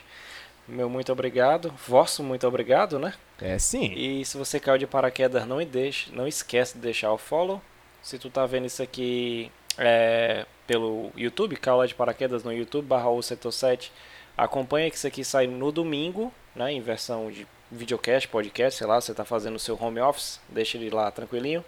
Meu 0.68 0.90
muito 0.90 1.12
obrigado. 1.12 1.74
Vosso 1.86 2.24
muito 2.24 2.48
obrigado, 2.48 2.98
né? 2.98 3.14
É 3.42 3.60
sim. 3.60 3.94
E 3.94 4.24
se 4.24 4.38
você 4.38 4.60
caiu 4.60 4.78
de 4.78 4.88
paraquedas, 4.88 5.46
não, 5.46 5.64
deixe, 5.66 6.12
não 6.12 6.26
esquece 6.28 6.76
de 6.76 6.80
deixar 6.80 7.12
o 7.12 7.18
follow. 7.18 7.62
Se 8.02 8.18
tu 8.18 8.30
tá 8.30 8.46
vendo 8.46 8.66
isso 8.66 8.82
aqui 8.82 9.52
é, 9.78 10.46
pelo 10.68 11.12
YouTube, 11.16 11.56
caiu 11.56 11.78
lá 11.78 11.86
de 11.86 11.96
paraquedas 11.96 12.44
no 12.44 12.52
YouTube, 12.54 12.86
barra 12.86 13.10
o 13.10 13.22
setor 13.22 13.52
7. 13.52 13.92
Acompanha 14.38 14.90
que 14.90 14.98
isso 14.98 15.08
aqui 15.08 15.24
sai 15.24 15.48
no 15.48 15.72
domingo, 15.72 16.32
né? 16.56 16.72
Em 16.72 16.82
versão 16.82 17.32
de 17.32 17.48
videocast, 17.72 18.28
podcast, 18.28 18.78
sei 18.78 18.88
lá, 18.88 19.00
você 19.00 19.14
tá 19.14 19.26
fazendo 19.26 19.56
o 19.56 19.60
seu 19.60 19.78
home 19.82 20.00
office, 20.00 20.40
deixa 20.50 20.78
ele 20.78 20.90
lá 20.90 21.10
tranquilinho. 21.12 21.64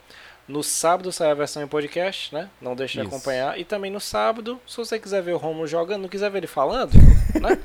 No 0.47 0.63
sábado 0.63 1.11
sai 1.11 1.29
a 1.29 1.33
versão 1.33 1.61
em 1.61 1.67
podcast, 1.67 2.33
né? 2.33 2.49
Não 2.61 2.73
deixe 2.73 2.93
de 2.93 3.05
Isso. 3.05 3.13
acompanhar. 3.13 3.59
E 3.59 3.65
também 3.65 3.91
no 3.91 3.99
sábado, 3.99 4.59
se 4.65 4.77
você 4.77 4.97
quiser 4.97 5.21
ver 5.21 5.33
o 5.33 5.37
Romulo 5.37 5.67
jogando, 5.67 6.03
não 6.03 6.09
quiser 6.09 6.31
ver 6.31 6.37
ele 6.37 6.47
falando, 6.47 6.93
né? 7.41 7.59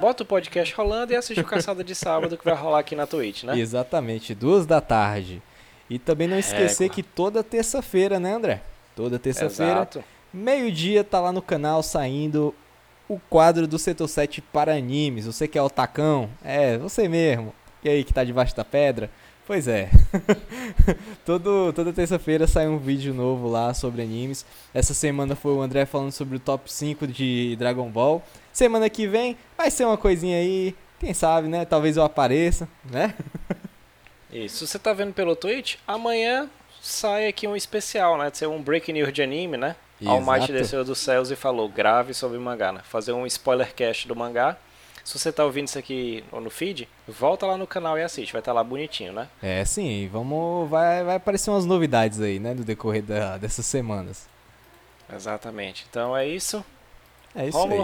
Bota 0.00 0.22
o 0.22 0.26
podcast 0.26 0.72
rolando 0.74 1.12
e 1.12 1.16
assiste 1.16 1.40
o 1.40 1.44
Caçada 1.44 1.82
de 1.82 1.96
Sábado 1.96 2.36
que 2.36 2.44
vai 2.44 2.54
rolar 2.54 2.78
aqui 2.78 2.94
na 2.94 3.08
Twitch, 3.08 3.42
né? 3.42 3.58
Exatamente, 3.58 4.36
duas 4.36 4.66
da 4.66 4.80
tarde. 4.80 5.42
E 5.90 5.98
também 5.98 6.28
não 6.28 6.38
esquecer 6.38 6.84
Égua. 6.84 6.94
que 6.94 7.02
toda 7.02 7.42
terça-feira, 7.42 8.20
né, 8.20 8.34
André? 8.34 8.62
Toda 8.98 9.16
terça-feira, 9.16 9.88
meio-dia, 10.34 11.04
tá 11.04 11.20
lá 11.20 11.30
no 11.30 11.40
canal 11.40 11.84
saindo 11.84 12.52
o 13.08 13.16
quadro 13.30 13.64
do 13.64 13.78
Setor 13.78 14.08
7 14.08 14.42
para 14.42 14.74
animes. 14.74 15.24
Você 15.24 15.46
que 15.46 15.56
é 15.56 15.62
o 15.62 15.70
tacão? 15.70 16.28
É, 16.42 16.76
você 16.76 17.06
mesmo. 17.06 17.54
E 17.84 17.88
aí, 17.88 18.02
que 18.02 18.12
tá 18.12 18.24
debaixo 18.24 18.56
da 18.56 18.64
pedra? 18.64 19.08
Pois 19.46 19.68
é. 19.68 19.88
Todo, 21.24 21.72
toda 21.72 21.92
terça-feira 21.92 22.48
sai 22.48 22.66
um 22.66 22.76
vídeo 22.76 23.14
novo 23.14 23.46
lá 23.46 23.72
sobre 23.72 24.02
animes. 24.02 24.44
Essa 24.74 24.94
semana 24.94 25.36
foi 25.36 25.52
o 25.52 25.62
André 25.62 25.86
falando 25.86 26.10
sobre 26.10 26.36
o 26.36 26.40
top 26.40 26.70
5 26.70 27.06
de 27.06 27.54
Dragon 27.54 27.88
Ball. 27.88 28.20
Semana 28.52 28.90
que 28.90 29.06
vem 29.06 29.36
vai 29.56 29.70
ser 29.70 29.84
uma 29.84 29.96
coisinha 29.96 30.38
aí. 30.38 30.74
Quem 30.98 31.14
sabe, 31.14 31.46
né? 31.46 31.64
Talvez 31.64 31.96
eu 31.96 32.02
apareça, 32.02 32.68
né? 32.90 33.14
Isso. 34.32 34.66
Você 34.66 34.76
tá 34.76 34.92
vendo 34.92 35.12
pelo 35.12 35.36
Twitch, 35.36 35.76
amanhã 35.86 36.50
sai 36.80 37.26
aqui 37.28 37.46
um 37.46 37.56
especial, 37.56 38.16
né? 38.18 38.30
De 38.30 38.38
ser 38.38 38.46
um 38.46 38.62
breaking 38.62 38.92
news 38.94 39.12
de 39.12 39.22
anime, 39.22 39.56
né? 39.56 39.76
Almighty 40.06 40.52
desceu 40.52 40.84
dos 40.84 40.98
céus 40.98 41.30
e 41.30 41.36
falou, 41.36 41.68
grave 41.68 42.14
sobre 42.14 42.38
o 42.38 42.40
mangá, 42.40 42.70
né? 42.72 42.80
Fazer 42.84 43.12
um 43.12 43.26
spoiler 43.26 43.74
cast 43.74 44.06
do 44.06 44.14
mangá. 44.14 44.56
Se 45.04 45.18
você 45.18 45.32
tá 45.32 45.42
ouvindo 45.44 45.66
isso 45.68 45.78
aqui 45.78 46.22
no 46.30 46.50
feed, 46.50 46.86
volta 47.08 47.46
lá 47.46 47.56
no 47.56 47.66
canal 47.66 47.98
e 47.98 48.02
assiste, 48.02 48.30
vai 48.30 48.40
estar 48.40 48.52
lá 48.52 48.62
bonitinho, 48.62 49.12
né? 49.12 49.26
É, 49.42 49.64
sim, 49.64 50.08
vamos. 50.12 50.68
Vai, 50.68 51.02
vai 51.02 51.16
aparecer 51.16 51.50
umas 51.50 51.64
novidades 51.64 52.20
aí, 52.20 52.38
né? 52.38 52.52
No 52.54 52.62
decorrer 52.62 53.02
da- 53.02 53.38
dessas 53.38 53.64
semanas. 53.66 54.28
Exatamente. 55.12 55.86
Então 55.88 56.16
é 56.16 56.26
isso. 56.28 56.64
É 57.34 57.48
isso 57.48 57.56
Rômulo, 57.58 57.82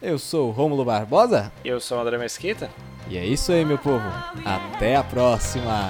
aí. 0.00 0.08
Eu 0.10 0.18
sou 0.18 0.48
o 0.48 0.52
Rômulo 0.52 0.84
Barbosa. 0.84 1.52
eu 1.64 1.80
sou 1.80 1.98
o 1.98 2.00
André 2.00 2.16
Mesquita. 2.16 2.70
E 3.08 3.18
é 3.18 3.24
isso 3.24 3.50
aí, 3.52 3.64
meu 3.64 3.78
povo. 3.78 4.06
Até 4.44 4.94
a 4.96 5.02
próxima. 5.02 5.88